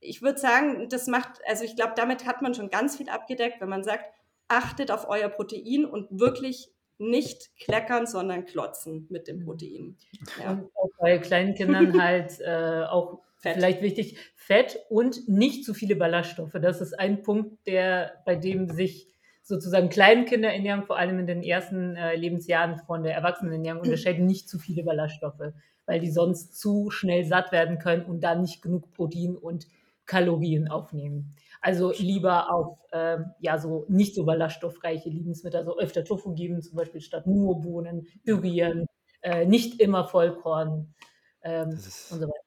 [0.00, 3.60] ich würde sagen, das macht, also ich glaube, damit hat man schon ganz viel abgedeckt,
[3.60, 4.04] wenn man sagt,
[4.48, 9.44] achtet auf euer Protein und wirklich nicht kleckern, sondern klotzen mit dem mhm.
[9.44, 9.96] Protein.
[10.42, 10.50] Ja.
[10.50, 13.54] Und auch bei kleinen Kindern halt äh, auch Fett.
[13.54, 16.56] Vielleicht wichtig, Fett und nicht zu viele Ballaststoffe.
[16.60, 19.08] Das ist ein Punkt, der, bei dem sich
[19.42, 24.58] sozusagen Kleinkinderernährung vor allem in den ersten äh, Lebensjahren von der Erwachsenenernährung unterscheidet, nicht zu
[24.58, 25.52] viele Ballaststoffe.
[25.86, 29.66] weil die sonst zu schnell satt werden können und dann nicht genug Protein und
[30.06, 31.34] Kalorien aufnehmen.
[31.60, 36.76] Also lieber auf ähm, ja so nicht so ballaststoffreiche Lebensmittel, also öfter Tofu geben, zum
[36.76, 38.86] Beispiel statt nur Bohnen, pürieren,
[39.22, 40.94] äh, nicht immer Vollkorn
[41.42, 42.43] ähm, und so weiter.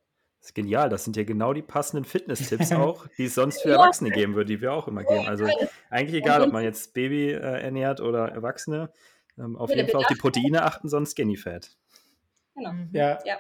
[0.48, 0.88] Das ist genial.
[0.88, 4.48] Das sind ja genau die passenden Fitness-Tipps auch, die es sonst für Erwachsene geben würde,
[4.48, 5.28] die wir auch immer geben.
[5.28, 5.45] Also
[5.90, 8.90] eigentlich egal, ob man jetzt Baby äh, ernährt oder Erwachsene.
[9.38, 11.72] Ähm, auf jeden Fall auf die Proteine achten, sonst Skinny Fat.
[12.56, 12.72] Genau.
[12.94, 13.19] Ja.
[13.26, 13.38] ja.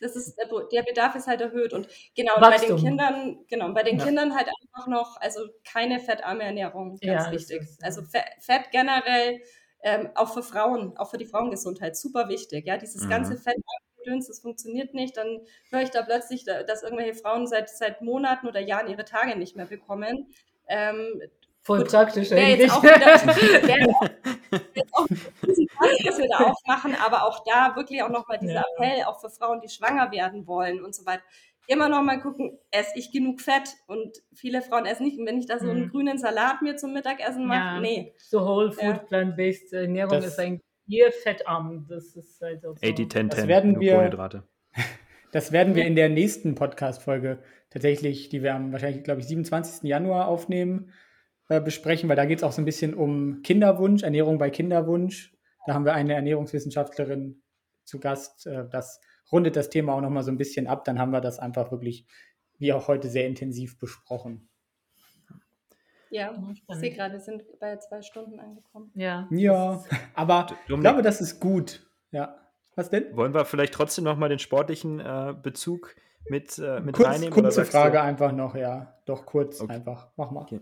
[0.00, 0.36] Das ist,
[0.72, 1.72] der Bedarf ist halt erhöht.
[1.72, 4.04] Und genau, bei den Kindern, genau, bei den ja.
[4.04, 7.62] Kindern halt einfach noch, also keine fettarme Ernährung, ganz ja, wichtig.
[7.62, 9.40] Ist, also Fett generell,
[9.82, 12.64] ähm, auch für Frauen, auch für die Frauengesundheit, super wichtig.
[12.64, 13.10] Ja, dieses mhm.
[13.10, 13.56] ganze Fett
[14.04, 15.40] das funktioniert nicht, dann
[15.70, 19.56] höre ich da plötzlich, dass irgendwelche Frauen seit, seit Monaten oder Jahren ihre Tage nicht
[19.56, 20.28] mehr bekommen.
[20.68, 21.20] Ähm,
[21.60, 22.58] Voll gut, praktisch eigentlich.
[22.60, 22.72] Jetzt
[24.92, 25.06] auch
[25.76, 28.64] auch dass wir da aufmachen, aber auch da wirklich auch nochmal dieser ja.
[28.76, 31.22] Appell, auch für Frauen, die schwanger werden wollen und so weiter.
[31.66, 33.70] Immer noch mal gucken, esse ich genug Fett?
[33.86, 35.18] Und viele Frauen essen nicht.
[35.18, 35.90] Und wenn ich da so einen mhm.
[35.90, 37.80] grünen Salat mir zum Mittagessen mache, ja.
[37.80, 38.14] nee.
[38.18, 38.98] So Whole Food, ja.
[38.98, 41.86] Plant-Based Ernährung das ist eigentlich hier fettarm.
[41.88, 42.86] Das ist halt auch so.
[42.86, 44.44] 80, 10, 10, das werden wir,
[45.32, 47.40] Das werden wir in der nächsten Podcast-Folge
[47.70, 49.82] tatsächlich, die wir am wahrscheinlich, glaube ich, 27.
[49.82, 50.92] Januar aufnehmen,
[51.48, 55.34] äh, besprechen, weil da geht es auch so ein bisschen um Kinderwunsch, Ernährung bei Kinderwunsch.
[55.66, 57.42] Da haben wir eine Ernährungswissenschaftlerin
[57.84, 58.46] zu Gast.
[58.46, 59.00] Äh, das
[59.32, 60.84] rundet das Thema auch nochmal so ein bisschen ab.
[60.84, 62.06] Dann haben wir das einfach wirklich,
[62.58, 64.48] wie auch heute, sehr intensiv besprochen.
[66.14, 68.92] Ja, ich sehe gerade, wir sind bei zwei Stunden angekommen.
[68.94, 69.26] Ja.
[69.32, 69.82] Ja,
[70.14, 71.84] aber ich glaube, das ist gut.
[72.12, 72.36] Ja.
[72.76, 73.16] Was denn?
[73.16, 75.96] Wollen wir vielleicht trotzdem nochmal den sportlichen äh, Bezug
[76.28, 77.34] mit, äh, mit kurz, reinnehmen?
[77.34, 78.02] Kurze Frage du?
[78.04, 78.94] einfach noch, ja.
[79.06, 79.72] Doch kurz okay.
[79.72, 80.08] einfach.
[80.16, 80.42] Mach mal.
[80.42, 80.60] Okay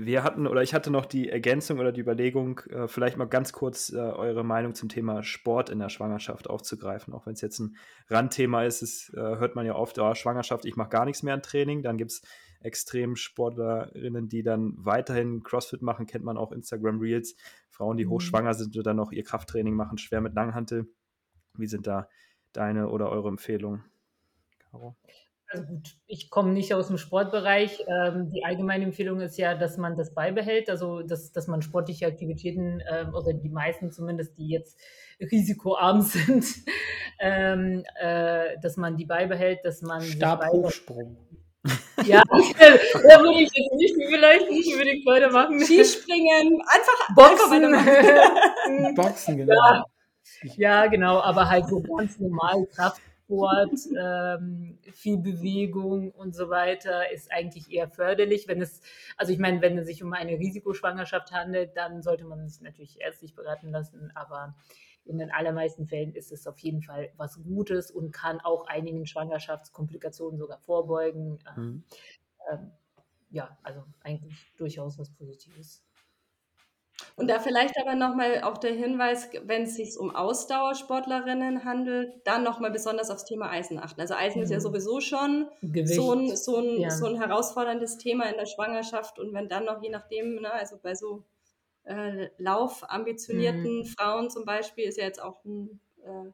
[0.00, 3.52] wir hatten oder ich hatte noch die Ergänzung oder die Überlegung, äh, vielleicht mal ganz
[3.52, 7.12] kurz äh, eure Meinung zum Thema Sport in der Schwangerschaft aufzugreifen.
[7.12, 7.76] Auch wenn es jetzt ein
[8.08, 11.34] Randthema ist, ist äh, hört man ja oft, oh, Schwangerschaft, ich mache gar nichts mehr
[11.34, 11.82] an Training.
[11.82, 12.22] Dann gibt es
[12.60, 17.36] Extremsportlerinnen, die dann weiterhin CrossFit machen, kennt man auch Instagram Reels.
[17.68, 18.10] Frauen, die mhm.
[18.10, 20.88] hochschwanger sind und dann noch ihr Krafttraining machen, schwer mit Langhantel.
[21.54, 22.08] Wie sind da
[22.52, 23.84] deine oder eure Empfehlungen?
[24.58, 24.96] Caro?
[25.50, 27.82] Also gut, ich komme nicht aus dem Sportbereich.
[27.86, 32.06] Ähm, die allgemeine Empfehlung ist ja, dass man das beibehält, also dass, dass man sportliche
[32.06, 34.78] Aktivitäten, ähm, oder die meisten zumindest, die jetzt
[35.20, 36.44] risikoarm sind,
[37.18, 40.02] ähm, äh, dass man die beibehält, dass man.
[40.02, 41.16] Stabhochsprung.
[42.04, 45.60] Ja, da würde ich jetzt nicht vielleicht nicht unbedingt weitermachen.
[45.60, 47.74] Skispringen, einfach Boxen.
[47.74, 49.54] Einfach Boxen, genau.
[49.54, 49.84] Ja,
[50.56, 57.12] ja, genau, aber halt so ganz normal Kraft Sport, ähm, viel Bewegung und so weiter
[57.12, 58.48] ist eigentlich eher förderlich.
[58.48, 58.80] Wenn es,
[59.18, 62.98] also ich meine, wenn es sich um eine Risikoschwangerschaft handelt, dann sollte man es natürlich
[63.02, 64.54] ärztlich beraten lassen, aber
[65.08, 69.06] in den allermeisten Fällen ist es auf jeden Fall was Gutes und kann auch einigen
[69.06, 71.38] Schwangerschaftskomplikationen sogar vorbeugen.
[71.56, 71.84] Ähm, mhm.
[72.50, 72.70] Ähm,
[73.30, 75.82] ja, also eigentlich durchaus was Positives.
[77.16, 82.42] Und da vielleicht aber nochmal auch der Hinweis, wenn es sich um Ausdauersportlerinnen handelt, dann
[82.42, 84.00] nochmal besonders aufs Thema Eisen achten.
[84.00, 84.44] Also Eisen mhm.
[84.44, 84.62] ist ja mhm.
[84.62, 85.48] sowieso schon
[85.84, 86.90] so ein, so, ein, ja.
[86.90, 89.18] so ein herausforderndes Thema in der Schwangerschaft.
[89.18, 91.24] Und wenn dann noch, je nachdem, ne, also bei so
[91.88, 93.84] äh, laufambitionierten mhm.
[93.84, 96.30] Frauen zum Beispiel, ist ja jetzt auch äh,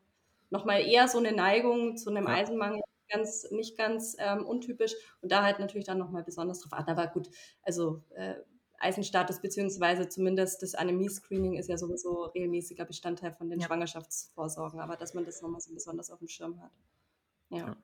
[0.50, 2.34] nochmal eher so eine Neigung zu einem ja.
[2.34, 4.94] Eisenmangel ganz, nicht ganz ähm, untypisch.
[5.20, 6.90] Und da halt natürlich dann nochmal besonders drauf achten.
[6.90, 7.30] Aber gut,
[7.62, 8.34] also äh,
[8.78, 13.66] Eisenstatus beziehungsweise zumindest das Anämie-Screening ist ja sowieso regelmäßiger Bestandteil von den ja.
[13.66, 16.72] Schwangerschaftsvorsorgen, aber dass man das nochmal so besonders auf dem Schirm hat.
[17.50, 17.58] Ja.
[17.58, 17.76] ja.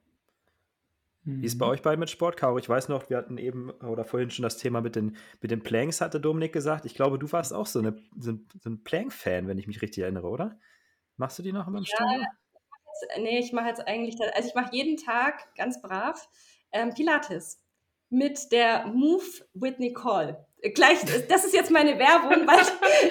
[1.24, 1.72] Wie ist bei mhm.
[1.72, 2.58] euch beiden mit Sport, Caro?
[2.58, 5.62] Ich weiß noch, wir hatten eben oder vorhin schon das Thema mit den, mit den
[5.62, 6.86] Planks, hatte Dominik gesagt.
[6.86, 9.82] Ich glaube, du warst auch so, eine, so ein, so ein Plank-Fan, wenn ich mich
[9.82, 10.58] richtig erinnere, oder?
[11.18, 12.26] Machst du die noch immer im ja, Studio?
[13.18, 16.26] Nee, ich mache jetzt eigentlich, also ich mache jeden Tag ganz brav
[16.72, 17.62] ähm, Pilates
[18.08, 20.46] mit der Move with Nicole.
[20.74, 22.60] Gleich, das ist jetzt meine Werbung, weil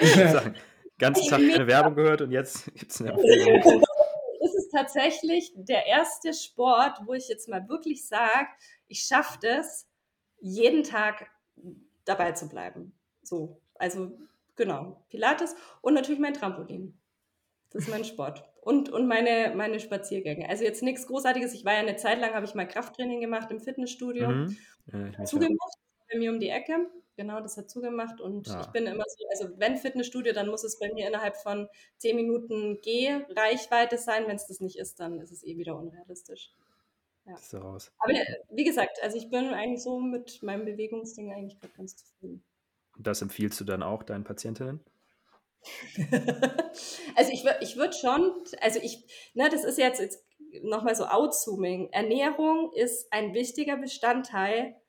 [0.00, 0.54] ich sagen,
[0.98, 3.84] ganzen Tag keine Werbung gehört und jetzt gibt es eine Empfehlung.
[4.70, 8.46] Ist tatsächlich der erste Sport, wo ich jetzt mal wirklich sage,
[8.86, 9.88] ich schaffe das,
[10.38, 11.28] jeden Tag
[12.04, 12.92] dabei zu bleiben.
[13.22, 14.16] So, also
[14.54, 16.96] genau, Pilates und natürlich mein Trampolin.
[17.70, 18.44] Das ist mein Sport.
[18.62, 20.48] Und, und meine, meine Spaziergänge.
[20.48, 21.54] Also jetzt nichts Großartiges.
[21.54, 24.28] Ich war ja eine Zeit lang, habe ich mal Krafttraining gemacht im Fitnessstudio.
[24.28, 24.56] Mhm.
[24.86, 25.78] Ja, zugemacht,
[26.12, 26.90] bei mir um die Ecke.
[27.20, 28.18] Genau, das hat zugemacht.
[28.18, 28.62] Und ja.
[28.62, 31.68] ich bin immer so, also wenn Fitnessstudio, dann muss es bei mir innerhalb von
[31.98, 34.26] zehn Minuten Geh-Reichweite sein.
[34.26, 36.50] Wenn es das nicht ist, dann ist es eh wieder unrealistisch.
[37.26, 37.36] Ja.
[37.36, 37.92] So raus.
[37.98, 38.14] Aber
[38.48, 42.42] wie gesagt, also ich bin eigentlich so mit meinem Bewegungsding eigentlich ganz zufrieden.
[42.96, 44.80] Und das empfiehlst du dann auch deinen Patientinnen?
[47.16, 48.32] also ich, ich würde schon,
[48.62, 50.24] also ich, ne, das ist jetzt, jetzt
[50.62, 51.90] nochmal so outzooming.
[51.92, 54.79] Ernährung ist ein wichtiger Bestandteil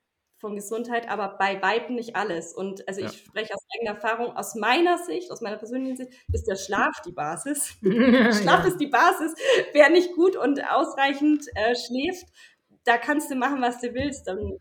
[0.41, 2.53] von Gesundheit, aber bei Weitem nicht alles.
[2.53, 3.07] Und also ja.
[3.07, 6.99] ich spreche aus eigener Erfahrung, aus meiner Sicht, aus meiner persönlichen Sicht, ist der Schlaf
[7.05, 7.77] die Basis.
[7.81, 8.68] Schlaf ja.
[8.68, 9.35] ist die Basis.
[9.72, 12.26] Wer nicht gut und ausreichend äh, schläft,
[12.84, 14.27] da kannst du machen, was du willst.
[14.27, 14.57] Dann,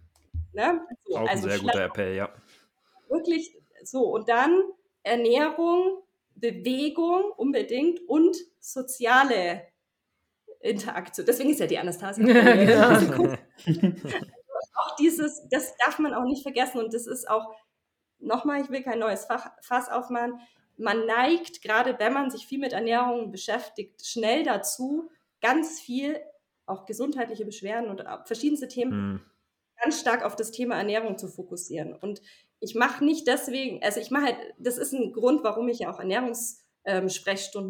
[0.53, 0.81] ne?
[1.05, 2.29] so, Auch also ein sehr Schlaf, guter Appell, ja.
[3.09, 4.03] Wirklich so.
[4.03, 4.63] Und dann
[5.03, 6.03] Ernährung,
[6.35, 9.63] Bewegung unbedingt und soziale
[10.61, 11.25] Interaktion.
[11.25, 12.27] Deswegen ist ja die Anastasia.
[15.01, 17.55] dieses, das darf man auch nicht vergessen und das ist auch,
[18.19, 20.41] nochmal, ich will kein neues Fach, Fass aufmachen,
[20.77, 25.11] man neigt, gerade wenn man sich viel mit Ernährung beschäftigt, schnell dazu,
[25.41, 26.19] ganz viel,
[26.67, 29.21] auch gesundheitliche Beschwerden und verschiedenste Themen, hm.
[29.83, 31.95] ganz stark auf das Thema Ernährung zu fokussieren.
[31.95, 32.23] Und
[32.61, 35.93] ich mache nicht deswegen, also ich mache halt, das ist ein Grund, warum ich ja
[35.93, 37.09] auch Ernährungssprechstunden ähm,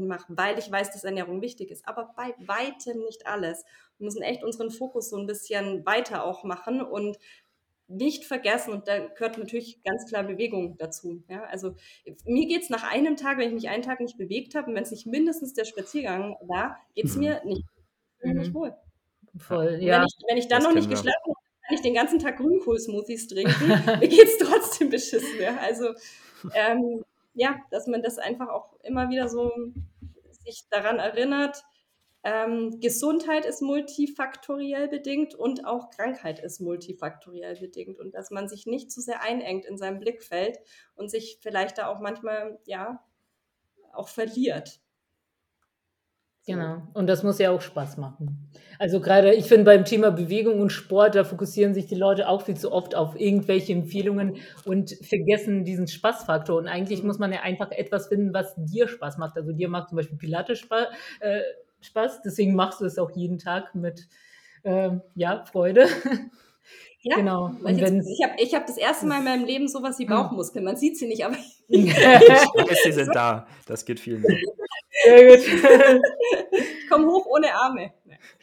[0.06, 3.64] mache, weil ich weiß, dass Ernährung wichtig ist, aber bei weitem nicht alles.
[3.98, 7.18] Wir müssen echt unseren Fokus so ein bisschen weiter auch machen und
[7.90, 11.24] nicht vergessen, und da gehört natürlich ganz klar Bewegung dazu.
[11.28, 11.42] Ja?
[11.44, 11.74] Also
[12.24, 14.76] mir geht es nach einem Tag, wenn ich mich einen Tag nicht bewegt habe und
[14.76, 17.22] wenn es nicht mindestens der Spaziergang war, geht es mhm.
[17.22, 17.64] mir nicht,
[18.22, 18.38] mhm.
[18.38, 18.74] nicht wohl.
[19.36, 19.98] Voll, ja.
[19.98, 22.36] Wenn ich, wenn ich dann das noch nicht geschlafen habe, kann ich den ganzen Tag
[22.38, 23.68] Grünkohl-Smoothies trinken.
[23.68, 25.40] mir geht es trotzdem beschissen.
[25.40, 25.56] Ja?
[25.58, 25.92] Also
[26.54, 27.04] ähm,
[27.34, 29.52] ja, dass man das einfach auch immer wieder so
[30.44, 31.62] sich daran erinnert,
[32.22, 38.66] ähm, Gesundheit ist multifaktoriell bedingt und auch Krankheit ist multifaktoriell bedingt und dass man sich
[38.66, 40.58] nicht zu sehr einengt in seinem Blickfeld
[40.94, 43.02] und sich vielleicht da auch manchmal ja
[43.92, 44.80] auch verliert.
[46.46, 46.82] Genau.
[46.94, 48.50] Und das muss ja auch Spaß machen.
[48.78, 52.42] Also gerade, ich finde beim Thema Bewegung und Sport, da fokussieren sich die Leute auch
[52.42, 56.56] viel zu oft auf irgendwelche Empfehlungen und vergessen diesen Spaßfaktor.
[56.56, 59.36] Und eigentlich muss man ja einfach etwas finden, was dir Spaß macht.
[59.36, 60.86] Also dir macht zum Beispiel Pilates Spaß.
[61.20, 61.40] Äh,
[61.82, 62.22] Spaß.
[62.22, 64.08] Deswegen machst du es auch jeden Tag mit
[64.64, 65.86] ähm, ja, Freude.
[67.02, 67.46] Ja, genau.
[67.62, 70.10] Und jetzt, ich habe ich hab das erste Mal in meinem Leben sowas wie hm.
[70.10, 70.64] Bauchmuskeln.
[70.64, 71.36] Man sieht sie nicht, aber.
[71.68, 73.46] sie sind da.
[73.66, 74.22] Das geht vielen.
[74.22, 75.46] Sehr gut.
[76.52, 77.92] ich komme hoch ohne Arme.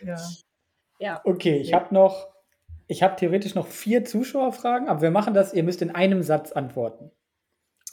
[0.03, 0.17] Ja.
[0.99, 1.21] ja.
[1.23, 2.29] Okay, ich habe noch,
[2.87, 6.51] ich habe theoretisch noch vier Zuschauerfragen, aber wir machen das, ihr müsst in einem Satz
[6.51, 7.11] antworten.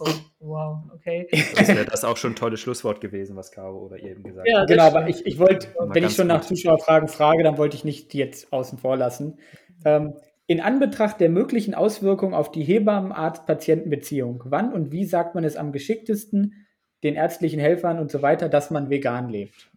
[0.00, 0.08] Oh,
[0.40, 1.28] wow, okay.
[1.56, 4.48] Das wäre das auch schon ein tolles Schlusswort gewesen, was Caro oder ihr eben gesagt
[4.48, 4.68] ja, habt.
[4.68, 8.12] Genau, aber ich, ich wollte, wenn ich schon nach Zuschauerfragen frage, dann wollte ich nicht
[8.12, 9.38] die jetzt außen vor lassen.
[9.84, 10.14] Ähm,
[10.46, 15.72] in Anbetracht der möglichen Auswirkungen auf die Hebammen-Arzt-Patienten-Beziehung, wann und wie sagt man es am
[15.72, 16.66] geschicktesten
[17.02, 19.70] den ärztlichen Helfern und so weiter, dass man vegan lebt?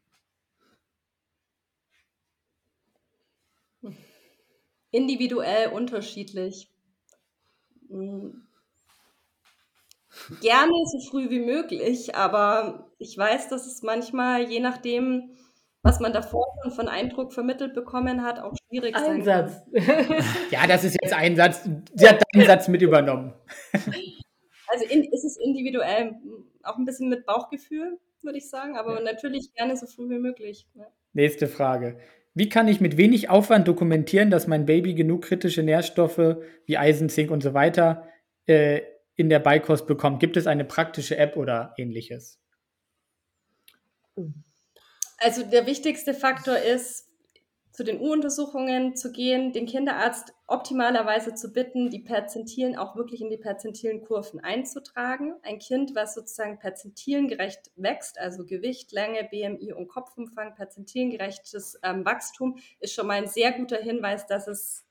[4.92, 6.70] Individuell unterschiedlich.
[7.90, 8.48] Hm
[10.42, 15.32] gerne so früh wie möglich, aber ich weiß, dass es manchmal, je nachdem,
[15.88, 19.64] was man davor schon von Eindruck vermittelt bekommen hat, auch schwierig ein sein Satz.
[19.74, 20.24] kann.
[20.52, 21.68] ja, das ist jetzt ein Satz.
[21.96, 23.34] Sie hat deinen Satz mit übernommen.
[24.70, 26.14] Also in, ist es individuell
[26.62, 29.02] auch ein bisschen mit Bauchgefühl, würde ich sagen, aber ja.
[29.02, 30.68] natürlich gerne so früh wie möglich.
[30.76, 30.88] Ja.
[31.14, 32.00] Nächste Frage.
[32.34, 36.36] Wie kann ich mit wenig Aufwand dokumentieren, dass mein Baby genug kritische Nährstoffe
[36.66, 38.10] wie Eisen, Zink und so weiter
[38.46, 38.82] äh,
[39.16, 40.20] in der Beikost bekommt?
[40.20, 42.42] Gibt es eine praktische App oder ähnliches?
[45.18, 47.08] Also der wichtigste Faktor ist,
[47.78, 53.30] zu den U-Untersuchungen zu gehen, den Kinderarzt optimalerweise zu bitten, die Perzentilen auch wirklich in
[53.30, 55.36] die perzentilen Kurven einzutragen.
[55.44, 62.58] Ein Kind, was sozusagen perzentilengerecht wächst, also Gewicht, Länge, BMI und Kopfumfang, perzentilengerechtes ähm, Wachstum,
[62.80, 64.84] ist schon mal ein sehr guter Hinweis, dass es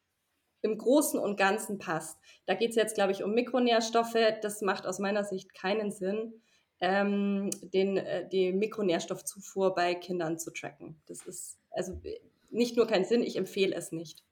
[0.63, 2.21] im Großen und Ganzen passt.
[2.47, 4.17] Da geht es jetzt, glaube ich, um Mikronährstoffe.
[4.43, 6.41] Das macht aus meiner Sicht keinen Sinn,
[6.81, 11.01] ähm, den, äh, die Mikronährstoffzufuhr bei Kindern zu tracken.
[11.07, 12.01] Das ist also
[12.51, 14.23] nicht nur kein Sinn, ich empfehle es nicht.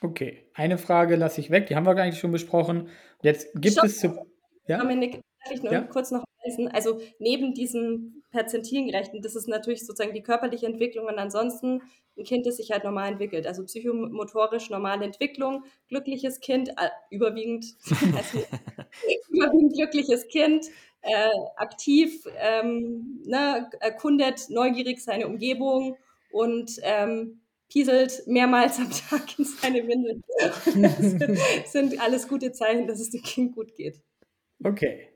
[0.00, 2.88] Okay, eine Frage lasse ich weg, die haben wir eigentlich schon besprochen.
[3.22, 3.86] Jetzt gibt Stopp.
[3.86, 4.26] es zu.
[4.66, 4.78] Ja?
[4.78, 5.80] Dominik, darf ich nur ja?
[5.82, 6.68] kurz noch ergänzen?
[6.68, 11.82] Also neben diesem Perzentilengerechten, das ist natürlich sozusagen die körperliche Entwicklung und ansonsten
[12.16, 13.46] ein Kind, das sich halt normal entwickelt.
[13.46, 17.76] Also psychomotorisch normale Entwicklung, glückliches Kind, äh, überwiegend,
[18.16, 18.44] also,
[19.30, 20.66] überwiegend glückliches Kind,
[21.02, 25.96] äh, aktiv, ähm, ne, erkundet neugierig seine Umgebung
[26.30, 30.22] und ähm, pieselt mehrmals am Tag in seine Windel.
[31.62, 34.00] das sind alles gute Zeichen, dass es dem Kind gut geht.
[34.64, 35.08] Okay.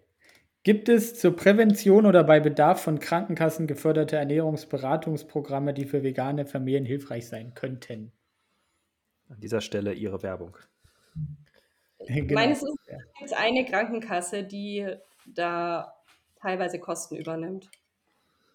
[0.64, 6.84] Gibt es zur Prävention oder bei Bedarf von Krankenkassen geförderte Ernährungsberatungsprogramme, die für vegane Familien
[6.84, 8.12] hilfreich sein könnten?
[9.28, 10.56] An dieser Stelle Ihre Werbung.
[12.06, 12.34] Genau.
[12.34, 14.86] Meines Wissens gibt es eine Krankenkasse, die
[15.26, 15.94] da
[16.40, 17.70] teilweise Kosten übernimmt.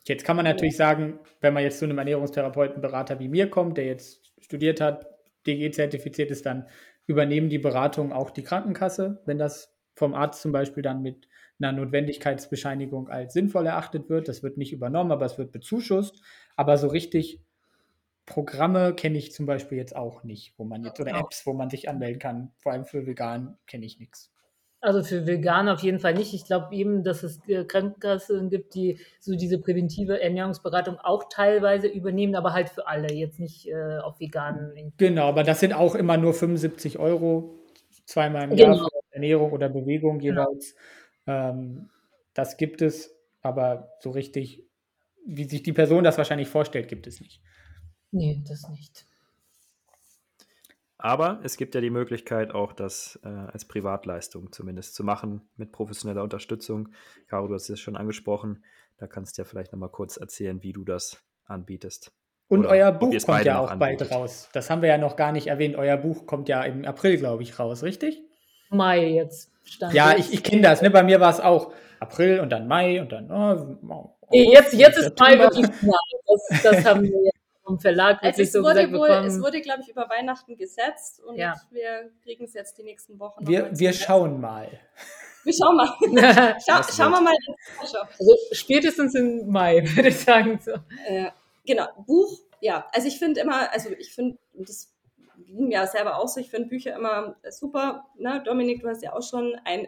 [0.06, 3.86] Jetzt kann man natürlich sagen, wenn man jetzt zu einem Ernährungstherapeutenberater wie mir kommt, der
[3.86, 5.06] jetzt studiert hat,
[5.46, 6.68] DG-zertifiziert ist, dann
[7.08, 11.28] übernehmen die Beratungen auch die Krankenkasse, wenn das vom Arzt zum Beispiel dann mit
[11.60, 14.28] einer Notwendigkeitsbescheinigung als sinnvoll erachtet wird.
[14.28, 16.22] Das wird nicht übernommen, aber es wird bezuschusst.
[16.56, 17.42] Aber so richtig
[18.26, 21.70] Programme kenne ich zum Beispiel jetzt auch nicht, wo man jetzt, oder Apps, wo man
[21.70, 22.52] sich anmelden kann.
[22.58, 24.32] Vor allem für vegan kenne ich nichts.
[24.80, 26.34] Also für Veganer auf jeden Fall nicht.
[26.34, 32.36] Ich glaube eben, dass es Krankenkassen gibt, die so diese präventive Ernährungsberatung auch teilweise übernehmen,
[32.36, 34.94] aber halt für alle, jetzt nicht äh, auf Veganen.
[34.98, 37.56] Genau, aber das sind auch immer nur 75 Euro,
[38.06, 38.76] zweimal im genau.
[38.76, 40.76] Jahr für Ernährung oder Bewegung jeweils.
[41.26, 41.50] Genau.
[41.50, 41.90] Ähm,
[42.36, 44.64] das gibt es, aber so richtig,
[45.26, 47.42] wie sich die Person das wahrscheinlich vorstellt, gibt es nicht.
[48.12, 49.07] Nee, das nicht.
[51.00, 55.72] Aber es gibt ja die Möglichkeit, auch das äh, als Privatleistung zumindest zu machen, mit
[55.72, 56.90] professioneller Unterstützung.
[57.28, 58.64] Caro, du hast es schon angesprochen.
[58.98, 62.12] Da kannst du ja vielleicht nochmal kurz erzählen, wie du das anbietest.
[62.48, 64.50] Und Oder euer Buch kommt ja auch bald raus.
[64.54, 65.76] Das haben wir ja noch gar nicht erwähnt.
[65.76, 68.22] Euer Buch kommt ja im April, glaube ich, raus, richtig?
[68.70, 69.52] Mai jetzt.
[69.66, 70.82] Stand ja, ich, ich kenne das.
[70.82, 70.90] Ne?
[70.90, 73.30] Bei mir war es auch April und dann Mai und dann.
[73.30, 76.00] Oh, oh, jetzt, jetzt ist Mai wirklich klar.
[76.26, 77.37] Das, das haben wir jetzt
[77.68, 79.28] vom Verlag also es so wurde wohl, bekommen.
[79.28, 81.56] Es wurde, glaube ich, über Weihnachten gesetzt und ja.
[81.70, 83.46] wir kriegen es jetzt die nächsten Wochen.
[83.46, 84.80] Wir, wir schauen mal.
[85.44, 85.88] Wir schauen mal.
[86.66, 87.36] Schau, schauen wir mal.
[87.80, 87.98] Also
[88.54, 90.60] spätestens im Mai, würde ich sagen.
[90.64, 90.72] So.
[91.06, 91.32] Äh,
[91.66, 92.88] genau, Buch, ja.
[92.94, 94.94] Also ich finde immer, also ich finde, das
[95.46, 98.06] ging mir selber auch so, ich finde Bücher immer super.
[98.18, 98.42] Ne?
[98.46, 99.88] Dominik, du hast ja auch schon ein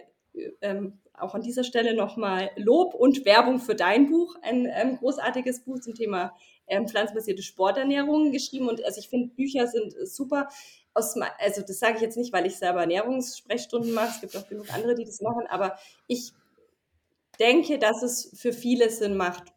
[0.62, 5.66] ähm, auch an dieser Stelle nochmal Lob und Werbung für dein Buch, ein ähm, großartiges
[5.66, 6.34] Buch zum Thema
[6.70, 8.70] ähm, pflanzenbasierte Sporternährung geschrieben.
[8.70, 10.50] Und also ich finde, Bücher sind super.
[10.94, 14.10] Aus, also das sage ich jetzt nicht, weil ich selber Ernährungssprechstunden mache.
[14.16, 15.46] Es gibt auch genug andere, die das machen.
[15.48, 15.78] Aber
[16.08, 16.32] ich
[17.40, 19.54] denke, dass es für viele Sinn macht,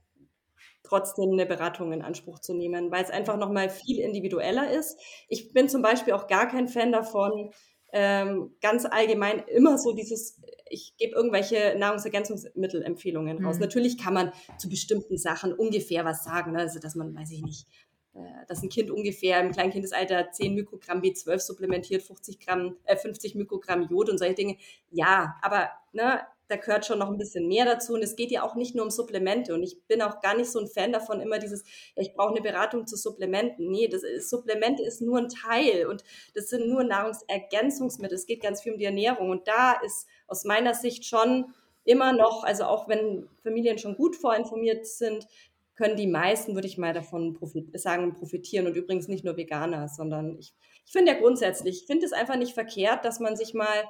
[0.83, 4.99] trotzdem eine Beratung in Anspruch zu nehmen, weil es einfach nochmal viel individueller ist.
[5.29, 7.51] Ich bin zum Beispiel auch gar kein Fan davon,
[7.93, 10.41] ähm, ganz allgemein immer so dieses
[10.73, 13.57] ich gebe irgendwelche Nahrungsergänzungsmittelempfehlungen raus.
[13.57, 13.63] Mhm.
[13.63, 16.61] Natürlich kann man zu bestimmten Sachen ungefähr was sagen, ne?
[16.61, 17.67] also dass man, weiß ich nicht,
[18.15, 23.35] äh, dass ein Kind ungefähr im Kleinkindesalter 10 Mikrogramm B12 supplementiert, 50, Gramm, äh, 50
[23.35, 24.57] Mikrogramm Jod und solche Dinge.
[24.91, 26.21] Ja, aber ne,
[26.53, 27.95] da gehört schon noch ein bisschen mehr dazu.
[27.95, 29.55] Und es geht ja auch nicht nur um Supplemente.
[29.55, 31.65] Und ich bin auch gar nicht so ein Fan davon, immer dieses,
[31.97, 33.71] ich brauche eine Beratung zu Supplementen.
[33.71, 36.05] Nee, das ist, Supplemente ist nur ein Teil und
[36.35, 38.17] das sind nur Nahrungsergänzungsmittel.
[38.17, 39.31] Es geht ganz viel um die Ernährung.
[39.31, 41.47] Und da ist aus meiner Sicht schon
[41.85, 45.27] immer noch, also auch wenn Familien schon gut vorinformiert sind,
[45.75, 48.67] können die meisten, würde ich mal davon profit sagen, profitieren.
[48.67, 50.55] Und übrigens nicht nur Veganer, sondern ich,
[50.85, 53.85] ich finde ja grundsätzlich, ich finde es einfach nicht verkehrt, dass man sich mal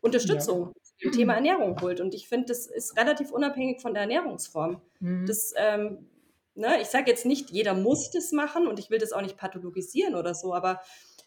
[0.00, 0.87] Unterstützung ja.
[1.00, 2.00] Im Thema Ernährung holt.
[2.00, 4.80] Und ich finde, das ist relativ unabhängig von der Ernährungsform.
[5.00, 5.26] Mhm.
[5.26, 6.06] Das, ähm,
[6.54, 9.36] ne, ich sage jetzt nicht, jeder muss das machen und ich will das auch nicht
[9.36, 10.80] pathologisieren oder so, aber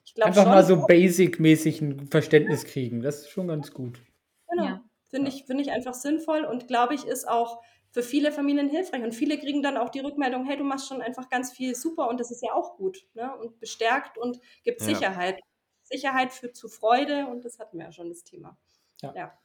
[0.05, 4.01] ich glaube Einfach schon, mal so basic-mäßig ein Verständnis kriegen, das ist schon ganz gut.
[4.49, 4.63] Genau.
[4.65, 4.83] Ja.
[5.09, 7.61] Finde ich, find ich einfach sinnvoll und glaube ich, ist auch
[7.91, 9.03] für viele Familien hilfreich.
[9.03, 12.07] Und viele kriegen dann auch die Rückmeldung, hey, du machst schon einfach ganz viel super
[12.07, 13.05] und das ist ja auch gut.
[13.13, 13.35] Ne?
[13.37, 14.87] Und bestärkt und gibt ja.
[14.87, 15.39] Sicherheit.
[15.83, 18.57] Sicherheit führt zu Freude und das hatten wir ja schon das Thema.
[19.01, 19.13] Ja.
[19.13, 19.40] ja.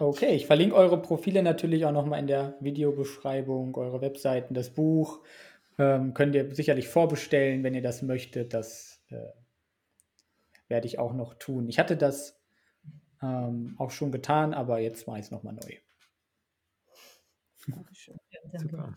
[0.00, 5.20] Okay, ich verlinke eure Profile natürlich auch nochmal in der Videobeschreibung, eure Webseiten, das Buch.
[5.78, 8.54] Ähm, könnt ihr sicherlich vorbestellen, wenn ihr das möchtet.
[8.54, 9.28] Das äh,
[10.68, 11.68] werde ich auch noch tun.
[11.68, 12.40] Ich hatte das
[13.20, 15.76] ähm, auch schon getan, aber jetzt mache ich es nochmal neu.
[18.56, 18.94] Super.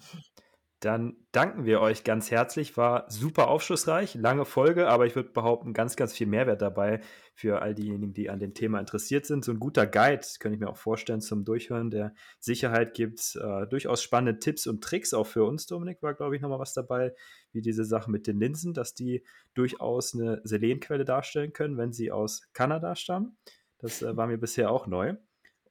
[0.80, 2.78] Dann danken wir euch ganz herzlich.
[2.78, 7.02] War super aufschlussreich, lange Folge, aber ich würde behaupten, ganz, ganz viel Mehrwert dabei
[7.36, 9.44] für all diejenigen, die an dem Thema interessiert sind.
[9.44, 13.68] So ein guter Guide, könnte ich mir auch vorstellen, zum Durchhören der Sicherheit gibt äh,
[13.68, 15.66] durchaus spannende Tipps und Tricks auch für uns.
[15.66, 17.14] Dominik war, glaube ich, nochmal was dabei,
[17.52, 19.24] wie diese Sache mit den Linsen, dass die
[19.56, 23.38] durchaus eine Selenquelle darstellen können, wenn sie aus Kanada stammen.
[23.80, 25.16] Das äh, war mir bisher auch neu.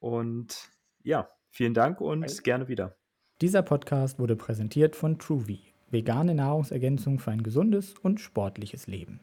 [0.01, 0.69] Und
[1.03, 2.43] ja, vielen Dank und okay.
[2.43, 2.97] gerne wieder.
[3.41, 5.59] Dieser Podcast wurde präsentiert von TrueV,
[5.91, 9.21] vegane Nahrungsergänzung für ein gesundes und sportliches Leben.